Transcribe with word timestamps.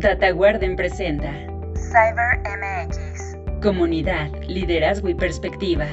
DataGuarden 0.00 0.76
presenta 0.76 1.30
CyberMX. 1.74 3.36
Comunidad, 3.62 4.30
liderazgo 4.48 5.10
y 5.10 5.14
perspectiva. 5.14 5.84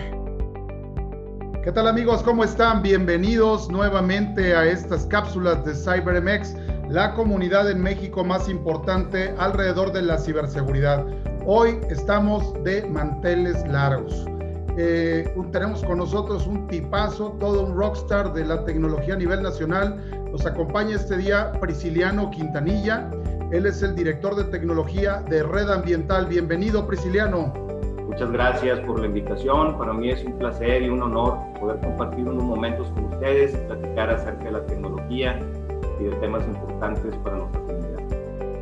¿Qué 1.62 1.74
tal 1.74 1.90
amigos? 1.90 2.24
¿Cómo 2.24 2.46
están? 2.46 2.82
Bienvenidos 2.82 3.70
nuevamente 3.70 4.56
a 4.56 4.66
estas 4.66 5.06
cápsulas 5.08 5.66
de 5.66 5.76
CyberMX, 5.76 6.56
la 6.88 7.14
comunidad 7.16 7.70
en 7.70 7.82
México 7.82 8.24
más 8.24 8.48
importante 8.48 9.36
alrededor 9.40 9.92
de 9.92 10.04
la 10.04 10.18
ciberseguridad. 10.18 11.06
Hoy 11.46 11.78
estamos 11.90 12.54
de 12.64 12.86
manteles 12.86 13.68
largos. 13.68 14.26
Eh, 14.78 15.30
tenemos 15.52 15.84
con 15.84 15.98
nosotros 15.98 16.48
un 16.48 16.66
tipazo, 16.68 17.36
todo 17.42 17.66
un 17.66 17.76
rockstar 17.76 18.32
de 18.32 18.46
la 18.46 18.64
tecnología 18.64 19.16
a 19.16 19.18
nivel 19.18 19.42
nacional. 19.42 20.02
Nos 20.32 20.46
acompaña 20.46 20.96
este 20.96 21.18
día 21.18 21.52
Prisciliano 21.60 22.32
Quintanilla. 22.32 23.10
Él 23.52 23.66
es 23.66 23.82
el 23.82 23.96
director 23.96 24.36
de 24.36 24.44
tecnología 24.44 25.24
de 25.30 25.42
Red 25.42 25.70
Ambiental. 25.70 26.26
Bienvenido, 26.26 26.86
Prisciliano. 26.86 27.54
Muchas 28.06 28.30
gracias 28.30 28.82
por 28.82 29.00
la 29.00 29.06
invitación. 29.06 29.78
Para 29.78 29.94
mí 29.94 30.10
es 30.10 30.22
un 30.26 30.38
placer 30.38 30.84
y 30.84 30.90
un 30.90 31.02
honor 31.02 31.38
poder 31.58 31.80
compartir 31.80 32.28
unos 32.28 32.44
momentos 32.44 32.90
con 32.90 33.06
ustedes 33.06 33.54
y 33.54 33.58
platicar 33.68 34.10
acerca 34.10 34.44
de 34.44 34.52
la 34.52 34.66
tecnología 34.66 35.40
y 35.98 36.04
de 36.04 36.12
temas 36.18 36.44
importantes 36.46 37.16
para 37.24 37.38
nuestra 37.38 37.62
comunidad. 37.62 38.00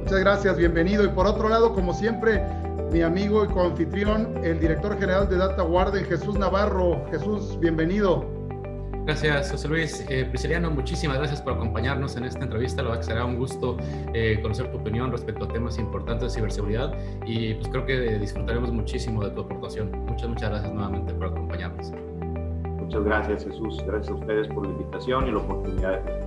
Muchas 0.02 0.20
gracias, 0.20 0.58
bienvenido. 0.58 1.04
Y 1.04 1.08
por 1.08 1.26
otro 1.26 1.50
lado, 1.50 1.74
como 1.74 1.92
siempre, 1.92 2.44
mi 2.92 3.02
amigo 3.02 3.44
y 3.44 3.48
coanfitrión, 3.48 4.38
el 4.44 4.60
director 4.60 5.00
general 5.00 5.28
de 5.28 5.38
Data 5.38 5.64
Guarden, 5.64 6.06
Jesús 6.06 6.38
Navarro. 6.38 7.04
Jesús, 7.10 7.58
bienvenido. 7.60 8.35
Gracias, 9.06 9.52
José 9.52 9.68
Luis. 9.68 10.04
Eh, 10.10 10.26
Prisciliano, 10.26 10.72
muchísimas 10.72 11.20
gracias 11.20 11.40
por 11.40 11.54
acompañarnos 11.54 12.18
en 12.18 12.26
esta 12.26 12.44
entrevista. 12.44 12.82
La 12.82 12.90
verdad 12.90 13.02
que 13.02 13.06
será 13.06 13.24
un 13.24 13.38
gusto 13.38 13.78
eh, 14.16 14.40
conocer 14.42 14.72
tu 14.72 14.78
opinión 14.78 15.12
respecto 15.12 15.46
a 15.46 15.48
temas 15.48 15.78
importantes 15.78 16.34
de 16.34 16.40
ciberseguridad 16.40 16.92
y 17.24 17.54
pues 17.54 17.68
creo 17.68 17.86
que 17.86 18.18
disfrutaremos 18.18 18.72
muchísimo 18.72 19.24
de 19.24 19.30
tu 19.30 19.42
aportación. 19.42 19.92
Muchas, 20.08 20.28
muchas 20.28 20.50
gracias 20.50 20.74
nuevamente 20.74 21.14
por 21.14 21.28
acompañarnos. 21.28 21.92
Muchas 22.80 23.04
gracias, 23.04 23.44
Jesús. 23.44 23.78
Gracias 23.86 24.10
a 24.10 24.16
ustedes 24.16 24.48
por 24.48 24.66
la 24.66 24.74
invitación 24.74 25.28
y 25.28 25.32
la 25.32 25.38
oportunidad 25.38 26.02
de 26.02 26.26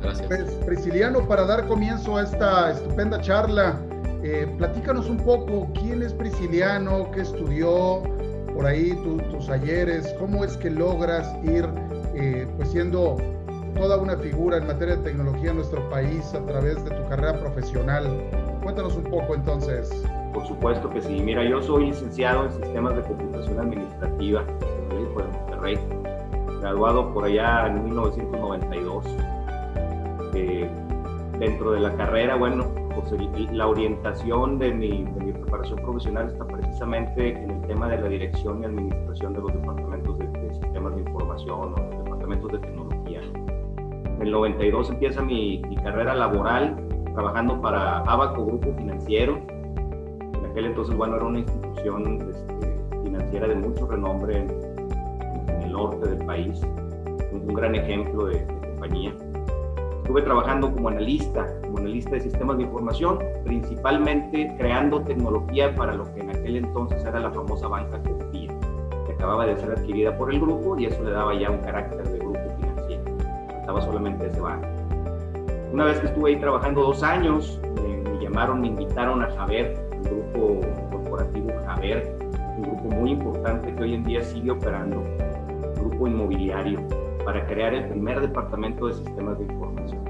Gracias. 0.00 0.28
Pues, 0.28 0.50
Prisciliano, 0.64 1.28
para 1.28 1.44
dar 1.44 1.66
comienzo 1.66 2.16
a 2.16 2.22
esta 2.22 2.70
estupenda 2.70 3.20
charla, 3.20 3.78
eh, 4.22 4.50
platícanos 4.56 5.10
un 5.10 5.18
poco 5.18 5.68
quién 5.74 6.02
es 6.02 6.14
Prisciliano, 6.14 7.10
qué 7.10 7.20
estudió, 7.20 8.02
por 8.60 8.68
ahí 8.68 8.94
tus 9.30 9.48
ayeres, 9.48 10.14
cómo 10.18 10.44
es 10.44 10.54
que 10.58 10.68
logras 10.68 11.34
ir 11.42 11.66
eh, 12.14 12.46
pues 12.58 12.70
siendo 12.70 13.16
toda 13.74 13.96
una 13.96 14.18
figura 14.18 14.58
en 14.58 14.66
materia 14.66 14.96
de 14.96 15.02
tecnología 15.02 15.52
en 15.52 15.56
nuestro 15.56 15.88
país 15.88 16.34
a 16.34 16.44
través 16.44 16.84
de 16.84 16.90
tu 16.90 17.08
carrera 17.08 17.40
profesional. 17.40 18.04
Cuéntanos 18.62 18.96
un 18.96 19.04
poco 19.04 19.34
entonces. 19.34 19.90
Por 20.34 20.46
supuesto 20.46 20.90
que 20.90 21.00
sí. 21.00 21.22
Mira, 21.24 21.42
yo 21.42 21.62
soy 21.62 21.86
licenciado 21.86 22.44
en 22.44 22.52
sistemas 22.52 22.96
de 22.96 23.02
computación 23.02 23.60
administrativa 23.60 24.44
de 24.90 25.24
Monterrey, 25.38 25.78
graduado 26.60 27.14
por 27.14 27.24
allá 27.24 27.66
en 27.66 27.84
1992. 27.84 29.06
Eh, 30.34 30.68
dentro 31.38 31.72
de 31.72 31.80
la 31.80 31.94
carrera, 31.94 32.36
bueno, 32.36 32.66
pues 32.94 33.10
la 33.52 33.66
orientación 33.66 34.58
de 34.58 34.70
mi, 34.70 35.04
preparación 35.32 35.78
profesional 35.78 36.28
está 36.28 36.44
precisamente 36.70 37.30
en 37.30 37.50
el 37.50 37.60
tema 37.62 37.88
de 37.88 38.00
la 38.00 38.08
dirección 38.08 38.62
y 38.62 38.66
administración 38.66 39.32
de 39.34 39.40
los 39.40 39.52
departamentos 39.52 40.18
de, 40.18 40.54
sistemas 40.54 40.94
de 40.94 41.02
información 41.02 41.74
o 41.74 41.80
los 41.80 42.04
departamentos 42.04 42.52
de 42.52 42.58
tecnología. 42.58 43.20
En 44.04 44.22
el 44.22 44.30
92 44.30 44.90
empieza 44.90 45.20
mi, 45.20 45.62
carrera 45.82 46.14
laboral 46.14 46.76
trabajando 47.12 47.60
para 47.60 47.98
Abaco 48.00 48.46
Grupo 48.46 48.72
Financiero. 48.76 49.36
En 49.38 50.46
aquel 50.48 50.66
entonces, 50.66 50.96
bueno, 50.96 51.16
era 51.16 51.24
una 51.24 51.40
institución 51.40 52.28
este, 52.30 53.02
financiera 53.02 53.48
de 53.48 53.54
mucho 53.56 53.88
renombre 53.88 54.38
en, 54.38 55.62
el 55.62 55.72
norte 55.72 56.08
del 56.08 56.24
país, 56.24 56.62
un, 57.32 57.48
gran 57.48 57.74
ejemplo 57.74 58.26
de 58.26 58.46
compañía 58.46 59.12
estuve 60.02 60.22
trabajando 60.22 60.72
como 60.72 60.88
analista, 60.88 61.46
como 61.90 61.96
analista 61.96 62.10
de 62.10 62.20
sistemas 62.20 62.56
de 62.58 62.62
información, 62.64 63.18
principalmente 63.44 64.54
creando 64.58 65.02
tecnología 65.02 65.74
para 65.74 65.94
lo 65.94 66.04
que 66.14 66.20
en 66.20 66.30
aquel 66.30 66.56
entonces 66.56 67.04
era 67.04 67.18
la 67.18 67.30
famosa 67.30 67.66
banca 67.66 68.00
Copia, 68.02 68.52
que 69.06 69.12
acababa 69.12 69.46
de 69.46 69.56
ser 69.56 69.72
adquirida 69.72 70.16
por 70.16 70.32
el 70.32 70.40
grupo 70.40 70.78
y 70.78 70.86
eso 70.86 71.02
le 71.02 71.10
daba 71.10 71.34
ya 71.34 71.50
un 71.50 71.58
carácter 71.58 72.06
de 72.08 72.18
grupo 72.18 72.38
financiero. 72.56 73.02
Faltaba 73.48 73.82
solamente 73.82 74.26
ese 74.26 74.40
banco. 74.40 74.68
Una 75.72 75.84
vez 75.84 75.98
que 76.00 76.06
estuve 76.06 76.30
ahí 76.30 76.36
trabajando 76.36 76.82
dos 76.82 77.02
años, 77.02 77.60
me, 77.82 78.10
me 78.10 78.22
llamaron, 78.22 78.60
me 78.60 78.68
invitaron 78.68 79.22
a 79.22 79.30
Javer, 79.32 79.76
el 79.92 80.02
grupo 80.02 80.60
corporativo 80.90 81.50
Javer, 81.66 82.16
un 82.56 82.62
grupo 82.62 82.96
muy 82.96 83.10
importante 83.10 83.74
que 83.74 83.82
hoy 83.82 83.94
en 83.94 84.04
día 84.04 84.22
sigue 84.22 84.50
operando, 84.50 85.02
grupo 85.76 86.06
inmobiliario 86.06 86.80
para 87.24 87.44
crear 87.46 87.74
el 87.74 87.88
primer 87.88 88.20
departamento 88.20 88.86
de 88.86 88.94
sistemas 88.94 89.38
de 89.38 89.44
información. 89.44 90.09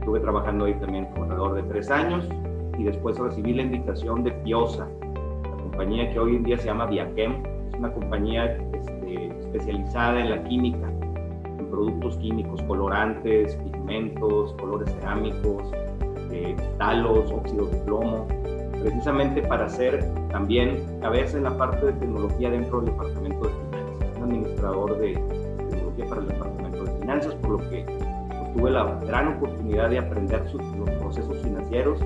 Estuve 0.00 0.20
trabajando 0.20 0.64
ahí 0.64 0.72
también 0.74 1.06
por 1.10 1.24
alrededor 1.24 1.54
de 1.56 1.62
tres 1.64 1.90
años 1.90 2.26
y 2.78 2.84
después 2.84 3.18
recibí 3.18 3.52
la 3.52 3.62
invitación 3.62 4.24
de 4.24 4.32
Piosa, 4.32 4.88
la 5.42 5.62
compañía 5.62 6.10
que 6.10 6.18
hoy 6.18 6.36
en 6.36 6.42
día 6.42 6.56
se 6.56 6.64
llama 6.64 6.86
Viachem. 6.86 7.42
Es 7.68 7.74
una 7.78 7.92
compañía 7.92 8.46
este, 8.72 9.26
especializada 9.26 10.18
en 10.18 10.30
la 10.30 10.42
química, 10.44 10.88
en 11.58 11.66
productos 11.70 12.16
químicos, 12.16 12.62
colorantes, 12.62 13.54
pigmentos, 13.56 14.54
colores 14.54 14.90
cerámicos, 14.94 15.70
eh, 16.30 16.56
talos, 16.78 17.30
óxidos 17.30 17.70
de 17.70 17.76
plomo, 17.80 18.26
precisamente 18.80 19.42
para 19.42 19.66
hacer 19.66 20.02
también 20.30 20.82
cabeza 21.02 21.36
en 21.36 21.44
la 21.44 21.54
parte 21.58 21.84
de 21.84 21.92
tecnología 21.92 22.48
dentro 22.48 22.80
del 22.80 22.92
departamento 22.92 23.48
de 23.48 23.52
finanzas, 23.52 24.16
un 24.16 24.22
administrador 24.22 24.98
de 24.98 25.40
para 26.08 26.22
el 26.22 26.28
Departamento 26.28 26.84
de 26.84 27.00
Finanzas, 27.00 27.34
por 27.34 27.50
lo 27.50 27.70
que 27.70 27.84
tuve 28.54 28.70
la 28.70 28.98
gran 29.06 29.36
oportunidad 29.36 29.90
de 29.90 29.98
aprender 29.98 30.42
los 30.78 30.90
procesos 30.90 31.36
financieros, 31.38 32.00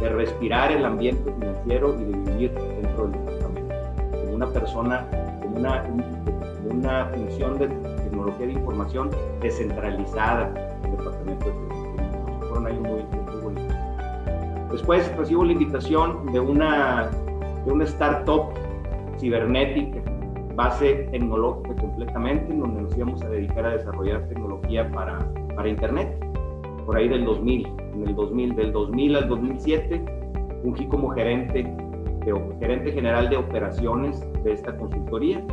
de 0.00 0.08
respirar 0.08 0.72
el 0.72 0.84
ambiente 0.84 1.32
financiero 1.32 1.94
y 2.00 2.04
de 2.04 2.30
vivir 2.30 2.52
dentro 2.52 3.08
del 3.08 3.12
departamento. 3.12 3.74
Como 4.10 4.34
una 4.34 4.46
persona, 4.48 5.06
como 5.42 5.56
una, 5.56 5.84
una 6.70 7.04
función 7.06 7.58
de 7.58 7.68
tecnología 7.68 8.46
de 8.46 8.52
información 8.52 9.10
descentralizada 9.40 10.52
en 10.84 10.90
el 10.90 10.96
departamento 10.96 11.44
de 11.46 11.52
tecnología. 11.52 12.38
Fueron 12.40 12.66
años 12.66 12.80
muy, 12.80 13.02
muy 13.32 13.42
bonitos. 13.42 13.76
Después 14.72 15.16
recibo 15.16 15.44
la 15.44 15.52
invitación 15.52 16.32
de 16.32 16.40
una, 16.40 17.10
de 17.66 17.72
una 17.72 17.84
startup 17.84 18.52
cibernética 19.18 20.00
base 20.54 21.08
tecnológica 21.10 21.74
completamente, 21.76 22.52
en 22.52 22.60
donde 22.60 22.82
nos 22.82 22.96
íbamos 22.96 23.22
a 23.22 23.28
dedicar 23.28 23.64
a 23.66 23.70
desarrollar 23.70 24.28
tecnología 24.28 24.90
para, 24.90 25.18
para 25.60 25.68
Internet, 25.68 26.18
por 26.86 26.96
ahí 26.96 27.06
del 27.06 27.26
2000, 27.26 27.66
en 27.92 28.08
el 28.08 28.14
2000, 28.14 28.56
del 28.56 28.72
2000 28.72 29.16
al 29.16 29.28
2007, 29.28 30.04
fungí 30.62 30.86
como 30.86 31.10
gerente, 31.10 31.64
de, 32.24 32.56
gerente 32.58 32.92
general 32.92 33.28
de 33.28 33.36
operaciones 33.36 34.24
de 34.42 34.54
esta 34.54 34.74
consultoría, 34.74 35.44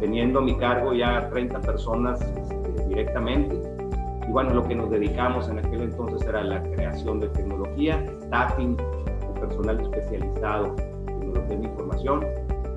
teniendo 0.00 0.40
a 0.40 0.42
mi 0.42 0.56
cargo 0.56 0.94
ya 0.94 1.30
30 1.30 1.60
personas 1.60 2.20
este, 2.22 2.88
directamente. 2.88 3.56
Y 4.28 4.32
bueno, 4.32 4.52
lo 4.52 4.64
que 4.64 4.74
nos 4.74 4.90
dedicamos 4.90 5.48
en 5.48 5.60
aquel 5.60 5.82
entonces 5.82 6.28
era 6.28 6.42
la 6.42 6.60
creación 6.64 7.20
de 7.20 7.28
tecnología, 7.28 8.04
staffing, 8.22 8.76
personal 9.38 9.80
especializado 9.80 10.74
en 11.06 11.20
tecnología 11.20 11.56
de 11.56 11.64
información 11.66 12.26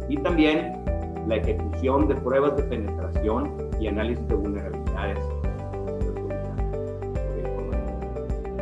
y 0.07 0.17
también 0.17 0.83
la 1.27 1.37
ejecución 1.37 2.07
de 2.07 2.13
pruebas 2.13 2.55
de 2.57 2.61
penetración 2.61 3.51
y 3.79 3.87
análisis 3.87 4.27
de 4.27 4.35
vulnerabilidades. 4.35 5.38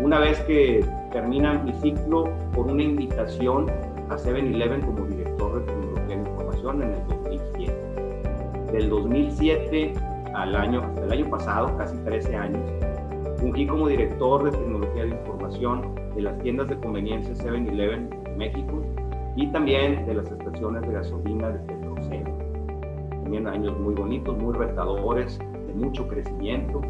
Una 0.07 0.19
vez 0.19 0.39
que 0.43 0.85
termina 1.11 1.55
mi 1.55 1.73
ciclo 1.73 2.29
por 2.53 2.67
una 2.67 2.81
invitación 2.81 3.69
a 4.09 4.15
7-Eleven 4.15 4.79
como 4.85 5.05
director 5.05 5.59
de 5.59 5.65
tecnología 5.65 6.15
de 6.15 6.29
información 6.29 6.81
en 6.81 6.91
el 6.93 7.07
2007. 7.09 7.73
Del 8.71 8.89
2007 8.89 9.93
al 10.33 10.55
año, 10.55 10.81
hasta 10.81 11.03
el 11.03 11.11
año 11.11 11.29
pasado, 11.29 11.77
casi 11.77 11.97
13 12.05 12.35
años, 12.37 12.61
fungí 13.35 13.67
como 13.67 13.89
director 13.89 14.45
de 14.45 14.51
tecnología 14.51 15.03
de 15.03 15.09
información 15.09 15.95
de 16.15 16.21
las 16.21 16.39
tiendas 16.39 16.69
de 16.69 16.77
conveniencia 16.77 17.33
7-Eleven 17.33 18.09
en 18.27 18.37
México 18.37 18.81
y 19.35 19.47
también 19.47 20.05
de 20.05 20.13
las 20.13 20.31
estaciones 20.31 20.83
de 20.83 20.93
gasolina 20.93 21.49
de 21.49 21.59
Petrocel 21.59 22.23
también 23.23 23.45
años 23.45 23.77
muy 23.77 23.93
bonitos, 23.93 24.37
muy 24.37 24.53
retadores, 24.53 25.37
de 25.37 25.73
mucho 25.73 26.07
crecimiento. 26.07 26.81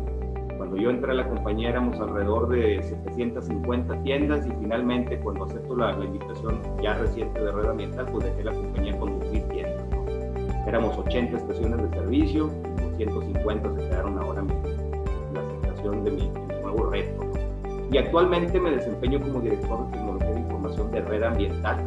Cuando 0.68 0.84
yo 0.84 0.90
entré 0.90 1.12
a 1.14 1.16
la 1.16 1.30
compañía 1.30 1.70
éramos 1.70 1.98
alrededor 1.98 2.50
de 2.50 2.84
750 2.84 4.04
tiendas 4.04 4.46
y 4.46 4.52
finalmente 4.60 5.18
cuando 5.18 5.46
acepto 5.46 5.78
la, 5.78 5.94
invitación 5.94 6.60
ya 6.84 6.94
reciente 6.96 7.42
de 7.42 7.54
Red 7.54 7.70
Ambiental, 7.70 8.06
pues 8.12 8.26
dejé 8.26 8.44
la 8.44 8.52
compañía 8.52 9.00
con 9.00 9.18
2.000 9.18 9.48
tiendas. 9.48 10.68
Éramos 10.68 10.98
80 10.98 11.38
estaciones 11.38 11.82
de 11.84 11.90
servicio, 11.98 12.50
250 12.98 13.76
se 13.76 13.78
quedaron 13.78 14.20
ahora 14.20 14.42
en 14.42 15.34
la 15.34 15.40
aceptación 15.40 16.04
de 16.04 16.12
mi, 16.12 16.32
nuevo 16.62 16.90
reto. 16.90 17.24
y 17.90 17.98
actualmente 17.98 18.60
me 18.60 18.72
desempeño 18.72 19.22
como 19.22 19.40
director 19.40 19.86
de 19.86 19.92
tecnología 19.94 20.32
de 20.32 20.40
información 20.42 20.92
de 20.92 21.00
Red 21.00 21.24
Ambiental, 21.24 21.78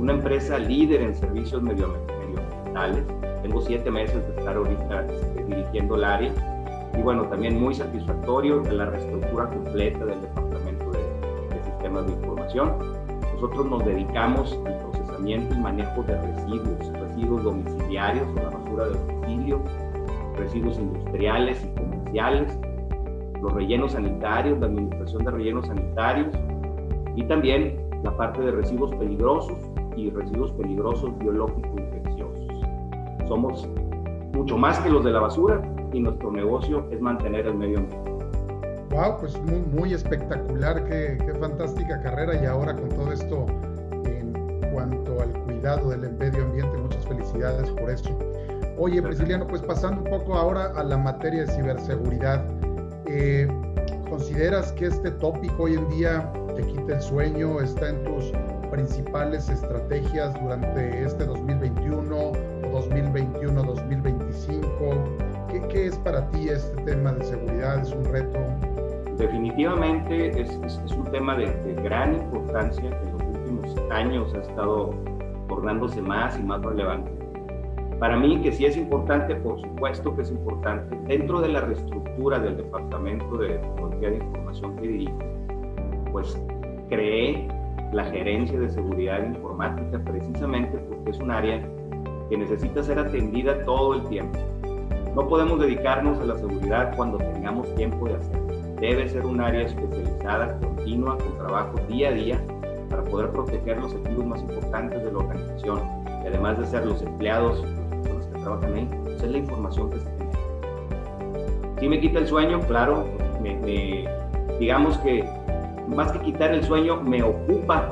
una 0.00 0.14
empresa 0.14 0.58
líder 0.58 1.00
en 1.00 1.14
servicios 1.14 1.62
medioambientales. 1.62 3.04
Tengo 3.42 3.60
siete 3.60 3.88
meses 3.88 4.20
de 4.26 4.36
estar 4.36 4.56
ahorita 4.56 5.06
este, 5.06 5.44
dirigiendo 5.44 5.94
el 5.94 6.02
área 6.02 6.55
y 6.96 7.02
bueno, 7.02 7.24
también 7.24 7.60
muy 7.60 7.74
satisfactorio 7.74 8.60
de 8.60 8.72
la 8.72 8.86
reestructura 8.86 9.48
completa 9.48 10.04
del 10.04 10.20
Departamento 10.20 10.90
de, 10.90 11.54
de 11.54 11.64
Sistemas 11.64 12.06
de 12.06 12.12
Información. 12.12 12.72
Nosotros 13.34 13.66
nos 13.66 13.84
dedicamos 13.84 14.58
al 14.64 14.78
procesamiento 14.78 15.54
y 15.54 15.58
manejo 15.58 16.02
de 16.04 16.20
residuos, 16.20 16.92
residuos 17.00 17.44
domiciliarios 17.44 18.26
o 18.28 18.42
la 18.42 18.50
basura 18.50 18.84
de 18.86 18.94
domicilio, 18.94 19.60
residuos 20.36 20.78
industriales 20.78 21.62
y 21.64 21.78
comerciales, 21.78 22.58
los 23.42 23.52
rellenos 23.52 23.92
sanitarios, 23.92 24.58
la 24.58 24.66
administración 24.66 25.24
de 25.24 25.30
rellenos 25.30 25.66
sanitarios 25.66 26.28
y 27.14 27.24
también 27.24 27.78
la 28.02 28.16
parte 28.16 28.40
de 28.40 28.52
residuos 28.52 28.94
peligrosos 28.96 29.58
y 29.96 30.10
residuos 30.10 30.52
peligrosos 30.52 31.18
biológicos 31.18 31.70
infecciosos. 31.78 33.28
Somos 33.28 33.68
mucho 34.32 34.56
más 34.56 34.78
que 34.80 34.90
los 34.90 35.04
de 35.04 35.10
la 35.10 35.20
basura 35.20 35.60
y 35.96 36.00
nuestro 36.00 36.30
negocio 36.30 36.86
es 36.90 37.00
mantener 37.00 37.46
el 37.46 37.54
medio 37.54 37.78
ambiente. 37.78 38.12
Wow, 38.90 39.16
pues 39.18 39.40
muy, 39.42 39.60
muy 39.60 39.94
espectacular, 39.94 40.84
qué, 40.84 41.16
qué, 41.24 41.32
fantástica 41.34 42.02
carrera 42.02 42.42
y 42.42 42.46
ahora 42.46 42.76
con 42.76 42.88
todo 42.90 43.12
esto 43.12 43.46
en 44.04 44.34
cuanto 44.72 45.22
al 45.22 45.32
cuidado 45.44 45.88
del 45.90 46.12
medio 46.12 46.44
ambiente, 46.44 46.76
muchas 46.78 47.04
felicidades 47.06 47.70
por 47.70 47.90
eso. 47.90 48.16
Oye, 48.78 49.02
Prisciliano, 49.02 49.46
pues 49.46 49.62
pasando 49.62 50.02
un 50.02 50.10
poco 50.10 50.34
ahora 50.34 50.66
a 50.76 50.84
la 50.84 50.98
materia 50.98 51.46
de 51.46 51.52
ciberseguridad, 51.52 52.44
eh, 53.06 53.48
¿consideras 54.10 54.72
que 54.72 54.86
este 54.86 55.12
tópico 55.12 55.62
hoy 55.62 55.74
en 55.74 55.88
día 55.88 56.30
te 56.54 56.62
quita 56.62 56.96
el 56.96 57.02
sueño? 57.02 57.58
¿Está 57.60 57.88
en 57.88 58.04
tus 58.04 58.32
principales 58.70 59.48
estrategias 59.48 60.34
durante 60.42 61.04
este 61.04 61.24
2021 61.24 62.14
o 62.14 62.32
2021-2025? 62.82 65.25
¿Qué, 65.56 65.68
¿Qué, 65.68 65.86
es 65.86 65.96
para 66.00 66.28
ti 66.32 66.50
este 66.50 66.82
tema 66.82 67.12
de 67.12 67.24
seguridad? 67.24 67.80
¿Es 67.80 67.90
un 67.90 68.04
reto? 68.04 68.38
Definitivamente 69.16 70.38
es, 70.38 70.50
un 70.94 71.04
tema 71.10 71.34
de, 71.34 71.46
de, 71.46 71.82
gran 71.82 72.12
importancia 72.12 72.90
que 72.90 73.08
en 73.08 73.12
los 73.12 73.22
últimos 73.22 73.90
años 73.90 74.34
ha 74.34 74.40
estado 74.40 74.90
tornándose 75.48 76.02
más 76.02 76.38
y 76.38 76.42
más 76.42 76.60
relevante. 76.60 77.10
Para 77.98 78.18
mí, 78.18 78.38
que 78.42 78.52
sí 78.52 78.66
es 78.66 78.76
importante, 78.76 79.34
por 79.36 79.58
supuesto 79.58 80.14
que 80.14 80.22
es 80.22 80.30
importante, 80.30 80.94
dentro 81.06 81.40
de 81.40 81.48
la 81.48 81.62
reestructura 81.62 82.38
del 82.38 82.58
Departamento 82.58 83.38
de 83.38 83.54
Tecnología 83.54 84.10
de 84.10 84.16
Información 84.16 84.76
que 84.76 84.88
dirijo, 84.88 85.18
pues 86.12 86.38
creé 86.90 87.48
la 87.94 88.04
gerencia 88.04 88.60
de 88.60 88.68
seguridad 88.68 89.24
informática 89.24 89.98
precisamente 90.04 90.76
porque 90.76 91.12
es 91.12 91.18
un 91.18 91.30
área 91.30 91.66
que 92.28 92.36
necesita 92.36 92.82
ser 92.82 92.98
atendida 92.98 93.64
todo 93.64 93.94
el 93.94 94.02
tiempo. 94.08 94.38
No 95.16 95.26
podemos 95.26 95.58
dedicarnos 95.58 96.20
a 96.20 96.26
la 96.26 96.36
seguridad 96.36 96.94
cuando 96.94 97.16
tengamos 97.16 97.74
tiempo 97.74 98.06
de 98.06 98.16
hacerlo. 98.16 98.54
Debe 98.78 99.08
ser 99.08 99.24
un 99.24 99.40
área 99.40 99.62
especializada, 99.62 100.60
continua, 100.60 101.16
con 101.16 101.38
trabajo 101.38 101.80
día 101.88 102.10
a 102.10 102.12
día 102.12 102.40
para 102.90 103.02
poder 103.02 103.30
proteger 103.30 103.78
los 103.78 103.94
activos 103.94 104.26
más 104.26 104.42
importantes 104.42 105.02
de 105.02 105.10
la 105.10 105.18
organización 105.18 105.80
y 106.22 106.26
además 106.26 106.58
de 106.58 106.66
ser 106.66 106.84
los 106.84 107.00
empleados, 107.00 107.64
las 107.64 107.88
personas 107.88 108.26
que 108.26 108.40
trabajan 108.40 108.74
ahí, 108.74 108.90
pues 109.04 109.22
es 109.22 109.30
la 109.30 109.38
información 109.38 109.90
que 109.90 110.00
se 110.00 110.04
tiene. 110.04 110.32
Si 111.80 111.88
me 111.88 111.98
quita 111.98 112.18
el 112.18 112.26
sueño, 112.26 112.60
claro, 112.68 113.06
me, 113.42 113.56
me, 113.56 114.06
digamos 114.60 114.98
que 114.98 115.26
más 115.88 116.12
que 116.12 116.20
quitar 116.20 116.52
el 116.52 116.62
sueño, 116.62 117.00
me 117.00 117.22
ocupa 117.22 117.88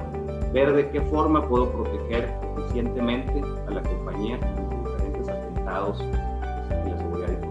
ver 0.53 0.75
de 0.75 0.91
qué 0.91 1.01
forma 1.01 1.49
puedo 1.49 1.73
proteger 1.73 2.29
eficientemente 2.59 3.43
a 3.67 3.71
la 3.71 3.83
compañía 3.83 4.37
de 4.37 4.91
diferentes 4.91 5.29
atentados 5.31 6.05
y 6.71 6.91
la 6.91 6.99
seguridad 6.99 7.29
de. 7.29 7.45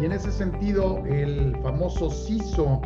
Y 0.00 0.04
en 0.06 0.12
ese 0.12 0.32
sentido, 0.32 1.02
el 1.06 1.56
famoso 1.62 2.10
CISO, 2.10 2.80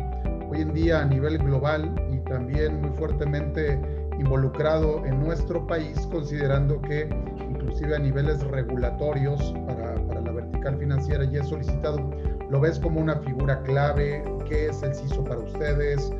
hoy 0.49 0.61
en 0.61 0.73
día 0.73 1.01
a 1.01 1.05
nivel 1.05 1.37
global 1.37 1.89
y 2.11 2.17
también 2.29 2.81
muy 2.81 2.89
fuertemente 2.97 3.79
involucrado 4.19 5.05
en 5.05 5.19
nuestro 5.23 5.65
país, 5.65 5.97
considerando 6.11 6.81
que 6.81 7.07
inclusive 7.49 7.95
a 7.95 7.99
niveles 7.99 8.43
regulatorios 8.43 9.53
para, 9.65 9.95
para 10.07 10.21
la 10.21 10.31
vertical 10.31 10.77
financiera 10.77 11.23
ya 11.23 11.41
es 11.41 11.47
solicitado 11.47 11.99
¿Lo 12.49 12.59
ves 12.59 12.79
como 12.79 13.01
una 13.01 13.15
figura 13.17 13.61
clave? 13.63 14.23
¿Qué 14.47 14.67
es 14.67 14.83
el 14.83 14.93
CISO 14.93 15.23
para 15.23 15.39
ustedes? 15.39 16.11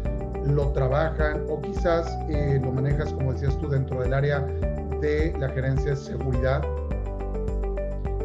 ¿Lo 0.43 0.71
trabajan 0.71 1.45
o 1.49 1.61
quizás 1.61 2.07
eh, 2.29 2.59
lo 2.63 2.71
manejas, 2.71 3.13
como 3.13 3.31
decías 3.31 3.57
tú, 3.59 3.69
dentro 3.69 4.01
del 4.01 4.13
área 4.13 4.45
de 5.05 5.33
la 5.39 5.49
gerencia 5.49 5.91
de 5.91 5.95
seguridad? 5.95 6.63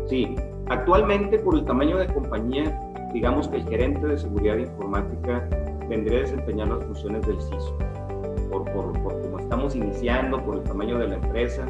Sí, 0.06 0.36
actualmente 0.68 1.38
por 1.38 1.54
el 1.54 1.64
tamaño 1.64 1.98
de 1.98 2.06
compañía, 2.06 2.78
digamos 3.12 3.48
que 3.48 3.56
el 3.56 3.64
gerente 3.68 4.06
de 4.06 4.18
seguridad 4.18 4.56
informática 4.56 5.46
vendría 5.88 6.18
a 6.18 6.22
desempeñar 6.22 6.68
las 6.68 6.84
funciones 6.84 7.26
del 7.26 7.40
CISO. 7.40 7.76
Por, 8.50 8.64
por, 8.72 8.92
por 9.02 9.20
como 9.20 9.38
estamos 9.38 9.74
iniciando, 9.76 10.42
por 10.42 10.56
el 10.56 10.62
tamaño 10.64 10.98
de 10.98 11.08
la 11.08 11.14
empresa, 11.16 11.64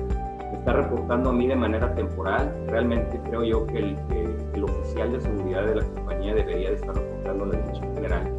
está 0.52 0.74
reportando 0.74 1.30
a 1.30 1.32
mí 1.32 1.46
de 1.46 1.56
manera 1.56 1.94
temporal. 1.94 2.54
Realmente 2.68 3.20
creo 3.24 3.44
yo 3.44 3.66
que 3.66 3.78
el, 3.78 3.96
que 4.08 4.36
el 4.54 4.64
oficial 4.64 5.12
de 5.12 5.20
seguridad 5.20 5.66
de 5.66 5.76
la 5.76 5.84
compañía 5.84 6.34
debería 6.34 6.70
de 6.70 6.76
estar 6.76 6.94
reportando 6.94 7.44
a 7.44 7.46
la 7.48 7.56
dirección 7.56 7.94
general 7.94 8.36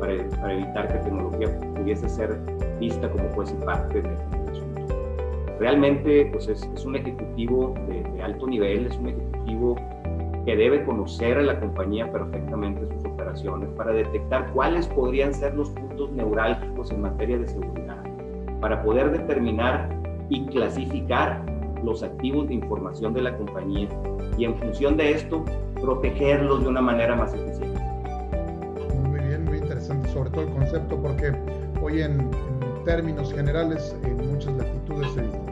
para, 0.00 0.28
para, 0.40 0.54
evitar 0.54 0.88
que 0.88 0.98
tecnología 0.98 1.60
pudiese 1.76 2.08
ser 2.08 2.38
vista 2.78 3.10
como 3.10 3.28
fuese 3.30 3.54
parte 3.56 4.02
del 4.02 4.14
asunto. 4.14 4.37
Realmente 5.58 6.26
pues 6.32 6.48
es, 6.48 6.62
es 6.74 6.84
un 6.84 6.96
ejecutivo 6.96 7.74
de, 7.88 8.02
de, 8.02 8.22
alto 8.22 8.46
nivel, 8.46 8.86
es 8.86 8.96
un 8.96 9.08
ejecutivo 9.08 9.76
que 10.44 10.56
debe 10.56 10.84
conocer 10.84 11.36
a 11.36 11.42
la 11.42 11.58
compañía 11.58 12.10
perfectamente 12.10 12.86
sus 12.94 13.04
operaciones 13.04 13.68
para 13.76 13.92
detectar 13.92 14.50
cuáles 14.52 14.86
podrían 14.86 15.34
ser 15.34 15.54
los 15.54 15.68
puntos 15.70 16.12
neurálgicos 16.12 16.90
en 16.92 17.02
materia 17.02 17.38
de 17.38 17.48
seguridad, 17.48 18.02
para 18.60 18.82
poder 18.82 19.10
determinar 19.10 19.88
y 20.28 20.46
clasificar 20.46 21.42
los 21.84 22.02
activos 22.02 22.48
de 22.48 22.54
información 22.54 23.12
de 23.12 23.22
la 23.22 23.36
compañía 23.36 23.88
y 24.36 24.44
en 24.44 24.54
función 24.56 24.96
de 24.96 25.12
esto 25.12 25.44
protegerlos 25.80 26.62
de 26.62 26.68
una 26.68 26.80
manera 26.80 27.16
más 27.16 27.34
eficiente. 27.34 27.80
Muy 29.08 29.20
bien, 29.20 29.44
muy 29.44 29.58
interesante, 29.58 30.08
sobre 30.08 30.30
todo 30.30 30.42
el 30.42 30.50
concepto 30.50 30.96
porque 31.02 31.32
hoy 31.82 32.02
en, 32.02 32.20
en 32.20 32.84
términos 32.84 33.32
generales 33.32 33.96
en 34.04 34.30
muchas 34.30 34.54
latitudes 34.54 35.10
se 35.12 35.47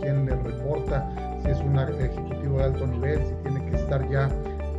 quién 0.00 0.26
le 0.26 0.36
reporta, 0.36 1.10
si 1.42 1.50
es 1.50 1.60
un 1.60 1.78
ejecutivo 1.78 2.58
de 2.58 2.64
alto 2.64 2.86
nivel, 2.86 3.20
si 3.26 3.34
tiene 3.42 3.64
que 3.70 3.76
estar 3.76 4.08
ya 4.08 4.28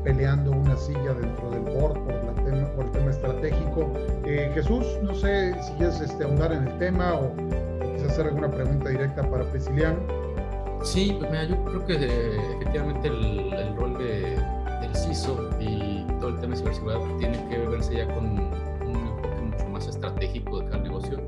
peleando 0.03 0.51
una 0.51 0.75
silla 0.77 1.13
dentro 1.13 1.49
del 1.51 1.61
board 1.61 1.99
por, 1.99 2.13
la 2.13 2.33
tema, 2.43 2.67
por 2.75 2.85
el 2.85 2.91
tema 2.91 3.11
estratégico. 3.11 3.91
Eh, 4.25 4.51
Jesús, 4.53 4.85
no 5.03 5.13
sé 5.13 5.53
si 5.61 5.73
quieres 5.73 5.99
este, 6.01 6.23
ahondar 6.23 6.53
en 6.53 6.67
el 6.67 6.77
tema 6.77 7.15
o, 7.15 7.25
o 7.25 7.93
quizás 7.93 8.11
hacer 8.11 8.27
alguna 8.27 8.49
pregunta 8.49 8.89
directa 8.89 9.29
para 9.29 9.43
Prisciliano. 9.51 9.99
Sí, 10.83 11.15
pues 11.19 11.29
mira, 11.31 11.43
yo 11.45 11.63
creo 11.65 11.85
que 11.85 11.93
eh, 11.93 12.37
efectivamente 12.55 13.07
el, 13.07 13.53
el 13.53 13.75
rol 13.75 13.97
de, 13.97 14.37
del 14.81 14.95
CISO 14.95 15.49
y 15.59 16.05
todo 16.19 16.29
el 16.29 16.39
tema 16.39 16.53
de 16.53 16.59
ciberseguridad 16.61 16.99
tiene 17.19 17.49
que 17.49 17.57
verse 17.67 17.95
ya 17.95 18.07
con 18.13 18.25
un 18.25 18.39
enfoque 18.39 19.41
mucho 19.41 19.69
más 19.69 19.87
estratégico 19.87 20.59
de 20.59 20.69
cada 20.69 20.83
negocio 20.83 21.19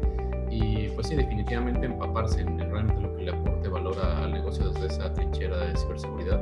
y 0.49 0.89
pues 0.89 1.07
sí, 1.07 1.15
definitivamente 1.15 1.85
empaparse 1.85 2.41
en 2.41 2.59
realmente 2.59 3.01
lo 3.01 3.08
valor 3.89 4.05
al 4.23 4.31
negocio 4.31 4.69
desde 4.69 4.87
esa 4.87 5.13
trinchera 5.13 5.57
de 5.57 5.77
ciberseguridad. 5.77 6.39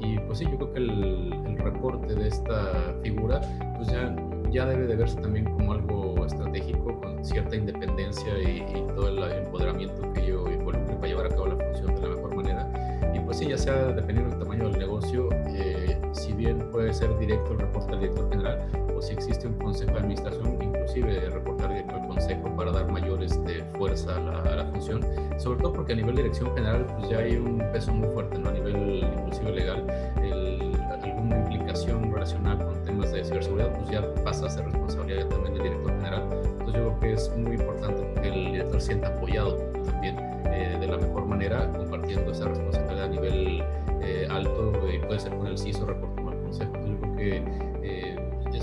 Y 0.00 0.18
pues 0.20 0.38
sí, 0.38 0.44
yo 0.44 0.56
creo 0.56 0.72
que 0.72 0.78
el, 0.78 1.32
el 1.46 1.58
reporte 1.58 2.14
de 2.14 2.28
esta 2.28 2.94
figura 3.02 3.40
pues 3.76 3.88
ya, 3.88 4.14
ya 4.50 4.66
debe 4.66 4.86
de 4.86 4.96
verse 4.96 5.20
también 5.20 5.44
como 5.44 5.72
algo 5.72 6.24
estratégico 6.24 7.00
con 7.00 7.24
cierta 7.24 7.56
independencia 7.56 8.32
y, 8.38 8.58
y 8.58 8.86
todo 8.94 9.08
el 9.08 9.44
empoderamiento 9.44 10.12
que 10.12 10.24
ello 10.24 10.50
involucre 10.50 10.94
para 10.94 11.08
llevar 11.08 11.26
a 11.26 11.28
cabo 11.30 11.46
la 11.48 11.56
función 11.56 11.94
de 11.94 12.00
la 12.02 12.08
mejor 12.08 12.34
manera. 12.36 13.10
Y 13.14 13.20
pues 13.20 13.38
sí, 13.38 13.48
ya 13.48 13.58
sea 13.58 13.74
dependiendo 13.92 14.30
del 14.30 14.38
tamaño 14.38 14.68
del 14.70 14.78
negocio, 14.78 15.28
eh, 15.48 16.00
si 16.12 16.32
bien 16.32 16.58
puede 16.70 16.94
ser 16.94 17.16
directo 17.18 17.52
el 17.52 17.58
reporte 17.58 17.92
al 17.92 18.00
director 18.00 18.28
general 18.30 18.58
o 18.96 19.02
si 19.02 19.12
existe 19.14 19.46
un 19.46 19.54
consejo 19.54 19.92
de 19.92 19.98
administración, 19.98 20.62
inclusive 20.62 21.30
reportar 21.30 21.70
directo 21.70 21.87
al 21.87 21.87
consejo 22.18 22.56
para 22.56 22.72
dar 22.72 22.90
mayor 22.90 23.22
este, 23.22 23.62
fuerza 23.76 24.16
a 24.16 24.20
la, 24.20 24.38
a 24.40 24.56
la, 24.56 24.64
función, 24.66 25.02
sobre 25.38 25.60
todo 25.60 25.72
porque 25.72 25.92
a 25.92 25.96
nivel 25.96 26.16
de 26.16 26.22
dirección 26.22 26.52
general 26.54 26.84
pues 26.98 27.10
ya 27.10 27.18
hay 27.18 27.36
un 27.36 27.58
peso 27.72 27.92
muy 27.92 28.08
fuerte, 28.08 28.38
¿no? 28.38 28.48
a 28.48 28.52
nivel 28.52 29.04
inclusive 29.04 29.52
legal, 29.52 29.86
el, 30.20 30.72
alguna 31.00 31.38
implicación 31.38 32.12
relacionada 32.12 32.64
con 32.64 32.82
temas 32.84 33.12
de 33.12 33.24
ciberseguridad 33.24 33.72
pues 33.72 33.90
ya 33.90 34.02
pasa 34.24 34.46
a 34.46 34.50
ser 34.50 34.64
responsabilidad 34.64 35.28
también 35.28 35.54
del 35.54 35.62
director 35.62 35.92
general. 35.96 36.22
Entonces 36.32 36.74
yo 36.74 36.88
creo 36.88 37.00
que 37.00 37.12
es 37.12 37.36
muy 37.36 37.52
importante 37.54 38.20
que 38.20 38.28
el 38.28 38.52
director 38.52 38.80
sienta 38.80 39.08
apoyado 39.08 39.54
también 39.86 40.16
eh, 40.46 40.76
de 40.80 40.86
la 40.88 40.96
mejor 40.96 41.24
manera, 41.24 41.70
compartiendo 41.72 42.32
esa 42.32 42.46
responsabilidad 42.46 43.04
a 43.04 43.08
nivel 43.08 43.62
eh, 44.02 44.26
alto 44.28 44.72
y 44.92 44.98
puede 44.98 45.20
ser 45.20 45.36
con 45.36 45.46
el 45.46 45.56
CISO, 45.56 45.86
reportando 45.86 46.32
al 46.32 46.38
consejo. 46.38 46.72
Yo 46.84 47.00
creo 47.00 47.16
que 47.16 47.67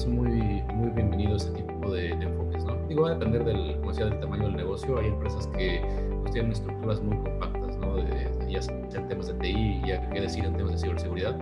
muy, 0.07 0.63
muy 0.73 0.89
bienvenido 0.91 1.35
ese 1.35 1.51
tipo 1.51 1.91
de, 1.91 2.09
enfoques, 2.11 2.63
¿no? 2.65 2.75
Digo, 2.87 3.03
va 3.03 3.09
a 3.09 3.13
depender 3.13 3.43
del, 3.43 3.75
como 3.77 3.89
decía, 3.89 4.05
del 4.05 4.19
tamaño 4.19 4.43
del 4.43 4.55
negocio. 4.55 4.99
Hay 4.99 5.07
empresas 5.07 5.47
que 5.47 5.81
pues, 6.21 6.33
tienen 6.33 6.51
estructuras 6.51 7.01
muy 7.01 7.17
compactas, 7.17 7.77
¿no? 7.77 7.95
De, 7.97 8.29
ya 8.49 8.61
sean 8.61 9.07
temas 9.07 9.27
de 9.27 9.33
TI, 9.35 9.81
ya 9.85 10.09
que 10.09 10.21
decir 10.21 10.45
en 10.45 10.55
temas 10.55 10.73
de 10.73 10.77
ciberseguridad, 10.79 11.35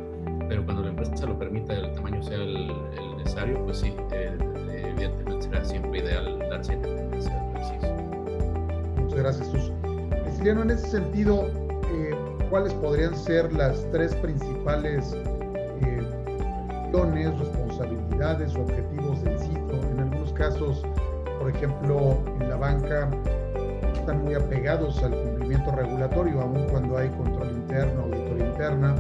pero 0.48 0.64
cuando 0.66 0.84
la 0.84 0.90
empresa 0.90 1.26
lo 1.26 1.38
permita, 1.38 1.74
el 1.74 1.92
tamaño 1.94 2.22
sea 2.24 2.38
el, 2.38 2.72
necesario, 3.18 3.64
pues 3.64 3.80
sí, 3.80 3.94
eh, 4.12 4.38
evidentemente 4.70 5.42
será 5.44 5.64
siempre 5.64 6.00
ideal 6.00 6.40
darse 6.50 6.74
independencia 6.74 7.34
del 7.34 7.56
ejercicio. 7.56 7.90
Muchas 8.98 9.20
gracias, 9.20 9.48
Sus. 9.48 9.72
en 10.40 10.72
ese 10.72 10.88
sentido, 10.88 11.48
eh, 11.94 12.16
¿cuáles 12.50 12.74
podrían 12.76 13.16
ser 13.16 13.52
las 13.54 13.90
tres 13.92 14.14
principales 14.16 15.14
eh, 15.14 15.34
responsabilidades 16.92 17.63
o 18.24 18.62
objetivos 18.62 19.22
del 19.22 19.38
sitio? 19.38 19.82
En 19.92 20.00
algunos 20.00 20.32
casos, 20.32 20.82
por 21.40 21.50
ejemplo, 21.50 22.18
en 22.40 22.50
la 22.50 22.56
banca 22.56 23.10
están 23.94 24.24
muy 24.24 24.34
apegados 24.34 25.04
al 25.04 25.12
cumplimiento 25.12 25.72
regulatorio, 25.72 26.40
aun 26.40 26.66
cuando 26.72 26.98
hay 26.98 27.10
control 27.10 27.52
interno, 27.52 28.04
auditoría 28.04 28.46
interna. 28.46 28.96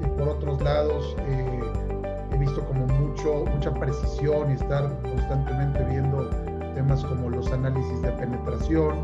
Y 0.00 0.06
por 0.18 0.30
otros 0.30 0.62
lados, 0.62 1.14
eh, 1.18 1.60
he 2.32 2.38
visto 2.38 2.64
como 2.64 2.86
mucho, 2.86 3.44
mucha 3.54 3.74
precisión 3.74 4.50
y 4.50 4.54
estar 4.54 4.88
constantemente 5.02 5.84
viendo 5.84 6.30
temas 6.74 7.04
como 7.04 7.28
los 7.28 7.52
análisis 7.52 8.00
de 8.00 8.10
penetración. 8.12 8.96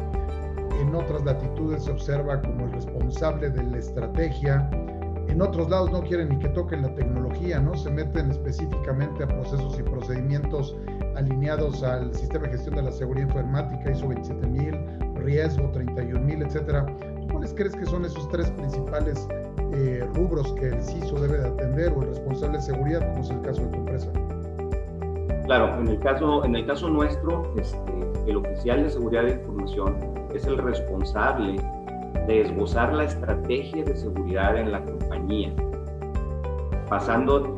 En 0.81 0.95
otras 0.95 1.23
latitudes 1.27 1.85
se 1.85 1.91
observa 1.91 2.41
como 2.41 2.65
el 2.65 2.73
responsable 2.73 3.51
de 3.51 3.65
la 3.65 3.77
estrategia. 3.77 4.71
En 5.29 5.43
otros 5.43 5.69
lados 5.69 5.93
no 5.93 6.03
quieren 6.03 6.31
ni 6.31 6.39
que 6.39 6.49
toquen 6.49 6.83
la 6.83 6.95
tecnología, 6.95 7.61
¿no? 7.61 7.77
Se 7.77 7.91
meten 7.91 8.31
específicamente 8.31 9.23
a 9.23 9.29
procesos 9.29 9.79
y 9.79 9.83
procedimientos 9.83 10.75
alineados 11.17 11.83
al 11.83 12.15
sistema 12.15 12.47
de 12.47 12.53
gestión 12.53 12.77
de 12.77 12.83
la 12.83 12.91
seguridad 12.91 13.29
informática 13.29 13.91
ISO 13.91 14.07
27000, 14.07 15.15
riesgo 15.17 15.71
31000, 15.71 16.43
etcétera. 16.43 16.87
¿Cuáles 17.31 17.53
crees 17.55 17.77
que 17.77 17.85
son 17.85 18.05
esos 18.05 18.29
tres 18.31 18.51
principales 18.53 19.29
eh, 19.75 20.09
rubros 20.15 20.53
que 20.55 20.69
el 20.69 20.83
CISO 20.83 21.21
debe 21.21 21.39
de 21.39 21.49
atender 21.49 21.93
o 21.93 22.03
el 22.03 22.09
responsable 22.09 22.57
de 22.57 22.63
seguridad, 22.63 23.01
como 23.11 23.23
es 23.23 23.31
el 23.31 23.41
caso 23.43 23.63
de 23.63 23.69
tu 23.69 23.77
empresa? 23.77 24.09
Claro, 25.45 25.81
en 25.81 25.89
el 25.89 25.99
caso, 26.01 26.45
en 26.45 26.57
el 26.57 26.67
caso 26.67 26.89
nuestro, 26.89 27.53
este, 27.57 27.79
el 28.27 28.37
oficial 28.37 28.83
de 28.83 28.91
seguridad 28.91 29.25
de 29.25 29.33
información 29.33 29.97
es 30.35 30.45
el 30.47 30.59
responsable 30.59 31.57
de 32.29 32.43
esbozar 32.43 32.93
la 32.93 33.05
estrategia 33.05 33.83
de 33.83 33.97
seguridad 33.97 34.59
en 34.59 34.71
la 34.71 34.85
compañía, 34.85 35.51
pasando 36.91 37.57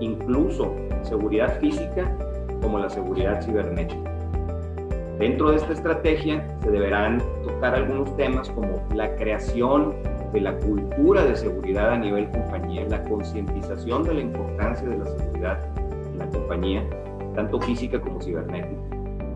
incluso 0.00 0.74
seguridad 1.02 1.60
física 1.60 2.12
como 2.60 2.80
la 2.80 2.90
seguridad 2.90 3.40
cibernética. 3.40 4.10
Dentro 5.20 5.52
de 5.52 5.58
esta 5.58 5.72
estrategia 5.72 6.44
se 6.62 6.70
deberán 6.70 7.22
tocar 7.44 7.76
algunos 7.76 8.16
temas 8.16 8.50
como 8.50 8.82
la 8.92 9.14
creación 9.14 9.94
de 10.32 10.40
la 10.40 10.58
cultura 10.58 11.24
de 11.24 11.36
seguridad 11.36 11.92
a 11.92 11.96
nivel 11.96 12.28
compañía, 12.28 12.86
la 12.88 13.02
concientización 13.04 14.02
de 14.02 14.14
la 14.14 14.20
importancia 14.20 14.88
de 14.88 14.98
la 14.98 15.06
seguridad 15.06 15.58
en 16.12 16.18
la 16.18 16.26
compañía, 16.26 16.84
tanto 17.36 17.60
física 17.60 18.00
como 18.00 18.20
cibernética, 18.20 18.82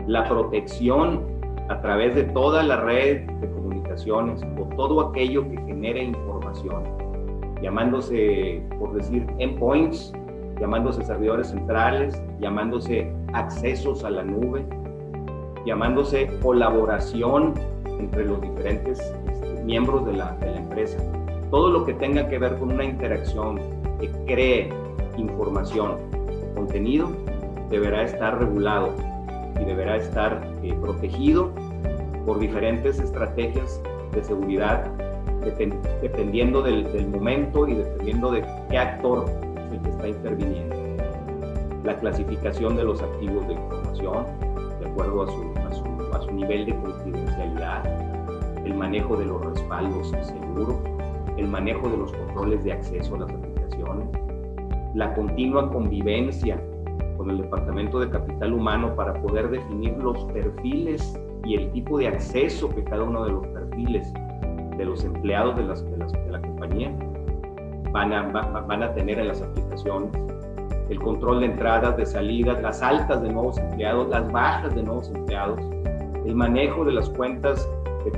la 0.07 0.27
protección 0.27 1.21
a 1.69 1.79
través 1.79 2.15
de 2.15 2.23
toda 2.23 2.63
la 2.63 2.81
red 2.81 3.29
de 3.39 3.52
comunicaciones 3.93 4.41
o 4.57 4.75
todo 4.75 5.09
aquello 5.09 5.43
que 5.49 5.57
genere 5.57 6.03
información, 6.03 6.83
llamándose, 7.61 8.61
por 8.79 8.93
decir, 8.93 9.25
endpoints, 9.39 10.13
llamándose 10.59 11.03
servidores 11.03 11.47
centrales, 11.47 12.21
llamándose 12.39 13.11
accesos 13.33 14.03
a 14.03 14.09
la 14.09 14.23
nube, 14.23 14.65
llamándose 15.65 16.29
colaboración 16.41 17.53
entre 17.99 18.25
los 18.25 18.41
diferentes 18.41 18.99
este, 18.99 19.63
miembros 19.63 20.05
de 20.05 20.13
la, 20.13 20.31
de 20.37 20.51
la 20.51 20.57
empresa. 20.57 20.97
Todo 21.49 21.69
lo 21.69 21.85
que 21.85 21.93
tenga 21.93 22.27
que 22.27 22.39
ver 22.39 22.57
con 22.57 22.73
una 22.73 22.83
interacción 22.83 23.59
que 23.99 24.09
cree 24.25 24.69
información 25.17 25.97
o 26.51 26.55
contenido 26.55 27.09
deberá 27.69 28.03
estar 28.03 28.39
regulado 28.39 28.93
y 29.61 29.65
deberá 29.65 29.97
estar 29.97 30.41
eh, 30.63 30.73
protegido 30.81 31.51
por 32.25 32.39
diferentes 32.39 32.99
estrategias 32.99 33.81
de 34.13 34.23
seguridad 34.23 34.85
dependiendo 36.01 36.61
del, 36.61 36.91
del, 36.93 37.07
momento 37.07 37.67
y 37.67 37.75
dependiendo 37.75 38.31
de 38.31 38.45
qué 38.69 38.77
actor 38.77 39.25
es 39.67 39.73
el 39.73 39.81
que 39.81 39.89
está 39.89 40.07
interviniendo. 40.07 40.75
La 41.83 41.99
clasificación 41.99 42.77
de 42.77 42.85
los 42.85 43.01
activos 43.01 43.45
de 43.47 43.55
información 43.55 44.25
de 44.79 44.87
acuerdo 44.87 45.23
a 45.23 45.27
su 45.27 45.53
a 46.13 46.21
su 46.21 46.31
nivel 46.31 46.65
de 46.65 46.75
confidencialidad, 46.75 47.85
el 48.65 48.73
manejo 48.75 49.17
de 49.17 49.25
los 49.25 49.43
respaldos 49.45 50.11
seguros, 50.21 50.75
el 51.37 51.47
manejo 51.47 51.89
de 51.89 51.97
los 51.97 52.13
controles 52.13 52.63
de 52.63 52.73
acceso 52.73 53.15
a 53.15 53.19
las 53.19 53.29
aplicaciones, 53.29 54.07
la 54.93 55.13
continua 55.15 55.71
convivencia 55.71 56.61
con 57.17 57.29
el 57.31 57.37
Departamento 57.39 57.99
de 57.99 58.09
Capital 58.09 58.53
Humano 58.53 58.95
para 58.95 59.13
poder 59.21 59.49
definir 59.49 59.97
los 59.97 60.23
perfiles 60.25 61.19
y 61.45 61.55
el 61.55 61.71
tipo 61.71 61.97
de 61.97 62.07
acceso 62.07 62.69
que 62.69 62.83
cada 62.83 63.03
uno 63.03 63.25
de 63.25 63.31
los 63.31 63.47
perfiles 63.47 64.11
de 64.77 64.85
los 64.85 65.03
empleados 65.03 65.55
de, 65.55 65.63
las, 65.63 65.89
de, 65.89 65.97
las, 65.97 66.11
de 66.11 66.31
la 66.31 66.41
compañía 66.41 66.91
van 67.91 68.13
a, 68.13 68.23
van 68.23 68.83
a 68.83 68.93
tener 68.93 69.19
en 69.19 69.27
las 69.27 69.41
aplicaciones, 69.41 70.09
el 70.89 70.99
control 70.99 71.41
de 71.41 71.45
entradas, 71.47 71.95
de 71.95 72.05
salidas, 72.05 72.61
las 72.61 72.81
altas 72.81 73.21
de 73.21 73.29
nuevos 73.29 73.57
empleados, 73.57 74.09
las 74.09 74.31
bajas 74.31 74.73
de 74.73 74.83
nuevos 74.83 75.09
empleados, 75.09 75.59
el 76.25 76.35
manejo 76.35 76.85
de 76.85 76.93
las 76.93 77.09
cuentas 77.09 77.69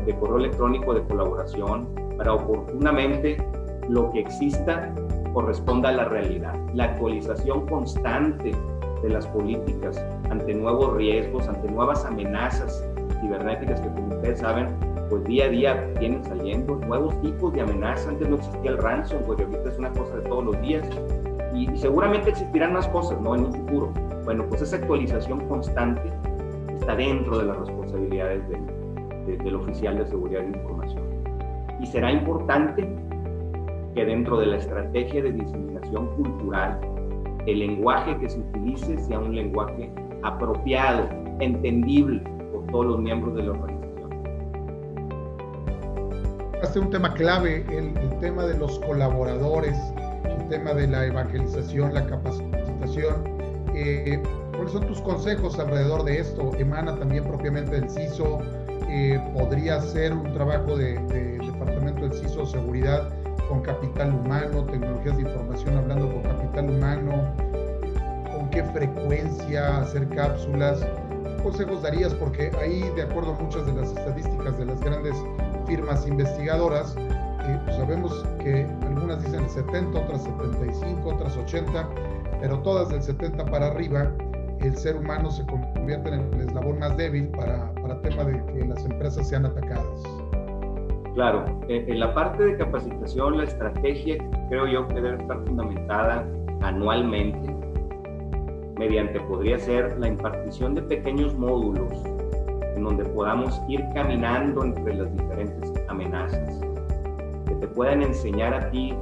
de, 0.05 0.15
correo 0.15 0.38
electrónico 0.38 0.94
de 0.94 1.03
colaboración 1.03 1.88
para 2.17 2.34
oportunamente 2.34 3.38
lo 3.89 4.12
que 4.12 4.22
exista 4.22 4.94
corresponda 5.34 5.89
a 5.89 5.91
la 5.91 6.05
realidad. 6.05 6.55
La 6.74 6.86
actualización 6.86 7.67
constante 7.67 8.51
de 9.03 9.10
las 9.10 9.27
políticas 9.27 10.03
ante 10.29 10.53
nuevos 10.53 10.96
riesgos, 10.96 11.48
ante 11.48 11.70
nuevas 11.70 12.05
amenazas 12.05 12.84
cibernéticas 13.25 13.82
que 13.82 13.89
como 13.89 14.15
ustedes 14.15 14.39
saben, 14.39 14.67
pues 15.10 15.24
día 15.25 15.46
a 15.46 15.50
día 15.50 15.94
vienen 16.00 16.24
saliendo 16.24 16.75
nuevos 16.75 17.20
tipos 17.22 17.53
de 17.53 17.62
amenazas. 17.62 18.08
Antes 18.08 18.29
no 18.29 18.36
existía 18.38 18.72
el 18.72 18.77
ransomware, 18.77 19.46
ahorita 19.46 19.70
es 19.70 19.77
una 19.77 19.91
cosa 19.91 20.15
de 20.17 20.22
todos 20.24 20.46
los 20.46 20.62
días 20.62 20.88
y, 21.53 21.70
y 21.72 21.77
seguramente 21.77 22.29
existirán 22.29 22.74
más 22.74 22.88
cosas, 22.88 23.20
¿no? 23.22 23.36
En 23.36 23.46
un 23.46 23.53
futuro. 23.53 23.91
Bueno, 24.25 24.46
pues 24.50 24.62
esa 24.62 24.77
actualización 24.77 25.48
constante 25.48 26.12
está 26.79 26.96
dentro 26.96 27.38
de 27.38 27.46
las 27.46 27.58
responsabilidades 27.58 28.41
del, 28.48 29.55
oficial 29.55 29.98
de 29.98 30.05
seguridad 30.05 30.41
de 30.41 30.48
información. 30.48 31.03
Y 31.79 31.86
será 31.86 32.12
importante 32.12 32.88
que 33.94 34.05
dentro 34.05 34.38
de 34.38 34.48
la 34.48 34.58
estrategia 34.58 35.24
de 35.24 35.32
diseminación 35.32 36.08
cultural, 36.15 36.79
el 37.46 37.60
lenguaje 37.60 38.17
que 38.17 38.29
se 38.29 38.39
utilice 38.39 38.98
sea 39.00 39.20
un 39.20 39.36
lenguaje 39.36 39.89
apropiado, 40.24 41.08
entendible 41.39 42.22
todos 42.67 42.86
los 42.86 43.00
miembros 43.00 43.36
de 43.36 43.43
la 43.43 43.51
organización. 43.51 43.86
Es 46.62 46.75
un 46.75 46.89
tema 46.89 47.13
clave, 47.13 47.65
el, 47.69 47.98
el 47.98 48.19
tema 48.19 48.45
de 48.45 48.57
los 48.57 48.79
colaboradores, 48.79 49.77
el 50.24 50.48
tema 50.50 50.74
de 50.74 50.88
la 50.88 51.05
evangelización, 51.05 51.93
la 51.93 52.05
capacitación. 52.05 53.36
Eh, 53.74 54.22
¿Cuáles 54.51 54.72
son 54.72 54.88
tus 54.88 55.01
consejos 55.01 55.60
alrededor 55.60 56.03
de 56.05 56.19
esto? 56.19 56.51
¿Emana 56.57 56.95
también 56.95 57.24
propiamente 57.25 57.72
del 57.79 57.89
CISO? 57.89 58.39
Eh, 58.89 59.19
¿Podría 59.34 59.81
ser 59.81 60.13
un 60.13 60.34
trabajo 60.34 60.77
de, 60.77 60.93
Departamento 61.39 62.07
del 62.07 62.13
CISO 62.13 62.45
Seguridad 62.45 63.10
con 63.50 63.62
capital 63.62 64.13
humano, 64.13 64.63
tecnologías 64.65 65.17
de 65.17 65.24
información 65.24 65.77
hablando 65.77 66.10
con 66.10 66.24
capital 66.24 66.69
humano? 66.69 67.36
¿Con 68.31 68.50
qué 68.50 68.63
frecuencia 68.63 69.81
hacer 69.81 70.07
cápsulas? 70.10 70.86
¿Qué 71.45 71.51
consejos 71.51 71.83
darías? 71.83 72.11
Porque 72.15 72.49
ahí, 72.59 72.81
de 72.95 73.03
acuerdo 73.03 73.35
a 73.35 73.39
muchas 73.39 73.67
de 73.67 73.73
las 73.73 73.89
estadísticas 73.95 74.57
de 74.57 74.65
las 74.65 74.81
grandes 74.81 75.13
firmas 75.67 76.07
investigadoras, 76.07 76.97
eh, 76.97 77.59
pues 77.63 77.77
sabemos 77.77 78.25
que 78.39 78.65
algunas 78.81 79.23
dicen 79.23 79.43
el 79.43 79.49
70, 79.51 79.95
otras 79.95 80.23
75, 80.23 81.07
otras 81.07 81.37
80, 81.37 81.87
pero 82.41 82.57
todas 82.61 82.89
del 82.89 83.03
70 83.03 83.45
para 83.45 83.67
arriba 83.67 84.11
el 84.59 84.75
ser 84.75 84.95
humano 84.95 85.29
se 85.29 85.45
convierte 85.45 86.09
en 86.09 86.33
el 86.33 86.41
eslabón 86.41 86.79
más 86.79 86.97
débil 86.97 87.27
para, 87.27 87.71
para 87.75 88.01
tema 88.01 88.23
de 88.23 88.43
que 88.47 88.65
las 88.65 88.83
empresas 88.83 89.29
sean 89.29 89.45
atacadas. 89.45 90.03
Claro, 91.13 91.45
en 91.67 91.99
la 91.99 92.11
parte 92.15 92.43
de 92.43 92.57
capacitación, 92.57 93.37
la 93.37 93.43
estrategia 93.43 94.17
creo 94.49 94.65
yo 94.65 94.87
que 94.87 94.95
debe 94.95 95.21
estar 95.21 95.37
fundamentada 95.45 96.25
anualmente 96.61 97.54
mediante, 98.77 99.20
podría 99.22 99.58
ser, 99.58 99.98
la 100.00 100.08
impartición 100.08 100.75
de 100.75 100.82
pequeños 100.82 101.34
módulos 101.36 101.91
en 102.75 102.84
donde 102.84 103.05
podamos 103.05 103.60
ir 103.70 103.84
caminando 103.94 104.63
entre 104.63 104.96
las 104.96 105.12
diferentes 105.15 105.74
amenazas, 105.88 106.60
que 107.48 107.55
te 107.55 107.67
puedan 107.67 108.01
enseñar 108.01 108.53
a 108.53 108.70
ti 108.70 108.94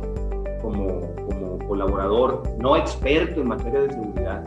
como, 0.62 1.02
como 1.28 1.58
colaborador, 1.68 2.44
no 2.60 2.78
experto 2.78 3.42
en 3.42 3.48
materia 3.48 3.82
de 3.82 3.90
seguridad, 3.90 4.44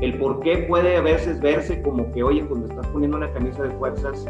El 0.00 0.18
por 0.18 0.40
qué 0.40 0.64
puede 0.66 0.96
a 0.96 1.02
veces 1.02 1.38
verse 1.40 1.82
como 1.82 2.10
que, 2.12 2.22
oye, 2.22 2.42
cuando 2.46 2.66
estás 2.68 2.86
poniendo 2.86 3.18
una 3.18 3.30
camisa 3.32 3.62
de 3.64 3.70
fuerzas, 3.70 4.26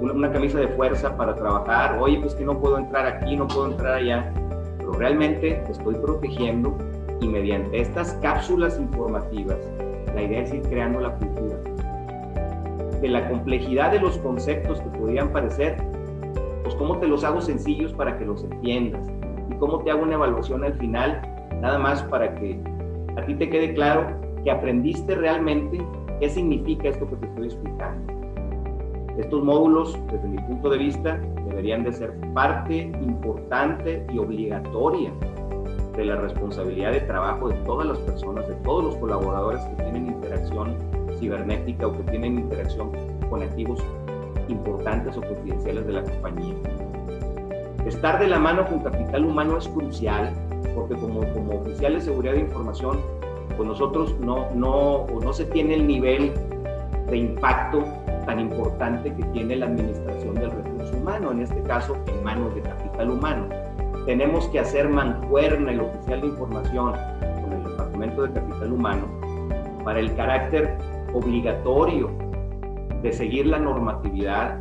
una, 0.00 0.12
una 0.12 0.30
camisa 0.30 0.58
de 0.58 0.68
fuerza 0.68 1.16
para 1.16 1.34
trabajar, 1.34 1.98
oye, 1.98 2.18
pues 2.20 2.34
que 2.34 2.44
no 2.44 2.60
puedo 2.60 2.76
entrar 2.76 3.06
aquí, 3.06 3.34
no 3.34 3.48
puedo 3.48 3.70
entrar 3.70 3.94
allá, 3.94 4.30
pero 4.76 4.92
realmente 4.92 5.62
te 5.64 5.72
estoy 5.72 5.94
protegiendo 5.94 6.76
y 7.24 7.28
mediante 7.28 7.80
estas 7.80 8.12
cápsulas 8.20 8.78
informativas, 8.78 9.56
la 10.14 10.22
idea 10.22 10.42
es 10.42 10.52
ir 10.52 10.62
creando 10.62 11.00
la 11.00 11.14
cultura. 11.14 11.56
De 13.00 13.08
la 13.08 13.28
complejidad 13.28 13.92
de 13.92 14.00
los 14.00 14.18
conceptos 14.18 14.80
que 14.80 14.98
podrían 14.98 15.32
parecer, 15.32 15.76
pues 16.62 16.74
cómo 16.74 16.98
te 16.98 17.08
los 17.08 17.24
hago 17.24 17.40
sencillos 17.40 17.94
para 17.94 18.18
que 18.18 18.26
los 18.26 18.44
entiendas 18.44 19.10
y 19.50 19.54
cómo 19.54 19.78
te 19.78 19.90
hago 19.90 20.02
una 20.02 20.14
evaluación 20.14 20.64
al 20.64 20.74
final, 20.74 21.22
nada 21.60 21.78
más 21.78 22.02
para 22.02 22.34
que 22.34 22.60
a 23.16 23.24
ti 23.24 23.34
te 23.34 23.48
quede 23.48 23.72
claro 23.72 24.06
que 24.42 24.50
aprendiste 24.50 25.14
realmente 25.14 25.78
qué 26.20 26.28
significa 26.28 26.90
esto 26.90 27.08
que 27.08 27.16
te 27.16 27.26
estoy 27.26 27.46
explicando. 27.46 28.12
Estos 29.16 29.42
módulos, 29.42 29.98
desde 30.12 30.28
mi 30.28 30.38
punto 30.42 30.68
de 30.68 30.78
vista, 30.78 31.18
deberían 31.46 31.84
de 31.84 31.92
ser 31.92 32.12
parte 32.34 32.92
importante 33.00 34.04
y 34.12 34.18
obligatoria 34.18 35.12
de 35.96 36.04
la 36.04 36.16
responsabilidad 36.16 36.92
de 36.92 37.00
trabajo 37.00 37.48
de 37.48 37.54
todas 37.64 37.86
las 37.86 37.98
personas, 37.98 38.48
de 38.48 38.54
todos 38.56 38.84
los 38.84 38.96
colaboradores 38.96 39.62
que 39.64 39.82
tienen 39.82 40.06
interacción 40.06 40.76
cibernética 41.18 41.86
o 41.86 41.92
que 41.92 42.02
tienen 42.10 42.38
interacción 42.38 42.90
con 43.30 43.42
activos 43.42 43.80
importantes 44.48 45.16
o 45.16 45.20
confidenciales 45.20 45.86
de 45.86 45.92
la 45.92 46.02
compañía. 46.02 46.54
Estar 47.86 48.18
de 48.18 48.28
la 48.28 48.38
mano 48.38 48.66
con 48.66 48.80
capital 48.80 49.24
humano 49.24 49.58
es 49.58 49.68
crucial 49.68 50.32
porque 50.74 50.94
como, 50.94 51.20
como 51.32 51.60
oficial 51.60 51.94
de 51.94 52.00
seguridad 52.00 52.32
de 52.34 52.40
información, 52.40 52.98
pues 53.56 53.68
nosotros 53.68 54.18
no, 54.20 54.50
no, 54.54 55.06
no 55.22 55.32
se 55.32 55.44
tiene 55.46 55.74
el 55.74 55.86
nivel 55.86 56.32
de 57.10 57.16
impacto 57.16 57.84
tan 58.26 58.40
importante 58.40 59.14
que 59.14 59.22
tiene 59.24 59.56
la 59.56 59.66
administración 59.66 60.34
del 60.34 60.50
recurso 60.50 60.96
humano, 60.96 61.30
en 61.30 61.42
este 61.42 61.62
caso 61.62 61.96
en 62.06 62.24
manos 62.24 62.54
de 62.54 62.62
capital 62.62 63.10
humano. 63.10 63.46
Tenemos 64.06 64.46
que 64.48 64.60
hacer 64.60 64.88
mancuerna 64.88 65.72
el 65.72 65.80
oficial 65.80 66.20
de 66.20 66.26
información 66.26 66.92
con 67.42 67.52
el 67.54 67.64
Departamento 67.64 68.22
de 68.22 68.32
Capital 68.32 68.72
Humano 68.72 69.06
para 69.82 69.98
el 69.98 70.14
carácter 70.14 70.76
obligatorio 71.14 72.10
de 73.02 73.12
seguir 73.12 73.46
la 73.46 73.58
normatividad 73.58 74.60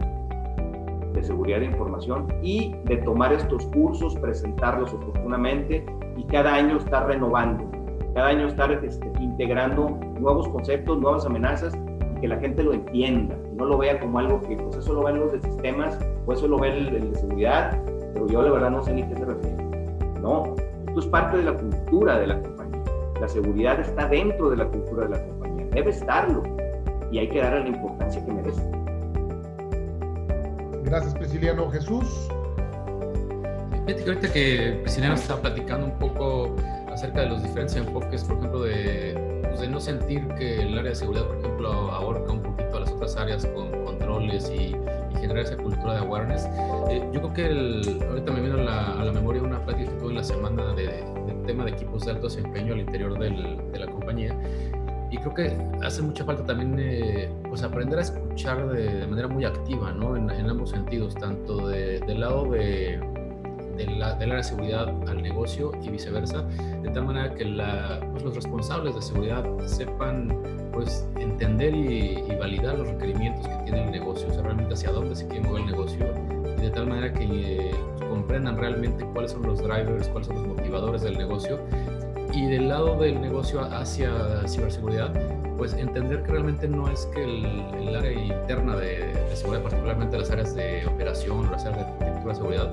de 1.13 1.23
seguridad 1.23 1.59
de 1.59 1.65
información 1.65 2.27
y 2.41 2.73
de 2.85 2.97
tomar 2.97 3.33
estos 3.33 3.65
cursos, 3.67 4.15
presentarlos 4.15 4.93
oportunamente 4.93 5.85
y 6.17 6.23
cada 6.23 6.55
año 6.55 6.77
estar 6.77 7.05
renovando, 7.05 7.69
cada 8.13 8.27
año 8.27 8.47
estar 8.47 8.71
este, 8.71 9.11
integrando 9.19 9.89
nuevos 10.19 10.47
conceptos, 10.49 10.99
nuevas 10.99 11.25
amenazas 11.25 11.77
y 12.17 12.21
que 12.21 12.27
la 12.27 12.37
gente 12.37 12.63
lo 12.63 12.73
entienda, 12.73 13.37
no 13.55 13.65
lo 13.65 13.77
vea 13.77 13.99
como 13.99 14.19
algo 14.19 14.41
que 14.41 14.55
pues 14.55 14.77
eso 14.77 14.93
lo 14.93 15.03
ven 15.03 15.19
los 15.19 15.33
de 15.33 15.41
sistemas 15.41 15.99
o 16.25 16.33
eso 16.33 16.47
lo 16.47 16.57
ve 16.57 16.69
el, 16.69 16.87
el 16.95 17.11
de 17.11 17.19
seguridad, 17.19 17.79
pero 18.13 18.27
yo 18.27 18.41
la 18.41 18.51
verdad 18.51 18.69
no 18.69 18.83
sé 18.83 18.93
ni 18.93 19.03
qué 19.03 19.15
se 19.15 19.25
refiere. 19.25 19.63
No, 20.21 20.55
esto 20.87 20.99
es 20.99 21.05
parte 21.07 21.37
de 21.37 21.43
la 21.43 21.53
cultura 21.53 22.19
de 22.19 22.27
la 22.27 22.41
compañía. 22.41 22.83
La 23.19 23.27
seguridad 23.27 23.79
está 23.79 24.07
dentro 24.07 24.49
de 24.49 24.57
la 24.57 24.65
cultura 24.65 25.07
de 25.07 25.17
la 25.17 25.23
compañía, 25.25 25.67
debe 25.71 25.89
estarlo 25.91 26.43
y 27.11 27.19
hay 27.19 27.29
que 27.29 27.41
darle 27.41 27.61
la 27.61 27.69
importancia 27.69 28.25
que 28.25 28.31
merece. 28.31 28.61
Gracias, 30.83 31.13
Prisciliano. 31.15 31.69
Jesús. 31.71 32.29
Fíjate 33.85 34.03
que 34.03 34.09
ahorita 34.09 34.33
que 34.33 34.79
Prisciliano 34.83 35.15
estaba 35.15 35.41
platicando 35.41 35.87
un 35.87 35.99
poco 35.99 36.55
acerca 36.91 37.21
de 37.21 37.29
los 37.29 37.43
diferentes 37.43 37.75
enfoques, 37.75 38.23
por 38.23 38.37
ejemplo, 38.37 38.61
de, 38.61 39.41
pues 39.49 39.59
de 39.59 39.67
no 39.67 39.79
sentir 39.79 40.27
que 40.35 40.61
el 40.61 40.77
área 40.77 40.91
de 40.91 40.95
seguridad, 40.95 41.25
por 41.25 41.37
ejemplo, 41.37 41.69
ahorca 41.69 42.31
un 42.31 42.41
poquito 42.41 42.77
a 42.77 42.79
las 42.81 42.91
otras 42.91 43.17
áreas 43.17 43.45
con 43.47 43.71
controles 43.83 44.49
y 44.49 44.75
generar 45.23 45.43
esa 45.43 45.57
cultura 45.57 45.93
de 45.93 45.99
awareness. 45.99 46.47
Eh, 46.89 47.01
yo 47.11 47.21
creo 47.21 47.33
que 47.33 47.45
el, 47.47 48.03
ahorita 48.09 48.31
me 48.31 48.41
viene 48.41 48.61
a 48.61 48.63
la, 48.63 49.01
a 49.01 49.05
la, 49.05 49.11
memoria 49.11 49.41
una 49.41 49.59
plática 49.65 49.89
que 49.89 49.97
tuve 49.97 50.09
en 50.09 50.15
la 50.15 50.23
semana 50.23 50.73
de, 50.73 50.87
de 50.87 51.33
tema 51.45 51.65
de 51.65 51.71
equipos 51.71 52.05
de 52.05 52.11
alto 52.11 52.27
desempeño 52.27 52.73
al 52.73 52.79
interior 52.79 53.17
del, 53.17 53.71
de 53.71 53.79
la 53.79 53.87
compañía 53.87 54.37
y 55.13 55.17
creo 55.17 55.33
que 55.35 55.57
hace 55.83 56.01
mucha 56.01 56.25
falta 56.25 56.43
también 56.43 56.75
eh, 56.79 57.29
pues 57.47 57.61
aprender 57.61 57.99
a 57.99 58.01
escuchar 58.01 58.67
de, 58.67 59.01
de, 59.01 59.07
manera 59.07 59.27
muy 59.27 59.45
activa, 59.45 59.91
¿no? 59.91 60.17
En, 60.17 60.27
en 60.31 60.49
ambos 60.49 60.71
sentidos, 60.71 61.13
tanto 61.13 61.67
de, 61.67 61.99
del 61.99 62.21
lado 62.21 62.45
de, 62.45 62.99
de 63.77 63.87
la, 63.87 64.15
de 64.15 64.43
seguridad 64.43 64.89
al 65.07 65.21
negocio 65.21 65.71
y 65.81 65.89
viceversa, 65.89 66.43
de 66.81 66.89
tal 66.89 67.05
manera 67.05 67.33
que 67.33 67.45
pues 68.11 68.23
los 68.23 68.35
responsables 68.35 68.95
de 68.95 69.01
seguridad 69.01 69.45
sepan 69.65 70.37
pues 70.71 71.07
entender 71.17 71.73
y, 71.73 72.35
validar 72.39 72.77
los 72.77 72.87
requerimientos 72.87 73.47
que 73.47 73.55
tiene 73.63 73.85
el 73.85 73.91
negocio, 73.91 74.27
o 74.27 74.33
sea, 74.33 74.41
realmente 74.41 74.73
hacia 74.73 74.91
dónde 74.91 75.15
se 75.15 75.27
quiere 75.27 75.47
mover 75.47 75.61
el 75.61 75.71
negocio, 75.71 76.05
y 76.57 76.61
de 76.61 76.69
tal 76.71 76.87
manera 76.87 77.13
que 77.13 77.71
pues, 77.97 78.09
comprendan 78.09 78.57
realmente 78.57 79.05
cuáles 79.13 79.31
son 79.31 79.43
los 79.43 79.59
drivers, 79.59 80.07
cuáles 80.09 80.27
son 80.27 80.37
los 80.37 80.47
motivadores 80.47 81.03
del 81.03 81.17
negocio 81.17 81.59
y 82.33 82.47
del 82.47 82.67
lado 82.67 82.97
del 82.97 83.21
negocio 83.21 83.61
hacia 83.61 84.11
ciberseguridad, 84.47 85.13
pues 85.57 85.73
entender 85.73 86.23
que 86.23 86.31
realmente 86.31 86.67
no 86.67 86.89
es 86.89 87.05
que 87.13 87.23
el, 87.23 87.95
área 87.95 88.11
interna 88.11 88.75
de, 88.75 89.13
seguridad, 89.35 89.61
particularmente 89.61 90.17
las 90.17 90.31
áreas 90.31 90.55
de 90.55 90.85
operación, 90.87 91.49
las 91.51 91.65
áreas 91.65 91.87
de 91.99 92.03
de 92.27 92.35
seguridad, 92.35 92.71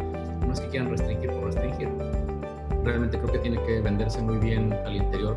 no 0.50 0.54
es 0.54 0.60
que 0.60 0.68
quieran 0.68 0.90
restringir 0.90 1.30
por 1.30 1.44
restringir. 1.44 1.88
Realmente 2.82 3.16
creo 3.18 3.32
que 3.32 3.38
tiene 3.38 3.62
que 3.62 3.80
venderse 3.80 4.20
muy 4.20 4.36
bien 4.38 4.72
al 4.84 4.96
interior 4.96 5.36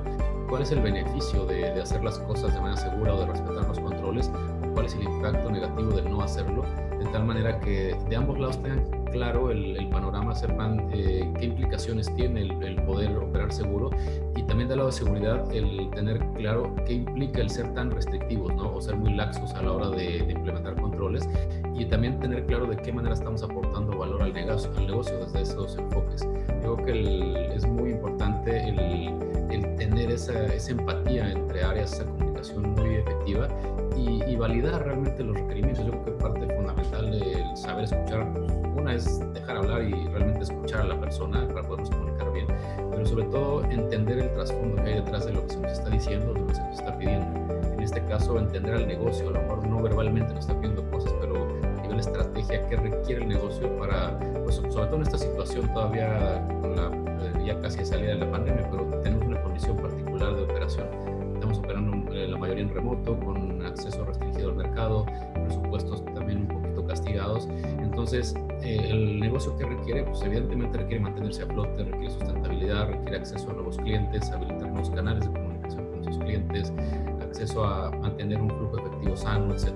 cuál 0.49 0.63
es 0.63 0.71
el 0.71 0.82
beneficio 0.82 1.45
de, 1.45 1.71
de 1.71 1.82
hacer 1.82 2.04
las 2.04 2.17
cosas 2.19 2.52
de 2.52 2.60
manera 2.60 2.82
segura 2.82 3.13
o 3.13 3.19
de 3.19 3.28
respetar 3.28 3.67
los 3.67 3.80
controles, 3.80 4.32
cuál 4.73 4.88
es 4.88 4.95
el 4.95 5.04
impacto 5.04 5.52
negativo 5.52 5.91
de 5.91 6.02
no 6.10 6.21
hacerlo, 6.21 6.63
de 6.97 7.06
tal 7.12 7.26
manera 7.26 7.60
que 7.60 7.95
de 8.10 8.15
ambos 8.15 8.39
lados 8.39 8.60
tengan 8.63 9.02
claro 9.13 9.52
el, 9.52 9.78
el 9.78 9.88
panorama, 9.89 10.36
sepan 10.36 10.89
eh, 10.91 11.32
qué 11.39 11.45
implicaciones 11.45 12.13
tiene 12.15 12.41
el, 12.41 12.63
el, 12.63 12.76
poder 12.84 13.15
operar 13.15 13.54
seguro 13.54 13.91
y 14.36 14.43
también 14.43 14.67
del 14.67 14.80
lado 14.80 14.89
de 14.89 14.97
seguridad 14.97 15.54
el 15.54 15.89
tener 15.91 16.19
claro 16.36 16.76
qué 16.86 16.93
implica 16.93 17.39
el 17.39 17.49
ser 17.49 17.73
tan 17.73 17.91
restrictivos 17.91 18.54
¿no? 18.56 18.76
o 18.76 18.82
ser 18.82 18.97
muy 18.97 19.13
laxos 19.13 19.54
a 19.54 19.62
la 19.62 19.71
hora 19.71 19.89
de, 19.89 20.23
de 20.23 20.34
implementar 20.34 20.76
controles 20.76 21.30
y 21.76 21.86
también 21.86 22.19
tener 22.19 22.45
claro 22.45 22.65
de 22.65 22.76
qué 22.78 22.91
manera 22.91 23.13
estamos 23.13 23.43
aportando 23.43 23.97
valor 23.97 24.23
al 24.23 24.34
negocio, 24.34 24.71
al 24.78 24.88
negocio 24.88 25.17
desde 25.26 25.41
esos 25.41 25.78
enfoques. 25.78 26.28
Yo 26.63 26.76
creo 26.76 26.86
que 26.86 26.91
el, 26.91 27.36
es 27.54 27.65
muy 27.65 27.91
importante 27.91 28.69
el, 28.69 29.76
tener 29.78 30.12
esa, 30.12 30.45
esa, 30.54 30.71
empatía 30.71 31.32
entre 31.32 31.63
áreas, 31.63 31.93
esa 31.93 32.06
comunicación 32.06 32.73
muy 32.73 32.95
efectiva 32.95 33.47
y, 33.95 34.23
y 34.23 34.36
validar 34.36 34.84
realmente 34.84 35.23
los 35.23 35.36
requerimientos. 35.38 35.86
Yo 35.86 35.91
creo 35.91 36.06
que 36.06 36.12
parte 36.23 36.56
fundamental 36.56 37.12
del 37.12 37.58
saber 37.58 37.84
escuchar 37.84 38.28
una 38.75 38.95
es 38.95 39.19
dejar 39.33 39.57
hablar 39.57 39.83
y 39.83 39.93
realmente 40.07 40.43
escuchar 40.43 40.81
a 40.81 40.86
la 40.86 40.99
persona 40.99 41.47
para 41.47 41.63
podernos 41.63 41.89
comunicar 41.89 42.31
bien, 42.31 42.47
pero 42.91 43.05
sobre 43.05 43.25
todo 43.25 43.63
entender 43.65 44.19
el 44.19 44.33
trasfondo 44.33 44.81
que 44.83 44.89
hay 44.89 44.95
detrás 44.95 45.25
de 45.25 45.33
lo 45.33 45.45
que 45.45 45.53
se 45.53 45.59
nos 45.59 45.71
está 45.71 45.89
diciendo, 45.89 46.33
de 46.33 46.39
lo 46.39 46.47
que 46.47 46.55
se 46.55 46.62
nos 46.62 46.79
está 46.79 46.97
pidiendo. 46.97 47.53
En 47.73 47.79
este 47.81 48.05
caso, 48.05 48.39
entender 48.39 48.75
al 48.75 48.88
negocio, 48.88 49.29
a 49.29 49.31
lo 49.33 49.41
mejor 49.41 49.67
no 49.67 49.81
verbalmente 49.81 50.33
nos 50.33 50.45
está 50.45 50.59
pidiendo 50.59 50.89
cosas, 50.89 51.13
pero 51.19 51.47
a 51.77 51.81
nivel 51.81 51.99
estrategia, 51.99 52.67
qué 52.69 52.75
requiere 52.77 53.23
el 53.23 53.29
negocio 53.29 53.77
para, 53.77 54.17
pues, 54.43 54.55
sobre 54.55 54.86
todo 54.86 54.95
en 54.95 55.01
esta 55.03 55.17
situación 55.17 55.67
todavía 55.73 56.45
con 56.62 56.75
la, 56.75 56.88
eh, 57.25 57.45
ya 57.45 57.59
casi 57.59 57.86
salida 57.86 58.13
de 58.13 58.19
la 58.19 58.31
pandemia, 58.31 58.67
pero 58.69 58.86
tenemos 59.01 59.25
una 59.25 59.41
condición 59.41 59.77
particular 59.77 60.36
de 60.36 60.43
operación. 60.43 60.88
Estamos 61.33 61.57
operando 61.57 62.13
eh, 62.13 62.27
la 62.27 62.38
mayoría 62.38 62.63
en 62.63 62.73
remoto, 62.73 63.19
con 63.19 63.65
acceso 63.65 64.05
restringido 64.05 64.49
al 64.49 64.55
mercado, 64.55 65.05
presupuestos 65.45 66.05
también 66.13 66.41
un 66.41 66.47
poquito 66.47 66.86
castigados. 66.86 67.47
Entonces, 67.79 68.36
eh, 68.63 68.88
el 68.89 69.19
negocio 69.19 69.58
que 69.58 69.65
requiere, 69.65 70.04
pues 70.04 70.21
evidentemente 70.21 70.78
requiere 70.78 71.04
mantenerse 71.04 71.43
a 71.43 71.47
flote, 71.47 71.84
requiere 71.84 72.10
sustentabilidad, 72.10 72.88
requiere 72.88 73.17
acceso 73.17 73.49
a 73.49 73.54
nuevos 73.54 73.78
clientes, 73.78 74.32
habilitar 74.32 74.69
nuevos 74.69 74.89
canales 74.89 75.26
de 75.26 75.32
comunicación 75.32 75.86
con 75.89 76.02
esos 76.02 76.17
clientes, 76.23 76.73
acceso 77.21 77.65
a 77.65 77.91
mantener 77.91 78.41
un 78.41 78.49
flujo 78.49 78.78
efectivo 78.78 79.17
sano, 79.17 79.54
etc. 79.54 79.67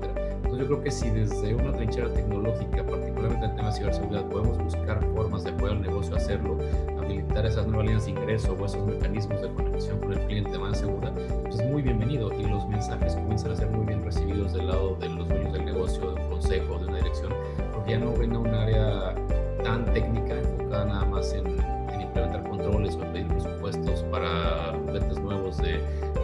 Entonces, 0.47 0.59
yo 0.59 0.67
creo 0.67 0.83
que 0.83 0.91
si 0.91 1.09
desde 1.09 1.55
una 1.55 1.73
trinchera 1.73 2.13
tecnológica, 2.13 2.85
particularmente 2.85 3.45
en 3.45 3.51
el 3.51 3.55
tema 3.57 3.67
de 3.69 3.73
ciberseguridad, 3.73 4.25
podemos 4.29 4.57
buscar 4.57 5.03
formas 5.13 5.43
de 5.43 5.49
apoyar 5.49 5.75
al 5.75 5.81
negocio 5.81 6.13
a 6.13 6.17
hacerlo, 6.17 6.57
habilitar 6.97 7.45
esas 7.45 7.67
nuevas 7.67 7.85
líneas 7.87 8.05
de 8.05 8.11
ingreso 8.11 8.55
o 8.57 8.65
esos 8.65 8.85
mecanismos 8.85 9.41
de 9.41 9.49
conexión 9.53 9.99
con 9.99 10.13
el 10.13 10.19
cliente 10.27 10.51
de 10.51 10.59
manera 10.59 10.79
segura, 10.79 11.13
pues 11.43 11.59
es 11.59 11.69
muy 11.69 11.81
bienvenido 11.81 12.31
y 12.39 12.43
los 12.43 12.67
mensajes 12.69 13.15
comienzan 13.15 13.51
a 13.51 13.55
ser 13.55 13.69
muy 13.69 13.85
bien 13.85 14.03
recibidos 14.03 14.53
del 14.53 14.67
lado 14.67 14.95
de 14.95 15.09
los 15.09 15.27
dueños 15.27 15.51
del 15.51 15.65
negocio, 15.65 16.11
de 16.11 16.21
un 16.21 16.29
consejo, 16.29 16.79
de 16.79 16.85
una 16.85 16.97
dirección, 16.97 17.33
ya 17.87 17.97
no 17.97 18.13
ven 18.13 18.35
a 18.35 18.39
un 18.39 18.53
área 18.53 19.15
tan 19.63 19.85
técnica 19.93 20.37
enfocada 20.37 20.85
nada 20.85 21.05
más 21.05 21.33
en, 21.33 21.47
en 21.93 22.01
implementar 22.01 22.43
controles 22.49 22.95
o 22.95 22.99
pedir 22.99 23.27
presupuestos 23.27 24.03
para 24.11 24.71
ventas 24.91 25.19
nuevos 25.19 25.57
de 25.57 25.79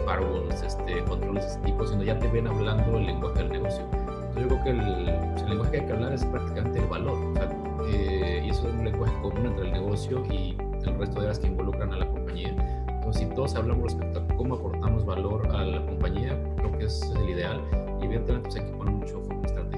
firewalls, 0.06 0.62
este, 0.62 1.02
controles 1.04 1.44
de 1.44 1.50
este 1.50 1.66
tipo, 1.66 1.86
sino 1.86 2.02
ya 2.02 2.18
te 2.18 2.28
ven 2.28 2.46
hablando 2.46 2.98
el 2.98 3.06
lenguaje 3.06 3.38
del 3.38 3.52
negocio. 3.52 3.84
Entonces 3.92 4.42
yo 4.42 4.48
creo 4.48 4.64
que 4.64 4.70
el, 4.70 5.08
el 5.08 5.48
lenguaje 5.48 5.70
que 5.70 5.80
hay 5.80 5.86
que 5.86 5.92
hablar 5.92 6.12
es 6.12 6.24
prácticamente 6.26 6.78
el 6.78 6.86
valor, 6.86 7.18
o 7.18 7.34
sea, 7.34 7.48
eh, 7.88 8.42
y 8.44 8.50
eso 8.50 8.68
es 8.68 8.74
un 8.74 8.84
lenguaje 8.84 9.14
común 9.22 9.46
entre 9.46 9.66
el 9.66 9.72
negocio 9.72 10.22
y 10.30 10.56
el 10.84 10.98
resto 10.98 11.20
de 11.20 11.26
áreas 11.26 11.38
que 11.38 11.46
involucran 11.46 11.92
a 11.92 11.96
la 11.96 12.06
compañía. 12.06 12.54
Entonces 12.88 13.22
si 13.22 13.34
todos 13.34 13.54
hablamos 13.54 13.84
respecto 13.84 14.20
a 14.20 14.36
cómo 14.36 14.54
aportamos 14.54 15.04
valor 15.04 15.46
a 15.54 15.64
la 15.64 15.84
compañía, 15.86 16.38
creo 16.56 16.78
que 16.78 16.84
es 16.84 17.02
el 17.16 17.30
ideal. 17.30 17.60
Y 18.00 18.04
evidentemente 18.04 18.48
pues 18.48 18.56
hay 18.56 18.70
que 18.70 18.76
poner 18.76 18.94
mucho 18.94 19.20
foco 19.20 19.46
estratégico 19.46 19.73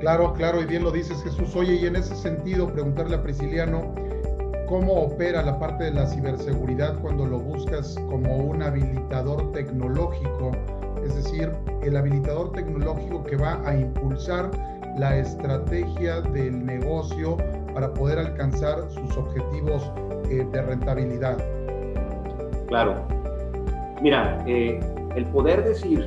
Claro, 0.00 0.34
claro, 0.34 0.60
y 0.60 0.66
bien 0.66 0.84
lo 0.84 0.90
dices 0.90 1.22
Jesús. 1.22 1.56
Oye, 1.56 1.76
y 1.76 1.86
en 1.86 1.96
ese 1.96 2.14
sentido, 2.14 2.70
preguntarle 2.70 3.16
a 3.16 3.22
Prisciliano, 3.22 3.94
¿cómo 4.68 4.92
opera 4.92 5.42
la 5.42 5.58
parte 5.58 5.84
de 5.84 5.92
la 5.92 6.06
ciberseguridad 6.06 6.98
cuando 7.00 7.24
lo 7.24 7.38
buscas 7.38 7.96
como 8.08 8.36
un 8.36 8.62
habilitador 8.62 9.52
tecnológico? 9.52 10.52
Es 11.04 11.14
decir, 11.14 11.50
el 11.82 11.96
habilitador 11.96 12.52
tecnológico 12.52 13.24
que 13.24 13.36
va 13.36 13.60
a 13.66 13.74
impulsar 13.74 14.50
la 14.98 15.16
estrategia 15.16 16.20
del 16.20 16.64
negocio 16.64 17.36
para 17.72 17.92
poder 17.92 18.18
alcanzar 18.18 18.90
sus 18.90 19.16
objetivos 19.16 19.90
eh, 20.30 20.46
de 20.50 20.62
rentabilidad. 20.62 21.38
Claro. 22.68 22.96
Mira, 24.02 24.42
eh, 24.46 24.80
el 25.14 25.24
poder 25.26 25.64
decir 25.64 26.06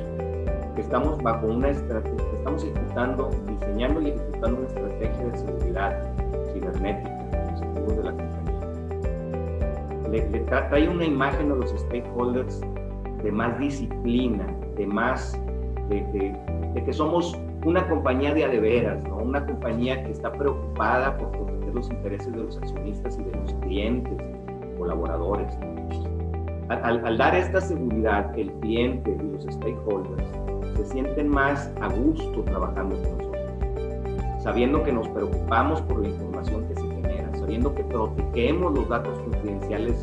que 0.74 0.82
estamos 0.82 1.20
bajo 1.22 1.46
una 1.46 1.70
estrategia, 1.70 2.16
que 2.16 2.36
estamos 2.36 2.64
ejecutando, 2.64 3.30
diseñando 3.80 4.02
y 4.02 4.10
ejecutando 4.10 4.58
una 4.58 4.68
estrategia 4.68 5.26
de 5.26 5.38
seguridad 5.38 6.14
cibernética 6.52 7.28
en 7.32 7.50
los 7.50 7.62
activos 7.62 7.96
de 7.96 8.02
la 8.02 8.10
compañía, 8.10 8.60
le, 10.10 10.30
le 10.30 10.40
trae 10.40 10.88
una 10.88 11.04
imagen 11.04 11.52
a 11.52 11.54
los 11.54 11.70
stakeholders 11.70 12.60
de 13.22 13.32
más 13.32 13.58
disciplina, 13.58 14.46
de 14.76 14.86
más, 14.86 15.40
de, 15.88 16.02
de, 16.12 16.36
de 16.74 16.84
que 16.84 16.92
somos 16.92 17.38
una 17.64 17.86
compañía 17.88 18.34
de 18.34 18.44
adeveras, 18.44 19.02
¿no? 19.04 19.16
una 19.18 19.44
compañía 19.46 20.02
que 20.04 20.12
está 20.12 20.30
preocupada 20.32 21.16
por 21.16 21.30
proteger 21.30 21.74
los 21.74 21.90
intereses 21.90 22.32
de 22.32 22.38
los 22.38 22.56
accionistas 22.58 23.18
y 23.18 23.22
de 23.22 23.32
los 23.32 23.54
clientes, 23.54 24.18
colaboradores. 24.78 25.56
Al, 26.68 27.04
al, 27.04 27.18
dar 27.18 27.34
esta 27.34 27.60
seguridad, 27.60 28.32
el 28.38 28.50
cliente 28.60 29.10
y 29.10 29.32
los 29.32 29.44
stakeholders 29.44 30.22
se 30.76 30.86
sienten 30.86 31.28
más 31.28 31.70
a 31.80 31.88
gusto 31.88 32.42
trabajando 32.44 32.94
con 33.02 33.18
nosotros, 33.18 33.29
sabiendo 34.42 34.82
que 34.82 34.92
nos 34.92 35.08
preocupamos 35.08 35.80
por 35.82 36.00
la 36.00 36.08
información 36.08 36.66
que 36.68 36.74
se 36.74 36.88
genera, 36.88 37.30
sabiendo 37.36 37.74
que 37.74 37.84
protegemos 37.84 38.72
los 38.74 38.88
datos 38.88 39.18
confidenciales 39.20 40.02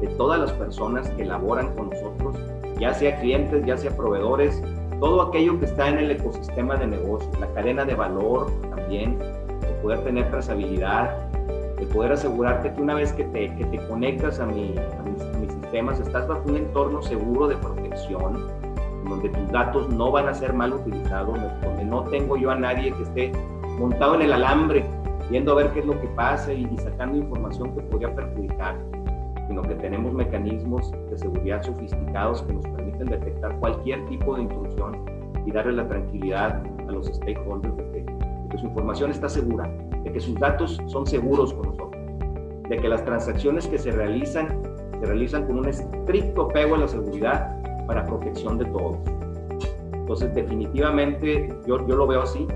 de 0.00 0.08
todas 0.16 0.40
las 0.40 0.52
personas 0.52 1.08
que 1.10 1.24
laboran 1.24 1.74
con 1.74 1.90
nosotros, 1.90 2.36
ya 2.78 2.94
sea 2.94 3.18
clientes, 3.20 3.64
ya 3.66 3.76
sea 3.76 3.96
proveedores, 3.96 4.62
todo 5.00 5.22
aquello 5.22 5.58
que 5.58 5.66
está 5.66 5.88
en 5.88 5.98
el 5.98 6.10
ecosistema 6.10 6.76
de 6.76 6.86
negocio, 6.86 7.28
la 7.40 7.46
cadena 7.52 7.84
de 7.84 7.94
valor 7.94 8.50
también, 8.70 9.18
de 9.18 9.78
poder 9.82 10.02
tener 10.02 10.30
trazabilidad, 10.30 11.28
de 11.78 11.86
poder 11.86 12.12
asegurarte 12.12 12.72
que 12.72 12.80
una 12.80 12.94
vez 12.94 13.12
que 13.12 13.24
te, 13.24 13.54
que 13.54 13.64
te 13.66 13.86
conectas 13.86 14.40
a, 14.40 14.46
mi, 14.46 14.74
a, 14.78 15.02
mis, 15.02 15.22
a 15.22 15.38
mis 15.38 15.52
sistemas, 15.52 16.00
estás 16.00 16.26
bajo 16.26 16.42
un 16.48 16.56
entorno 16.56 17.02
seguro 17.02 17.48
de 17.48 17.56
protección, 17.56 18.46
donde 19.08 19.28
tus 19.28 19.52
datos 19.52 19.88
no 19.90 20.10
van 20.10 20.28
a 20.28 20.34
ser 20.34 20.54
mal 20.54 20.72
utilizados, 20.72 21.38
donde 21.62 21.84
no 21.84 22.04
tengo 22.04 22.36
yo 22.38 22.50
a 22.50 22.56
nadie 22.56 22.92
que 22.94 23.02
esté 23.02 23.32
montado 23.78 24.14
en 24.14 24.22
el 24.22 24.32
alambre, 24.32 24.84
viendo 25.30 25.52
a 25.52 25.54
ver 25.56 25.70
qué 25.72 25.80
es 25.80 25.86
lo 25.86 26.00
que 26.00 26.06
pasa 26.08 26.52
y, 26.52 26.66
sacando 26.78 27.18
información 27.18 27.74
que 27.74 27.80
podría 27.82 28.14
perjudicar, 28.14 28.76
sino 29.48 29.62
que 29.62 29.74
tenemos 29.74 30.12
mecanismos 30.12 30.92
de 31.10 31.18
seguridad 31.18 31.62
sofisticados 31.62 32.42
que 32.42 32.52
nos 32.52 32.64
permiten 32.66 33.06
detectar 33.08 33.58
cualquier 33.60 34.04
tipo 34.06 34.36
de 34.36 34.42
intrusión 34.42 35.04
y 35.46 35.52
darle 35.52 35.72
la 35.72 35.88
tranquilidad 35.88 36.62
a 36.88 36.92
los 36.92 37.06
stakeholders 37.06 37.76
de 37.76 37.84
que, 37.90 38.00
de 38.00 38.48
que 38.50 38.58
su 38.58 38.66
información 38.66 39.10
está 39.10 39.28
segura, 39.28 39.70
de 40.02 40.12
que 40.12 40.20
sus 40.20 40.34
datos 40.38 40.80
son 40.86 41.06
seguros 41.06 41.52
con 41.52 41.66
nosotros, 41.66 42.02
de 42.68 42.76
que 42.76 42.88
las 42.88 43.04
transacciones 43.04 43.66
que 43.66 43.78
se 43.78 43.90
realizan 43.90 44.48
se 45.00 45.06
realizan 45.06 45.46
con 45.46 45.58
un 45.58 45.68
estricto 45.68 46.42
apego 46.42 46.76
a 46.76 46.78
la 46.78 46.88
seguridad 46.88 47.86
para 47.86 48.06
protección 48.06 48.58
de 48.58 48.64
todos. 48.66 48.96
Entonces, 49.92 50.34
definitivamente, 50.34 51.48
yo, 51.66 51.86
yo 51.86 51.96
lo 51.96 52.06
veo 52.06 52.22
así. 52.22 52.46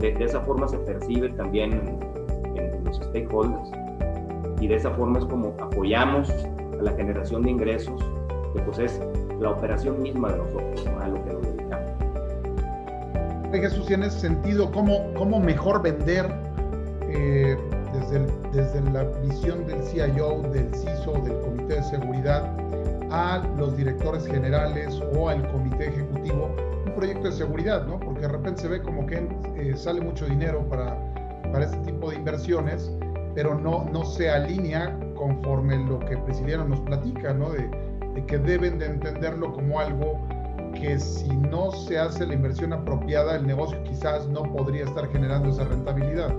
De, 0.00 0.12
de 0.12 0.24
esa 0.24 0.40
forma 0.40 0.68
se 0.68 0.78
percibe 0.78 1.28
también 1.30 1.72
en, 1.72 2.56
en, 2.56 2.84
los 2.84 2.96
stakeholders. 2.96 3.70
Y 4.60 4.68
de 4.68 4.76
esa 4.76 4.90
forma 4.90 5.18
es 5.18 5.24
como 5.24 5.54
apoyamos 5.60 6.30
a 6.30 6.82
la 6.82 6.92
generación 6.92 7.42
de 7.42 7.50
ingresos, 7.50 8.00
que 8.54 8.60
pues 8.62 8.78
es 8.78 9.00
la 9.40 9.50
operación 9.50 10.02
misma 10.02 10.30
de 10.32 10.38
nosotros, 10.38 10.84
¿no? 10.84 11.00
a 11.00 11.08
lo 11.08 11.24
que 11.24 11.32
nos 11.32 11.42
dedicamos. 11.42 11.90
Jesús, 13.52 13.90
y 13.90 13.94
en 13.94 14.02
ese 14.02 14.20
sentido, 14.20 14.70
¿cómo, 14.70 15.12
cómo 15.14 15.40
mejor 15.40 15.82
vender 15.82 16.26
eh, 17.08 17.56
desde, 17.92 18.16
el, 18.18 18.26
desde 18.52 18.80
la 18.92 19.04
visión 19.26 19.66
del 19.66 19.82
CIO, 19.82 20.42
del 20.52 20.74
CISO, 20.74 21.12
del 21.24 21.40
Comité 21.40 21.74
de 21.74 21.82
Seguridad, 21.84 22.44
a 23.10 23.42
los 23.56 23.76
directores 23.76 24.26
generales 24.26 25.00
o 25.14 25.28
al 25.28 25.46
comité 25.50 25.88
ejecutivo 25.88 26.54
proyecto 26.98 27.28
de 27.28 27.32
seguridad, 27.32 27.86
¿no? 27.86 28.00
Porque 28.00 28.22
de 28.22 28.28
repente 28.28 28.62
se 28.62 28.68
ve 28.68 28.82
como 28.82 29.06
que 29.06 29.28
eh, 29.56 29.76
sale 29.76 30.00
mucho 30.00 30.26
dinero 30.26 30.68
para, 30.68 30.96
para 31.52 31.64
este 31.64 31.76
tipo 31.78 32.10
de 32.10 32.16
inversiones, 32.16 32.90
pero 33.36 33.54
no, 33.54 33.84
no 33.92 34.04
se 34.04 34.28
alinea 34.28 34.98
conforme 35.14 35.76
lo 35.76 36.00
que 36.00 36.16
Prisciliano 36.16 36.64
nos 36.64 36.80
platica, 36.80 37.32
¿no? 37.32 37.50
De, 37.50 37.70
de, 38.14 38.26
que 38.26 38.38
deben 38.38 38.80
de 38.80 38.86
entenderlo 38.86 39.52
como 39.52 39.78
algo 39.78 40.18
que 40.74 40.98
si 40.98 41.28
no 41.28 41.70
se 41.70 41.98
hace 42.00 42.26
la 42.26 42.34
inversión 42.34 42.72
apropiada, 42.72 43.36
el 43.36 43.46
negocio 43.46 43.80
quizás 43.84 44.26
no 44.26 44.42
podría 44.42 44.84
estar 44.84 45.08
generando 45.12 45.50
esa 45.50 45.64
rentabilidad. 45.64 46.34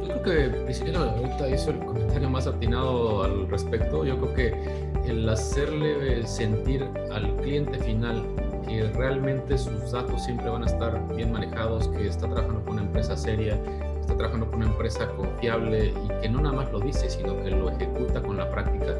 Yo 0.00 0.22
creo 0.22 0.22
que 0.22 0.56
Prisciliano 0.64 1.10
ahorita 1.10 1.48
hizo 1.48 1.70
el 1.70 1.80
comentario 1.80 2.30
más 2.30 2.46
atinado 2.46 3.24
al 3.24 3.48
respecto. 3.48 4.04
Yo 4.04 4.16
creo 4.20 4.34
que 4.34 4.87
el 5.08 5.28
hacerle 5.28 6.26
sentir 6.26 6.88
al 7.12 7.34
cliente 7.36 7.78
final 7.78 8.22
que 8.66 8.90
realmente 8.94 9.56
sus 9.56 9.90
datos 9.90 10.24
siempre 10.24 10.48
van 10.48 10.62
a 10.62 10.66
estar 10.66 11.00
bien 11.14 11.32
manejados, 11.32 11.88
que 11.88 12.06
está 12.06 12.26
trabajando 12.26 12.62
con 12.64 12.74
una 12.74 12.82
empresa 12.82 13.16
seria, 13.16 13.54
está 14.00 14.16
trabajando 14.16 14.46
con 14.50 14.56
una 14.56 14.66
empresa 14.66 15.08
confiable 15.16 15.94
y 16.04 16.20
que 16.20 16.28
no 16.28 16.40
nada 16.40 16.56
más 16.56 16.72
lo 16.72 16.80
dice, 16.80 17.08
sino 17.08 17.42
que 17.42 17.50
lo 17.50 17.70
ejecuta 17.70 18.22
con 18.22 18.36
la 18.36 18.50
práctica. 18.50 18.94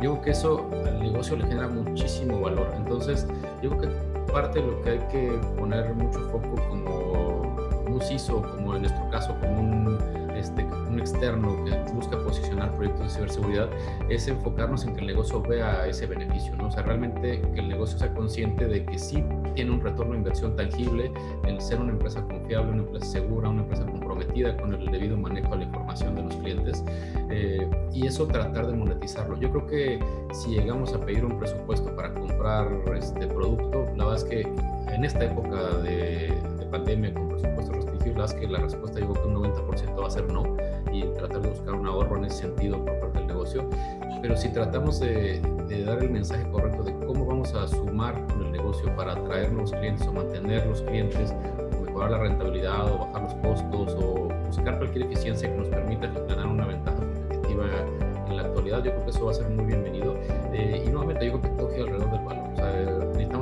Creo 0.00 0.20
que 0.20 0.30
eso 0.30 0.68
al 0.84 1.00
negocio 1.00 1.36
le 1.36 1.46
genera 1.46 1.68
muchísimo 1.68 2.40
valor. 2.40 2.70
Entonces, 2.76 3.26
creo 3.60 3.78
que 3.78 3.88
parte 4.30 4.60
de 4.60 4.66
lo 4.66 4.82
que 4.82 4.90
hay 4.90 4.98
que 5.10 5.40
poner 5.56 5.94
mucho 5.94 6.20
foco 6.28 6.54
como 6.68 7.56
un 7.88 8.00
CISO, 8.02 8.42
como 8.42 8.76
en 8.76 8.82
nuestro 8.82 9.08
caso, 9.10 9.34
como 9.40 9.60
un 9.60 9.95
externo 11.06 11.64
que 11.64 11.92
busca 11.92 12.18
posicionar 12.18 12.74
proyectos 12.74 13.04
de 13.04 13.10
ciberseguridad 13.10 13.68
es 14.08 14.26
enfocarnos 14.26 14.84
en 14.84 14.94
que 14.94 15.00
el 15.00 15.06
negocio 15.06 15.40
vea 15.40 15.86
ese 15.86 16.06
beneficio, 16.06 16.54
¿no? 16.56 16.66
O 16.66 16.70
sea, 16.70 16.82
realmente 16.82 17.40
que 17.54 17.60
el 17.60 17.68
negocio 17.68 17.98
sea 17.98 18.12
consciente 18.12 18.66
de 18.66 18.84
que 18.84 18.98
sí 18.98 19.24
tiene 19.54 19.70
un 19.70 19.80
retorno 19.80 20.12
de 20.12 20.18
inversión 20.18 20.56
tangible 20.56 21.12
el 21.46 21.60
ser 21.60 21.80
una 21.80 21.92
empresa 21.92 22.22
confiable, 22.22 22.72
una 22.72 22.82
empresa 22.82 23.06
segura, 23.06 23.48
una 23.48 23.62
empresa 23.62 23.86
comprometida 23.86 24.56
con 24.56 24.74
el 24.74 24.86
debido 24.90 25.16
manejo 25.16 25.50
de 25.50 25.56
la 25.58 25.64
información 25.64 26.16
de 26.16 26.22
los 26.24 26.36
clientes 26.36 26.84
eh, 27.30 27.68
y 27.92 28.06
eso 28.06 28.26
tratar 28.26 28.66
de 28.66 28.74
monetizarlo. 28.74 29.38
Yo 29.38 29.50
creo 29.50 29.66
que 29.66 30.00
si 30.32 30.50
llegamos 30.50 30.92
a 30.92 31.00
pedir 31.00 31.24
un 31.24 31.38
presupuesto 31.38 31.94
para 31.94 32.12
comprar 32.12 32.68
este 32.96 33.26
producto, 33.28 33.86
la 33.96 34.04
verdad 34.04 34.16
es 34.16 34.24
que 34.24 34.40
en 34.92 35.04
esta 35.04 35.24
época 35.24 35.78
de, 35.78 36.32
de 36.58 36.66
pandemia 36.70 37.14
con 37.14 37.28
presupuestos 37.28 37.76
restringidos, 37.76 38.34
que 38.34 38.46
la 38.46 38.60
respuesta 38.60 39.00
yo 39.00 39.12
creo 39.12 39.22
que 39.22 39.28
un 39.28 39.44
90% 39.44 40.00
va 40.00 40.06
a 40.06 40.10
ser 40.10 40.32
no 40.32 40.56
y 40.98 41.02
tratar 41.14 41.42
de 41.42 41.50
buscar 41.50 41.74
un 41.74 41.86
ahorro 41.86 42.16
en 42.16 42.24
ese 42.24 42.42
sentido 42.42 42.84
por 42.84 42.98
parte 43.00 43.18
del 43.18 43.28
negocio. 43.28 43.68
Pero 44.22 44.36
si 44.36 44.48
tratamos 44.48 45.00
de, 45.00 45.40
de, 45.68 45.84
dar 45.84 46.02
el 46.02 46.10
mensaje 46.10 46.48
correcto 46.50 46.82
de 46.82 46.92
cómo 47.06 47.26
vamos 47.26 47.54
a 47.54 47.68
sumar 47.68 48.26
con 48.28 48.46
el 48.46 48.52
negocio 48.52 48.94
para 48.96 49.12
atraer 49.12 49.52
nuevos 49.52 49.72
clientes 49.72 50.06
o 50.06 50.12
mantener 50.12 50.66
los 50.66 50.82
clientes, 50.82 51.34
o 51.76 51.82
mejorar 51.82 52.10
la 52.12 52.18
rentabilidad 52.18 52.90
o 52.92 53.06
bajar 53.06 53.22
los 53.22 53.34
costos 53.34 53.96
o 54.02 54.28
buscar 54.46 54.78
cualquier 54.78 55.06
eficiencia 55.06 55.50
que 55.50 55.56
nos 55.56 55.68
permita 55.68 56.08
ganar 56.28 56.46
una 56.46 56.66
ventaja 56.66 56.96
competitiva 56.96 57.66
en 58.28 58.36
la 58.36 58.42
actualidad, 58.42 58.82
yo 58.82 58.92
creo 58.92 59.04
que 59.04 59.10
eso 59.10 59.24
va 59.26 59.30
a 59.30 59.34
ser 59.34 59.48
muy 59.50 59.64
bienvenido. 59.64 60.14
Eh, 60.52 60.84
y 60.86 60.88
nuevamente 60.88 61.26
yo 61.26 61.40
creo 61.40 61.42
que 61.42 61.62
todo 61.62 61.68
alrededor 61.68 62.10
del 62.10 62.24
valor. 62.24 62.35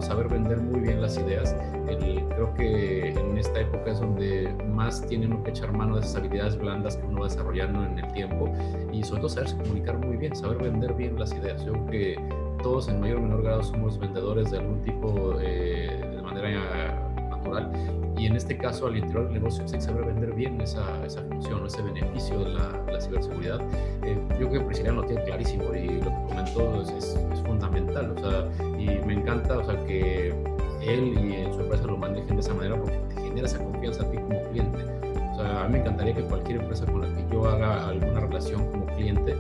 Saber 0.05 0.29
vender 0.29 0.61
muy 0.61 0.81
bien 0.81 1.01
las 1.01 1.17
ideas. 1.17 1.57
El, 1.89 2.27
creo 2.29 2.53
que 2.55 3.09
en 3.09 3.39
esta 3.39 3.61
época 3.61 3.93
es 3.93 4.01
donde 4.01 4.55
más 4.69 5.01
tiene 5.07 5.27
uno 5.27 5.43
que 5.43 5.51
echar 5.51 5.73
mano 5.73 5.95
de 5.97 6.03
esas 6.03 6.17
habilidades 6.17 6.59
blandas 6.59 6.99
que 6.99 7.07
uno 7.07 7.23
va 7.23 7.29
desarrollando 7.29 7.87
en 7.87 7.99
el 7.99 8.13
tiempo 8.13 8.53
y 8.93 9.03
sobre 9.03 9.23
todo 9.23 9.31
saberse 9.31 9.57
comunicar 9.57 9.99
muy 9.99 10.19
bien, 10.19 10.37
saber 10.37 10.59
vender 10.59 10.93
bien 10.93 11.19
las 11.19 11.33
ideas. 11.33 11.65
Yo 11.65 11.73
creo 11.73 11.87
que 11.87 12.17
todos 12.63 12.89
en 12.89 13.01
mayor 13.01 13.17
o 13.17 13.23
menor 13.23 13.43
grado 13.43 13.63
somos 13.63 13.99
vendedores 13.99 14.51
de 14.51 14.59
algún 14.59 14.83
tipo 14.83 15.41
eh, 15.41 16.07
de 16.15 16.21
manera 16.21 17.01
natural 17.31 17.73
y 18.17 18.27
en 18.27 18.37
este 18.37 18.57
caso 18.57 18.87
al 18.87 18.97
interior 18.97 19.25
del 19.25 19.35
negocio 19.35 19.65
hay 19.65 19.73
que 19.73 19.81
saber 19.81 20.05
vender 20.07 20.33
bien 20.35 20.61
esa, 20.61 21.05
esa 21.05 21.23
función, 21.23 21.67
ese 21.67 21.83
beneficio 21.83 22.39
de 22.39 22.51
la, 22.51 22.85
la 22.91 23.01
ciberseguridad. 23.01 23.61
Eh, 24.05 24.17
yo 24.41 24.49
creo 24.49 24.53
que 24.53 24.61
Prisciliano 24.61 25.03
lo 25.03 25.07
tiene 25.07 25.25
clarísimo 25.25 25.75
y 25.75 26.01
lo 26.01 26.11
que 26.11 26.23
comentó 26.29 26.83
es, 26.83 26.91
es, 26.91 27.19
es, 27.33 27.41
fundamental, 27.41 28.15
o 28.17 28.21
sea, 28.21 28.49
y 28.79 29.05
me 29.05 29.15
encanta, 29.15 29.59
o 29.59 29.65
sea, 29.65 29.85
que 29.85 30.29
él 30.83 31.19
y 31.19 31.53
su 31.53 31.61
empresa 31.61 31.85
lo 31.87 31.97
manejen 31.97 32.37
de 32.37 32.41
esa 32.41 32.55
manera 32.55 32.77
porque 32.77 32.99
te 33.09 33.23
genera 33.23 33.47
esa 33.47 33.59
confianza 33.59 34.03
a 34.05 34.11
ti 34.11 34.19
como 34.19 34.43
cliente. 34.51 34.85
O 35.37 35.41
a 35.43 35.65
mí 35.67 35.73
me 35.73 35.79
encantaría 35.81 36.15
que 36.15 36.23
cualquier 36.23 36.61
empresa 36.61 36.87
con 36.87 37.01
la 37.01 37.09
que 37.09 37.27
yo 37.33 37.49
haga 37.49 37.89
alguna 37.89 38.21
relación 38.21 38.71
como 38.71 38.87
cliente, 38.87 39.37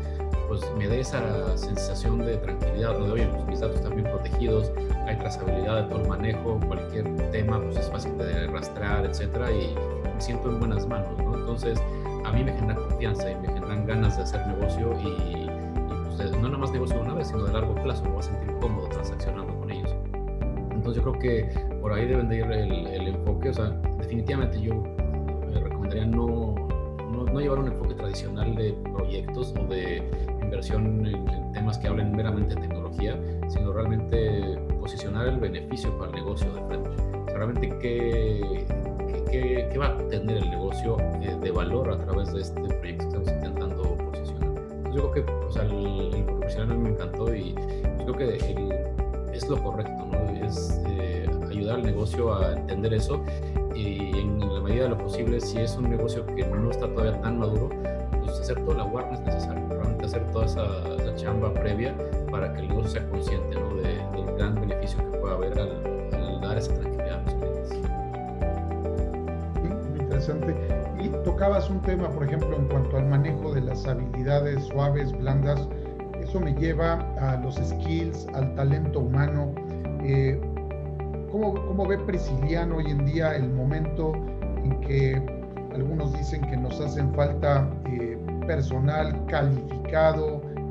pues 0.60 0.76
me 0.76 0.86
dé 0.88 1.00
esa 1.00 1.56
sensación 1.56 2.18
de 2.18 2.36
tranquilidad, 2.36 2.96
¿no? 2.98 3.06
de 3.06 3.12
oye, 3.12 3.26
pues 3.26 3.44
mis 3.46 3.60
datos 3.60 3.76
están 3.76 3.96
bien 3.96 4.04
protegidos, 4.04 4.70
hay 5.06 5.16
trazabilidad 5.18 5.82
de 5.82 5.88
todo 5.88 6.02
el 6.02 6.08
manejo, 6.08 6.60
cualquier 6.66 7.04
tema 7.30 7.60
pues 7.60 7.76
es 7.76 7.90
fácil 7.90 8.16
de 8.18 8.46
rastrear, 8.48 9.04
etcétera, 9.04 9.50
y 9.50 9.74
me 10.14 10.20
siento 10.20 10.48
en 10.50 10.60
buenas 10.60 10.86
manos, 10.86 11.16
¿no? 11.18 11.34
Entonces, 11.38 11.80
a 12.24 12.32
mí 12.32 12.44
me 12.44 12.52
genera 12.52 12.76
confianza 12.76 13.30
y 13.30 13.34
me 13.36 13.48
generan 13.48 13.86
ganas 13.86 14.16
de 14.16 14.22
hacer 14.22 14.46
negocio 14.46 14.92
y, 15.00 15.46
pues, 16.16 16.30
no 16.32 16.42
nada 16.42 16.58
más 16.58 16.70
negocio 16.70 17.00
una 17.00 17.14
vez, 17.14 17.28
sino 17.28 17.44
de 17.44 17.52
largo 17.52 17.74
plazo, 17.82 18.04
me 18.04 18.10
voy 18.10 18.20
a 18.20 18.22
sentir 18.22 18.54
cómodo 18.60 18.88
transaccionando 18.88 19.58
con 19.58 19.70
ellos. 19.70 19.94
Entonces, 20.70 21.02
yo 21.02 21.10
creo 21.10 21.18
que 21.18 21.78
por 21.80 21.92
ahí 21.92 22.06
deben 22.06 22.28
de 22.28 22.36
ir 22.36 22.44
el, 22.44 22.86
el 22.86 23.08
enfoque, 23.08 23.50
o 23.50 23.54
sea, 23.54 23.70
definitivamente 23.98 24.60
yo 24.60 24.74
me 24.74 25.60
recomendaría 25.60 26.06
no, 26.06 26.54
no, 27.10 27.24
no 27.24 27.40
llevar 27.40 27.58
un 27.58 27.68
enfoque 27.68 27.94
tradicional 27.94 28.54
de 28.54 28.72
proyectos 28.94 29.54
o 29.58 29.64
de 29.66 30.23
inversión 30.54 31.06
en, 31.06 31.52
temas 31.52 31.78
que 31.78 31.88
hablen 31.88 32.14
meramente 32.14 32.54
de 32.54 32.60
tecnología, 32.60 33.18
sino 33.48 33.72
realmente 33.72 34.58
posicionar 34.80 35.26
el 35.26 35.38
beneficio 35.38 35.96
para 35.98 36.10
el 36.10 36.16
negocio 36.16 36.52
de 36.52 36.62
frente. 36.66 36.90
O 36.90 37.26
sea, 37.26 37.36
realmente 37.36 37.68
qué, 37.80 38.66
qué, 39.30 39.68
qué, 39.72 39.78
va 39.78 39.86
a 39.86 39.98
tener 40.08 40.38
el 40.38 40.50
negocio 40.50 40.96
eh, 41.20 41.36
de 41.42 41.50
valor 41.50 41.90
a 41.90 41.98
través 41.98 42.32
de 42.32 42.40
este 42.40 42.60
proyecto 42.60 43.08
que 43.08 43.16
estamos 43.16 43.28
intentando 43.28 43.82
posicionar. 43.96 44.48
Entonces, 44.48 44.94
yo 44.94 45.10
creo 45.10 45.26
que 45.26 45.32
o 45.32 45.52
sea, 45.52 45.62
el, 45.64 46.24
profesional 46.24 46.78
me 46.78 46.90
encantó 46.90 47.34
y 47.34 47.54
creo 47.98 48.16
que 48.16 48.36
el, 48.36 48.72
es 49.32 49.48
lo 49.48 49.62
correcto, 49.62 50.06
¿no? 50.06 50.46
Es 50.46 50.80
eh, 50.86 51.26
ayudar 51.48 51.76
al 51.76 51.82
negocio 51.84 52.34
a 52.34 52.52
entender 52.52 52.94
eso 52.94 53.24
y 53.74 54.18
en 54.18 54.38
la 54.38 54.60
medida 54.60 54.84
de 54.84 54.90
lo 54.90 54.98
posible, 54.98 55.40
si 55.40 55.58
es 55.58 55.76
un 55.76 55.90
negocio 55.90 56.24
que 56.26 56.44
no 56.46 56.70
está 56.70 56.86
todavía 56.86 57.20
tan 57.20 57.38
maduro, 57.38 57.70
pues 58.24 58.38
hacer 58.38 58.56
toda 58.64 58.78
la 58.78 58.82
awareness 58.84 59.20
necesaria 59.20 59.64
hacer 60.04 60.24
toda 60.32 60.46
esa, 60.46 61.14
chamba 61.16 61.52
previa 61.54 61.94
para 62.30 62.52
que 62.52 62.60
el 62.60 62.68
negocio 62.68 62.90
sea 62.90 63.08
consciente 63.08 63.54
¿no? 63.54 63.76
de, 63.76 63.94
del 64.16 64.36
gran 64.36 64.54
beneficio 64.56 64.98
que 64.98 65.18
puede 65.18 65.34
haber 65.34 65.58
al, 65.58 66.40
dar 66.40 66.58
esa 66.58 66.74
tranquilidad 66.74 67.20
a 67.20 67.22
los 67.22 67.34
clientes. 67.34 67.68
Sí, 69.62 70.00
interesante. 70.00 70.54
Y 71.00 71.08
tocabas 71.24 71.70
un 71.70 71.80
tema, 71.82 72.08
por 72.10 72.24
ejemplo, 72.24 72.56
en 72.56 72.66
cuanto 72.66 72.96
al 72.96 73.06
manejo 73.06 73.54
de 73.54 73.60
las 73.60 73.86
habilidades 73.86 74.64
suaves, 74.64 75.12
blandas. 75.12 75.68
Eso 76.20 76.40
me 76.40 76.54
lleva 76.54 76.94
a 77.20 77.36
los 77.36 77.54
skills, 77.56 78.26
al 78.34 78.54
talento 78.56 79.00
humano. 79.00 79.54
Eh, 80.02 80.40
¿cómo, 81.30 81.54
¿Cómo 81.54 81.86
ve 81.86 81.98
Prisciliano 81.98 82.76
hoy 82.76 82.90
en 82.90 83.04
día 83.06 83.36
el 83.36 83.50
momento 83.50 84.12
en 84.64 84.80
que 84.80 85.44
algunos 85.74 86.12
dicen 86.12 86.40
que 86.42 86.56
nos 86.56 86.80
hacen 86.80 87.12
falta 87.14 87.68
eh, 87.86 88.16
personal 88.46 89.26
calificado, 89.26 89.73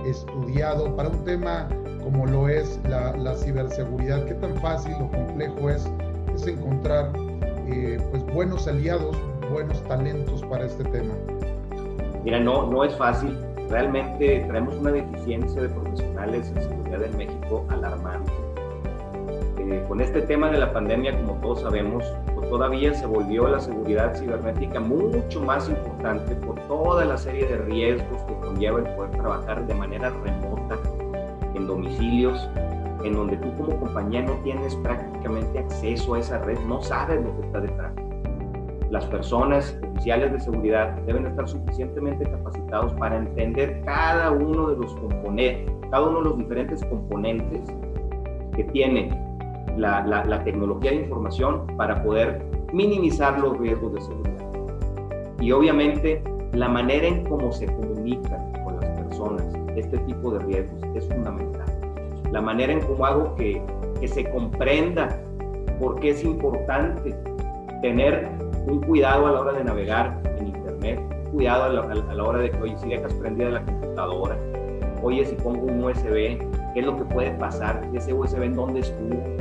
estudiado 0.05 0.95
para 0.95 1.09
un 1.09 1.23
tema 1.23 1.67
como 2.03 2.25
lo 2.25 2.49
es 2.49 2.79
la, 2.89 3.15
la 3.15 3.33
ciberseguridad. 3.35 4.25
¿Qué 4.25 4.33
tan 4.35 4.55
fácil 4.57 4.93
o 4.99 5.09
complejo 5.09 5.69
es, 5.69 5.89
es 6.35 6.47
encontrar 6.47 7.11
eh, 7.67 7.99
pues 8.11 8.23
buenos 8.33 8.67
aliados, 8.67 9.15
buenos 9.51 9.81
talentos 9.83 10.43
para 10.43 10.65
este 10.65 10.83
tema? 10.85 11.13
Mira, 12.23 12.39
no, 12.39 12.67
no 12.69 12.83
es 12.83 12.95
fácil. 12.95 13.37
Realmente 13.69 14.43
traemos 14.47 14.75
una 14.75 14.91
deficiencia 14.91 15.61
de 15.61 15.69
profesionales 15.69 16.51
en 16.55 16.63
seguridad 16.63 17.03
en 17.03 17.17
México 17.17 17.65
alarmante. 17.69 18.31
Eh, 19.57 19.83
con 19.87 20.01
este 20.01 20.21
tema 20.23 20.51
de 20.51 20.57
la 20.57 20.73
pandemia, 20.73 21.17
como 21.21 21.39
todos 21.41 21.61
sabemos, 21.61 22.03
todavía 22.53 22.93
se 22.93 23.07
volvió 23.07 23.47
la 23.47 23.59
seguridad 23.59 24.13
cibernética 24.13 24.79
mucho 24.79 25.41
más 25.41 25.67
importante 25.67 26.35
por 26.35 26.55
toda 26.67 27.03
la 27.03 27.17
serie 27.17 27.47
de 27.47 27.57
riesgos 27.57 28.21
que 28.27 28.35
conlleva 28.45 28.77
el 28.77 28.85
poder 28.93 29.09
trabajar 29.09 29.65
de 29.65 29.73
manera 29.73 30.11
remota 30.23 30.77
en 31.55 31.65
domicilios, 31.65 32.47
en 33.03 33.13
donde 33.13 33.37
tú 33.37 33.51
como 33.57 33.75
compañía 33.79 34.21
no 34.21 34.33
tienes 34.43 34.75
prácticamente 34.75 35.57
acceso 35.57 36.13
a 36.13 36.19
esa 36.19 36.37
red, 36.43 36.59
no 36.67 36.79
sabes 36.83 37.23
lo 37.23 37.35
que 37.39 37.47
está 37.47 37.59
detrás. 37.59 37.91
Las 38.91 39.07
personas 39.07 39.75
oficiales 39.89 40.33
de 40.33 40.39
seguridad 40.39 40.91
deben 41.07 41.25
estar 41.25 41.49
suficientemente 41.49 42.23
capacitados 42.23 42.93
para 42.93 43.17
entender 43.17 43.81
cada 43.83 44.29
uno 44.29 44.69
de 44.69 44.77
los 44.77 44.93
componentes, 44.93 45.73
cada 45.89 46.07
uno 46.07 46.19
de 46.19 46.25
los 46.25 46.37
diferentes 46.37 46.85
componentes 46.85 47.67
que 48.55 48.63
tiene 48.65 49.09
la, 49.77 50.41
tecnología 50.43 50.91
de 50.91 50.97
información 50.97 51.67
para 51.77 52.03
poder 52.03 52.43
minimizar 52.71 53.39
los 53.39 53.57
riesgos 53.57 53.93
de 53.93 54.01
seguridad. 54.01 54.45
Y 55.39 55.51
obviamente 55.51 56.23
la 56.53 56.69
manera 56.69 57.07
en 57.07 57.23
cómo 57.25 57.51
se 57.51 57.65
comunican 57.65 58.53
con 58.63 58.79
las 58.79 58.89
personas 58.99 59.43
este 59.75 59.97
tipo 59.99 60.31
de 60.31 60.39
riesgos 60.39 60.81
es 60.95 61.07
fundamental. 61.07 61.65
La 62.31 62.41
manera 62.41 62.73
en 62.73 62.81
cómo 62.81 63.05
hago 63.05 63.35
que, 63.35 63.61
que 63.99 64.07
se 64.07 64.29
comprenda 64.29 65.19
por 65.79 65.99
qué 65.99 66.11
es 66.11 66.23
importante 66.23 67.15
tener 67.81 68.29
un 68.67 68.81
cuidado 68.81 69.27
a 69.27 69.31
la 69.31 69.41
hora 69.41 69.53
de 69.53 69.63
navegar 69.63 70.21
en 70.37 70.47
Internet, 70.47 71.01
cuidado 71.31 71.63
a 71.63 71.69
la, 71.69 71.81
a 71.81 72.13
la 72.13 72.23
hora 72.23 72.39
de 72.39 72.51
que, 72.51 72.61
oye, 72.61 72.77
si 72.77 72.89
dejas 72.89 73.13
prendida 73.15 73.49
la 73.49 73.65
computadora, 73.65 74.37
oye, 75.01 75.25
si 75.25 75.35
pongo 75.35 75.65
un 75.65 75.83
USB, 75.83 76.37
¿qué 76.73 76.79
es 76.79 76.85
lo 76.85 76.95
que 76.97 77.03
puede 77.05 77.31
pasar? 77.31 77.81
¿Ese 77.93 78.13
USB 78.13 78.43
en 78.43 78.55
dónde 78.55 78.79
estuvo? 78.79 79.32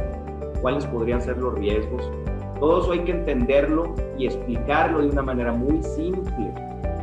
Cuáles 0.62 0.87
podrían 0.87 1.20
ser 1.20 1.37
los 1.37 1.55
riesgos. 1.55 2.11
Todo 2.59 2.81
eso 2.81 2.92
hay 2.92 3.01
que 3.01 3.11
entenderlo 3.11 3.94
y 4.16 4.27
explicarlo 4.27 5.01
de 5.01 5.09
una 5.09 5.22
manera 5.22 5.53
muy 5.53 5.83
simple 5.83 6.55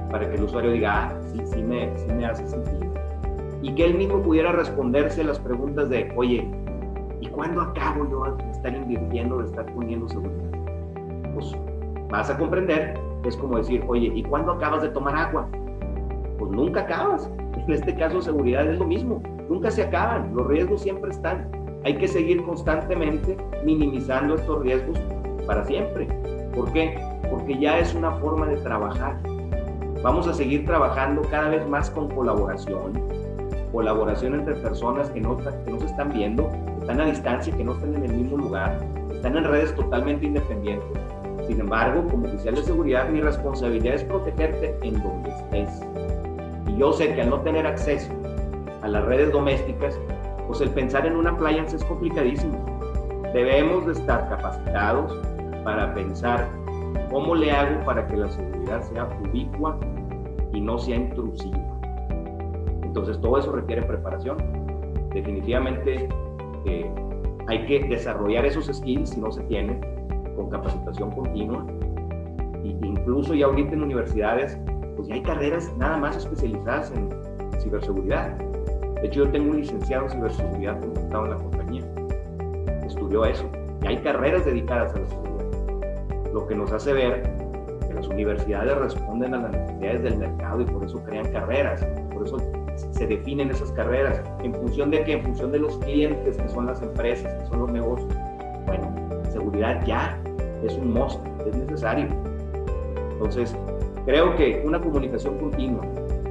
para 0.10 0.28
que 0.28 0.38
el 0.38 0.44
usuario 0.44 0.72
diga, 0.72 1.10
ah, 1.10 1.22
sí, 1.32 1.42
sí 1.46 1.62
me, 1.62 1.96
sí 1.98 2.12
me 2.12 2.26
hace 2.26 2.48
sentido. 2.48 2.92
Y 3.62 3.76
que 3.76 3.86
él 3.86 3.96
mismo 3.96 4.22
pudiera 4.24 4.54
responderse 4.54 5.24
las 5.24 5.38
preguntas 5.38 5.90
de, 5.90 6.12
oye, 6.16 6.50
¿y 7.20 7.28
cuándo 7.28 7.62
acabo 7.62 8.10
yo 8.10 8.38
de 8.38 8.52
estar 8.52 8.74
invirtiendo, 8.74 9.40
de 9.40 9.46
estar 9.46 9.66
poniendo 9.74 10.08
seguridad? 10.08 10.50
Pues 11.34 11.56
vas 12.10 12.30
a 12.30 12.38
comprender, 12.38 12.98
es 13.26 13.36
como 13.36 13.58
decir, 13.58 13.84
oye, 13.88 14.12
¿y 14.16 14.24
cuándo 14.24 14.54
acabas 14.54 14.82
de 14.82 14.90
tomar 14.90 15.16
agua? 15.16 15.48
Pues 16.40 16.52
nunca 16.52 16.82
acabas. 16.82 17.30
En 17.70 17.76
este 17.76 17.94
caso, 17.94 18.20
seguridad 18.20 18.68
es 18.68 18.80
lo 18.80 18.86
mismo, 18.86 19.22
nunca 19.48 19.70
se 19.70 19.84
acaban, 19.84 20.34
los 20.34 20.48
riesgos 20.48 20.82
siempre 20.82 21.12
están 21.12 21.52
hay 21.84 21.98
que 21.98 22.08
seguir 22.08 22.44
constantemente 22.44 23.38
minimizando 23.64 24.36
estos 24.36 24.62
riesgos 24.62 25.00
para 25.48 25.66
siempre. 25.66 26.08
¿Por 26.56 26.72
qué? 26.72 27.00
Porque 27.30 27.58
ya 27.58 27.80
es 27.80 27.94
una 27.94 28.12
forma 28.12 28.48
de 28.48 28.58
trabajar. 28.58 29.18
Vamos 30.04 30.28
a 30.28 30.34
seguir 30.34 30.66
trabajando 30.66 31.22
cada 31.30 31.50
vez 31.50 31.68
más 31.68 31.90
con 31.90 32.10
colaboración, 32.10 33.02
colaboración 33.72 34.34
entre 34.34 34.56
personas 34.56 35.10
que 35.10 35.22
no, 35.22 35.38
que 35.38 35.72
no 35.72 35.80
se 35.80 35.86
están 35.86 36.12
viendo, 36.12 36.50
que 36.50 36.82
están 36.82 37.02
a 37.02 37.06
distancia, 37.06 37.56
que 37.56 37.64
no 37.64 37.74
están 37.74 37.96
en 37.96 38.06
el 38.06 38.14
mismo 38.14 38.38
lugar, 38.38 38.80
están 39.14 39.38
en 39.38 39.44
redes 39.44 39.76
totalmente 39.76 40.26
independientes. 40.26 40.98
Sin 41.48 41.60
embargo, 41.60 42.06
como 42.10 42.28
oficial 42.28 42.56
de 42.56 42.64
seguridad, 42.64 43.10
mi 43.10 43.22
responsabilidad 43.22 43.96
es 43.96 44.04
protegerte 44.04 44.78
en 44.84 45.02
donde 45.02 45.30
estés. 45.30 45.82
Y 46.68 46.78
yo 46.78 46.94
sé 46.94 47.14
que 47.14 47.22
al 47.22 47.32
no 47.32 47.42
tener 47.42 47.66
acceso 47.66 48.12
a 48.82 48.88
las 48.88 49.04
redes 49.06 49.32
domésticas, 49.32 50.00
pues 50.50 50.62
el 50.62 50.72
pensar 50.72 51.06
en 51.06 51.16
una 51.16 51.38
playa 51.38 51.64
es 51.64 51.86
complicadísimo. 51.86 52.58
Debemos 53.36 53.86
de 53.86 53.92
estar 53.92 54.28
capacitados 54.30 55.16
para 55.64 55.94
pensar 55.94 56.50
cómo 57.12 57.36
le 57.36 57.52
hago 57.52 57.86
para 57.86 58.08
que 58.08 58.18
la 58.18 58.28
seguridad 58.30 58.82
sea 58.82 59.08
ubicua 59.22 59.78
y 60.52 60.60
no 60.60 60.80
sea 60.80 60.96
intrusiva. 60.96 61.80
Entonces 62.82 63.22
todo 63.22 63.38
eso 63.38 63.52
requiere 63.52 63.84
preparación. 63.84 64.38
Definitivamente 65.14 66.10
eh, 66.66 66.92
hay 67.46 67.66
que 67.68 67.88
desarrollar 67.88 68.44
esos 68.44 68.76
skills 68.76 69.12
si 69.12 69.22
no 69.22 69.32
se 69.32 69.44
tienen 69.44 69.80
con 70.36 70.50
capacitación 70.50 71.12
continua. 71.12 71.64
Incluso 72.64 73.36
ya 73.36 73.46
ahorita 73.46 73.74
en 73.74 73.84
universidades, 73.84 74.58
pues 74.96 75.10
ya 75.10 75.14
hay 75.14 75.22
carreras 75.22 75.72
nada 75.78 75.98
más 75.98 76.18
especializadas 76.18 76.92
en 76.92 77.08
ciberseguridad 77.62 78.49
de 79.02 79.08
hecho, 79.08 79.24
yo 79.24 79.32
tengo 79.32 79.52
un 79.52 79.62
licenciado 79.62 80.06
en 80.06 80.12
ciberseguridad 80.12 80.80
contratado 80.82 81.26
en 81.26 81.32
la 81.32 81.38
compañía. 81.38 81.84
Estudió 82.86 83.24
eso. 83.26 83.50
Y 83.82 83.88
hay 83.88 83.98
carreras 83.98 84.44
dedicadas 84.44 84.94
a 84.94 85.00
la 85.00 85.08
seguridad. 85.08 86.34
Lo 86.34 86.46
que 86.46 86.56
nos 86.56 86.72
hace 86.74 86.92
ver 86.92 87.24
que 87.88 87.94
las 87.94 88.08
universidades 88.08 88.78
responden 88.78 89.34
a 89.36 89.38
las 89.44 89.52
necesidades 89.52 90.04
del 90.04 90.18
mercado 90.18 90.62
y 90.62 90.66
por 90.66 90.84
eso 90.84 91.02
crean 91.06 91.32
carreras. 91.32 91.86
Por 92.14 92.28
eso 92.28 92.38
se 92.92 93.08
definen 93.08 93.52
esas 93.52 93.72
carreras. 93.72 94.22
¿En 94.44 94.54
función 94.54 94.92
de 94.92 95.02
qué? 95.04 95.14
En 95.14 95.24
función 95.24 95.54
de 95.54 95.60
los 95.60 95.78
clientes, 95.78 96.38
que 96.38 96.50
son 96.50 96.66
las 96.66 96.82
empresas, 96.82 97.34
que 97.34 97.46
son 97.48 97.60
los 97.60 97.72
negocios. 97.72 98.14
Bueno, 98.66 98.94
seguridad 99.32 99.82
ya 99.86 100.20
es 100.62 100.74
un 100.74 100.94
must, 100.94 101.26
es 101.48 101.56
necesario. 101.56 102.08
Entonces, 103.14 103.56
creo 104.06 104.36
que 104.36 104.62
una 104.66 104.80
comunicación 104.80 105.38
continua, 105.38 105.86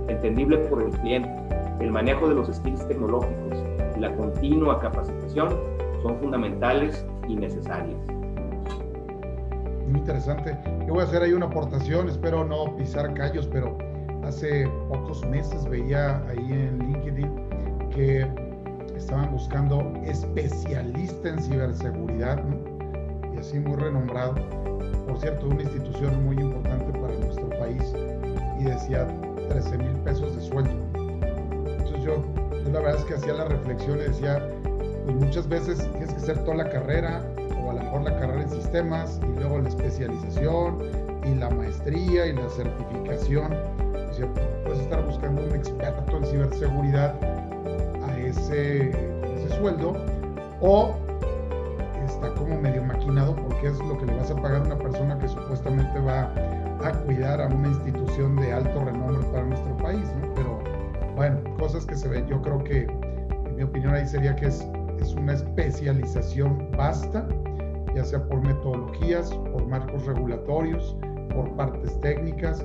entendible 0.08 0.58
por 0.58 0.82
el 0.82 0.90
cliente, 0.90 1.37
el 1.80 1.90
manejo 1.92 2.28
de 2.28 2.34
los 2.34 2.48
skills 2.48 2.86
tecnológicos 2.88 3.56
y 3.96 4.00
la 4.00 4.14
continua 4.16 4.80
capacitación 4.80 5.48
son 6.02 6.16
fundamentales 6.18 7.06
y 7.28 7.36
necesarias. 7.36 7.98
muy 9.86 10.00
interesante. 10.00 10.56
Yo 10.86 10.94
voy 10.94 11.00
a 11.00 11.04
hacer 11.04 11.22
ahí 11.22 11.32
una 11.32 11.46
aportación, 11.46 12.08
espero 12.08 12.44
no 12.44 12.76
pisar 12.76 13.14
callos, 13.14 13.46
pero 13.46 13.76
hace 14.24 14.68
pocos 14.88 15.24
meses 15.26 15.68
veía 15.68 16.22
ahí 16.28 16.52
en 16.52 16.78
LinkedIn 16.78 17.30
que 17.90 18.26
estaban 18.96 19.32
buscando 19.32 19.92
especialista 20.04 21.30
en 21.30 21.40
ciberseguridad, 21.40 22.42
y 23.34 23.38
así 23.38 23.58
muy 23.58 23.76
renombrado, 23.76 24.34
por 25.06 25.18
cierto, 25.18 25.46
una 25.46 25.62
institución 25.62 26.24
muy 26.24 26.36
importante 26.36 26.98
para 26.98 27.14
nuestro 27.14 27.48
país, 27.50 27.94
y 28.60 28.64
decía 28.64 29.06
13 29.48 29.78
mil 29.78 29.92
pesos 30.04 30.36
de 30.36 30.42
sueldo. 30.42 30.97
Yo, 32.08 32.24
yo 32.64 32.72
la 32.72 32.80
verdad 32.80 33.00
es 33.00 33.04
que 33.04 33.14
hacía 33.16 33.34
la 33.34 33.44
reflexión 33.44 33.98
y 33.98 34.04
decía, 34.04 34.42
pues 35.04 35.14
muchas 35.14 35.46
veces 35.46 35.76
tienes 35.90 36.08
que 36.08 36.16
hacer 36.16 36.38
toda 36.38 36.56
la 36.56 36.70
carrera, 36.70 37.22
o 37.62 37.70
a 37.70 37.74
lo 37.74 37.82
mejor 37.82 38.00
la 38.00 38.18
carrera 38.18 38.42
en 38.44 38.50
sistemas, 38.50 39.20
y 39.22 39.38
luego 39.38 39.58
la 39.58 39.68
especialización, 39.68 40.78
y 41.26 41.34
la 41.34 41.50
maestría, 41.50 42.26
y 42.26 42.32
la 42.32 42.48
certificación. 42.48 43.52
O 43.52 44.64
puedes 44.64 44.80
estar 44.80 45.04
buscando 45.04 45.42
un 45.42 45.54
experto 45.54 46.16
en 46.16 46.24
ciberseguridad 46.24 47.14
a 48.02 48.18
ese, 48.18 48.88
ese 48.88 49.56
sueldo, 49.58 49.94
o 50.62 50.94
está 52.06 52.32
como 52.36 52.58
medio 52.58 52.82
maquinado 52.84 53.36
porque 53.36 53.66
es 53.66 53.78
lo 53.80 53.98
que 53.98 54.06
le 54.06 54.14
vas 54.16 54.30
a 54.30 54.36
pagar 54.36 54.62
a 54.62 54.64
una 54.64 54.78
persona 54.78 55.18
que 55.18 55.28
supuestamente 55.28 56.00
va 56.00 56.32
a 56.82 56.92
cuidar 57.04 57.42
a 57.42 57.48
una 57.48 57.68
institución 57.68 58.34
de 58.36 58.50
alto 58.50 58.82
renombre 58.82 59.26
para 59.30 59.44
nuestro 59.44 59.76
país, 59.76 60.08
¿no? 60.22 60.27
Cosas 61.58 61.84
que 61.86 61.96
se 61.96 62.08
ven. 62.08 62.26
Yo 62.26 62.40
creo 62.40 62.62
que, 62.64 62.82
en 62.82 63.56
mi 63.56 63.62
opinión, 63.62 63.94
ahí 63.94 64.06
sería 64.06 64.34
que 64.36 64.46
es, 64.46 64.66
es 65.00 65.14
una 65.14 65.34
especialización 65.34 66.70
vasta, 66.76 67.26
ya 67.94 68.04
sea 68.04 68.24
por 68.24 68.40
metodologías, 68.46 69.30
por 69.52 69.66
marcos 69.66 70.06
regulatorios, 70.06 70.96
por 71.34 71.50
partes 71.56 72.00
técnicas 72.00 72.64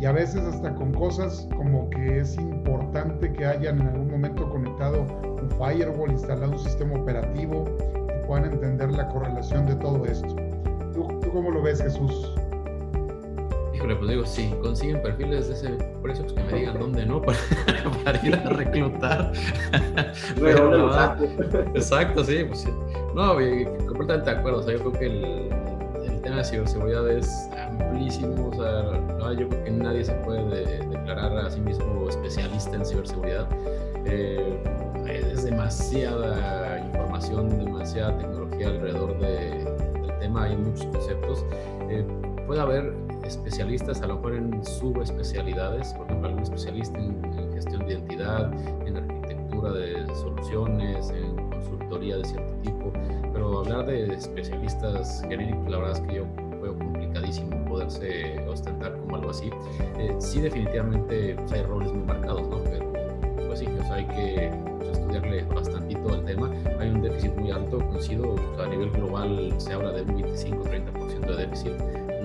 y 0.00 0.04
a 0.04 0.12
veces 0.12 0.42
hasta 0.42 0.74
con 0.74 0.92
cosas 0.92 1.48
como 1.56 1.88
que 1.90 2.20
es 2.20 2.36
importante 2.36 3.32
que 3.32 3.46
hayan 3.46 3.80
en 3.80 3.88
algún 3.88 4.10
momento 4.10 4.48
conectado 4.50 5.06
un 5.42 5.50
firewall, 5.52 6.10
instalado 6.10 6.52
un 6.52 6.58
sistema 6.58 6.94
operativo 6.96 7.64
y 7.94 8.26
puedan 8.26 8.52
entender 8.52 8.90
la 8.92 9.08
correlación 9.08 9.66
de 9.66 9.74
todo 9.76 10.04
esto. 10.04 10.34
¿Tú, 10.92 11.08
tú 11.20 11.30
cómo 11.32 11.50
lo 11.50 11.62
ves, 11.62 11.82
Jesús? 11.82 12.34
Híjole, 13.86 13.96
pues 14.00 14.10
digo, 14.10 14.26
si 14.26 14.50
consiguen 14.62 15.00
perfiles 15.00 15.46
de 15.46 15.54
ese 15.54 15.68
precio, 16.02 16.24
pues 16.24 16.32
que 16.32 16.42
me 16.42 16.58
digan 16.58 16.78
dónde 16.80 17.06
no 17.06 17.22
para, 17.22 17.38
para 18.02 18.26
ir 18.26 18.34
a 18.34 18.48
reclutar. 18.48 19.32
Pero, 20.40 20.70
no, 20.70 20.90
exacto, 21.72 22.24
sí, 22.24 22.42
pues 22.48 22.62
sí. 22.62 22.68
No, 23.14 23.34
completamente 23.86 24.28
de 24.28 24.38
acuerdo. 24.38 24.58
O 24.58 24.62
sea, 24.64 24.72
yo 24.72 24.80
creo 24.80 24.92
que 24.92 25.06
el, 25.06 25.24
el 26.04 26.20
tema 26.20 26.38
de 26.38 26.44
ciberseguridad 26.44 27.08
es 27.08 27.48
amplísimo. 27.56 28.48
O 28.48 28.54
sea, 28.54 29.00
no, 29.18 29.32
yo 29.32 29.48
creo 29.48 29.64
que 29.64 29.70
nadie 29.70 30.04
se 30.04 30.14
puede 30.14 30.78
declarar 30.88 31.38
a 31.38 31.48
sí 31.48 31.60
mismo 31.60 32.08
especialista 32.08 32.74
en 32.74 32.84
ciberseguridad. 32.84 33.46
Eh, 34.04 34.60
es 35.08 35.44
demasiada 35.44 36.80
información, 36.92 37.64
demasiada 37.64 38.18
tecnología 38.18 38.66
alrededor 38.66 39.16
de, 39.20 39.64
del 40.02 40.18
tema. 40.18 40.42
Hay 40.42 40.56
muchos 40.56 40.86
conceptos. 40.86 41.44
Eh, 41.88 42.04
puede 42.48 42.60
haber 42.60 43.05
especialistas, 43.26 44.02
a 44.02 44.06
lo 44.06 44.16
mejor 44.16 44.34
en 44.34 44.64
subespecialidades, 44.64 45.92
por 45.94 46.06
ejemplo, 46.06 46.28
algún 46.28 46.42
especialista 46.42 46.98
en, 46.98 47.24
en, 47.24 47.52
gestión 47.52 47.86
de 47.86 47.94
identidad, 47.94 48.52
en 48.86 48.96
arquitectura 48.96 49.72
de 49.72 50.06
soluciones, 50.14 51.10
en 51.10 51.36
consultoría 51.50 52.18
de 52.18 52.24
cierto 52.24 52.54
tipo, 52.62 52.92
pero 53.32 53.60
hablar 53.60 53.86
de 53.86 54.14
especialistas 54.14 55.22
genéricos, 55.28 55.68
la 55.70 55.78
verdad 55.78 55.92
es 55.92 56.00
que 56.00 56.14
yo 56.16 56.26
veo 56.60 56.78
complicadísimo 56.78 57.64
poderse 57.66 58.38
ostentar 58.48 58.96
como 58.96 59.16
algo 59.16 59.30
así. 59.30 59.50
Eh, 59.98 60.14
sí, 60.18 60.40
definitivamente 60.40 61.34
pues, 61.36 61.52
hay 61.52 61.62
roles 61.62 61.92
muy 61.92 62.04
marcados, 62.04 62.48
¿no? 62.48 62.62
Pero 62.64 62.92
pues 63.46 63.58
sí, 63.58 63.66
hay 63.90 64.04
que 64.06 64.52
pues, 64.78 64.98
estudiarle 64.98 65.44
bastantito 65.44 66.12
al 66.12 66.24
tema. 66.24 66.50
Hay 66.78 66.88
un 66.90 67.02
déficit 67.02 67.34
muy 67.36 67.50
alto, 67.50 67.78
coincido, 67.78 68.36
sea, 68.56 68.66
a 68.66 68.68
nivel 68.68 68.90
global 68.90 69.54
se 69.58 69.72
habla 69.72 69.92
de 69.92 70.02
un 70.02 70.22
25-30% 70.22 71.26
de 71.26 71.36
déficit 71.36 71.72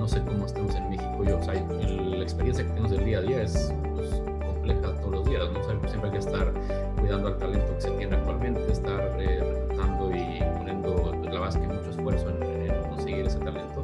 no 0.01 0.07
sé 0.07 0.19
cómo 0.23 0.47
estamos 0.47 0.73
en 0.73 0.89
México. 0.89 1.23
Yo, 1.23 1.37
o 1.37 1.43
sea, 1.43 1.53
el, 1.53 2.17
la 2.17 2.23
experiencia 2.23 2.63
que 2.63 2.69
tenemos 2.71 2.89
del 2.89 3.05
día 3.05 3.19
a 3.19 3.21
día 3.21 3.43
es 3.43 3.71
pues, 3.93 4.09
compleja 4.43 4.95
todos 4.95 5.11
los 5.11 5.25
días, 5.29 5.43
¿no? 5.53 5.59
O 5.59 5.63
sea, 5.63 5.89
siempre 5.89 6.09
hay 6.09 6.11
que 6.11 6.17
estar 6.17 6.51
cuidando 6.99 7.27
al 7.27 7.37
talento 7.37 7.75
que 7.75 7.81
se 7.81 7.91
tiene 7.91 8.15
actualmente, 8.15 8.71
estar 8.71 8.99
eh, 9.19 9.43
reclutando 9.43 10.09
y 10.09 10.43
poniendo, 10.57 10.95
pues, 10.95 11.33
la 11.33 11.39
verdad 11.39 11.53
que 11.53 11.67
mucho 11.67 11.89
esfuerzo 11.91 12.29
en, 12.31 12.71
en, 12.71 12.83
conseguir 12.89 13.27
ese 13.27 13.37
talento. 13.37 13.81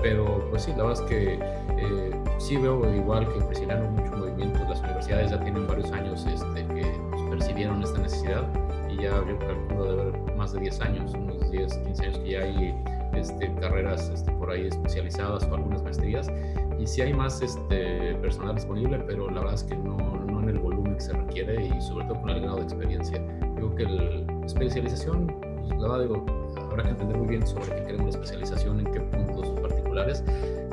Pero, 0.00 0.46
pues 0.50 0.62
sí, 0.62 0.70
la 0.76 0.84
verdad 0.84 1.02
es 1.02 1.08
que 1.08 1.34
eh, 1.34 2.10
sí 2.38 2.56
veo 2.56 2.94
igual 2.94 3.26
que 3.26 3.40
presionaron 3.40 3.96
mucho 3.96 4.16
movimiento. 4.16 4.60
Las 4.68 4.78
universidades 4.78 5.32
ya 5.32 5.40
tienen 5.40 5.66
varios 5.66 5.90
años 5.90 6.24
este, 6.24 6.66
que 6.72 6.86
pues, 7.10 7.22
percibieron 7.30 7.82
esta 7.82 7.98
necesidad 7.98 8.44
y 8.88 9.02
ya 9.02 9.10
yo 9.26 9.36
calculo 9.40 9.84
de 9.84 10.02
haber 10.02 10.36
más 10.36 10.52
de 10.52 10.60
10 10.60 10.80
años, 10.82 11.12
unos 11.14 11.50
10, 11.50 11.78
15 11.78 12.04
años 12.04 12.18
que 12.18 12.30
ya 12.30 12.42
hay 12.44 12.97
este, 13.18 13.52
carreras 13.56 14.08
este, 14.10 14.30
por 14.32 14.50
ahí 14.50 14.66
especializadas 14.66 15.44
o 15.44 15.54
algunas 15.54 15.82
maestrías. 15.82 16.30
Y 16.78 16.86
sí 16.86 17.02
hay 17.02 17.12
más 17.12 17.42
este, 17.42 18.14
personal 18.16 18.54
disponible, 18.54 18.98
pero 19.06 19.28
la 19.28 19.40
verdad 19.40 19.54
es 19.54 19.64
que 19.64 19.76
no, 19.76 19.96
no 19.96 20.40
en 20.40 20.48
el 20.48 20.58
volumen 20.58 20.94
que 20.94 21.00
se 21.00 21.12
requiere 21.12 21.66
y 21.66 21.80
sobre 21.80 22.06
todo 22.06 22.20
con 22.20 22.30
el 22.30 22.40
grado 22.40 22.56
de 22.56 22.62
experiencia. 22.62 23.18
Digo 23.56 23.74
que 23.74 23.84
la 23.84 24.46
especialización, 24.46 25.26
pues, 25.26 25.80
la 25.80 25.88
verdad 25.88 26.00
digo, 26.02 26.26
habrá 26.70 26.84
que 26.84 26.90
entender 26.90 27.16
muy 27.16 27.26
bien 27.26 27.46
sobre 27.46 27.74
qué 27.74 27.84
queremos 27.84 28.14
especialización, 28.14 28.80
en 28.80 28.92
qué 28.92 29.00
puntos 29.00 29.48
particulares, 29.60 30.22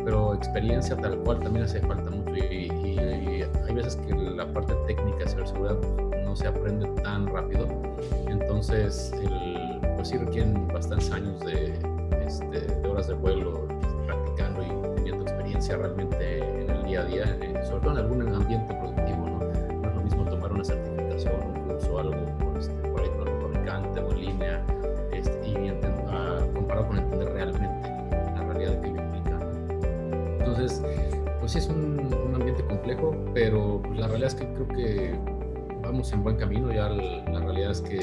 pero 0.03 0.36
experiencia 0.36 0.95
tal 0.95 1.17
cual 1.19 1.39
también 1.39 1.65
hace 1.65 1.79
falta 1.81 2.12
mucho 2.12 2.36
y, 2.36 2.39
y, 2.39 2.99
y 2.99 3.41
hay 3.67 3.73
veces 3.73 3.95
que 3.95 4.13
la 4.13 4.45
parte 4.53 4.73
técnica 4.86 5.23
de 5.23 5.29
ciberseguridad 5.29 5.77
no 6.23 6.36
se 6.36 6.47
aprende 6.47 6.88
tan 7.01 7.25
rápido, 7.27 7.67
entonces 8.27 9.12
el, 9.13 9.79
pues 9.95 10.10
sí 10.10 10.17
requieren 10.17 10.67
bastantes 10.67 11.12
años 11.12 11.39
de, 11.39 11.73
este, 12.25 12.61
de 12.61 12.89
horas 12.89 13.07
de 13.07 13.13
vuelo 13.13 13.67
practicando 14.05 14.63
y 14.63 14.95
teniendo 14.95 15.23
experiencia 15.23 15.77
realmente 15.77 16.39
en 16.39 16.69
el 16.69 16.83
día 16.83 17.01
a 17.01 17.05
día, 17.05 17.38
eh, 17.41 17.61
sobre 17.65 17.81
todo 17.81 17.91
en 17.91 17.97
algún 17.97 18.33
ambiente 18.33 18.73
productivo. 18.73 19.27
¿no? 19.27 19.39
no 19.39 19.89
es 19.89 19.95
lo 19.95 20.01
mismo 20.01 20.25
tomar 20.25 20.51
una 20.51 20.63
certificación, 20.63 21.33
un 21.43 21.69
curso, 21.69 21.99
algo 21.99 22.25
por, 22.39 22.57
este, 22.57 22.73
por 22.89 23.01
ahí 23.01 23.09
con 23.09 23.27
algún 23.27 23.41
fabricante 23.41 23.99
o 23.99 24.11
en 24.11 24.21
línea, 24.21 24.65
este, 25.11 25.47
y 25.47 25.71
uh, 25.71 26.53
comparado 26.53 26.88
con 26.88 26.97
entender 26.97 27.33
realmente 27.33 27.89
la 28.35 28.43
realidad 28.43 28.81
que 28.81 28.88
ello 28.89 29.01
implica. 29.01 29.39
Entonces, 30.39 30.81
pues 31.39 31.51
sí 31.51 31.59
es 31.59 31.67
un, 31.67 32.11
un 32.27 32.35
ambiente 32.35 32.63
complejo, 32.65 33.15
pero 33.33 33.81
pues, 33.83 33.99
la 33.99 34.07
realidad 34.07 34.29
es 34.29 34.35
que 34.35 34.47
creo 34.53 34.67
que 34.69 35.15
vamos 35.83 36.11
en 36.11 36.23
buen 36.23 36.38
camino. 36.38 36.71
Ya 36.71 36.89
la, 36.89 37.23
la 37.31 37.39
realidad 37.39 37.71
es 37.71 37.81
que 37.81 37.99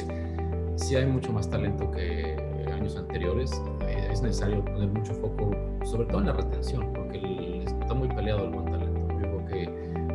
sí 0.76 0.96
hay 0.96 1.06
mucho 1.06 1.32
más 1.32 1.50
talento 1.50 1.90
que 1.90 2.36
años 2.82 2.96
anteriores 2.96 3.21
es 3.44 4.22
necesario 4.22 4.64
poner 4.64 4.88
mucho 4.88 5.14
foco, 5.14 5.50
sobre 5.84 6.06
todo 6.08 6.20
en 6.20 6.26
la 6.26 6.32
retención, 6.32 6.92
porque 6.92 7.18
el, 7.18 7.62
está 7.66 7.94
muy 7.94 8.08
peleado 8.08 8.44
el 8.44 8.50
buen 8.50 8.66
talento. 8.66 9.08
Yo 9.08 9.18
creo 9.18 9.46
que 9.46 9.62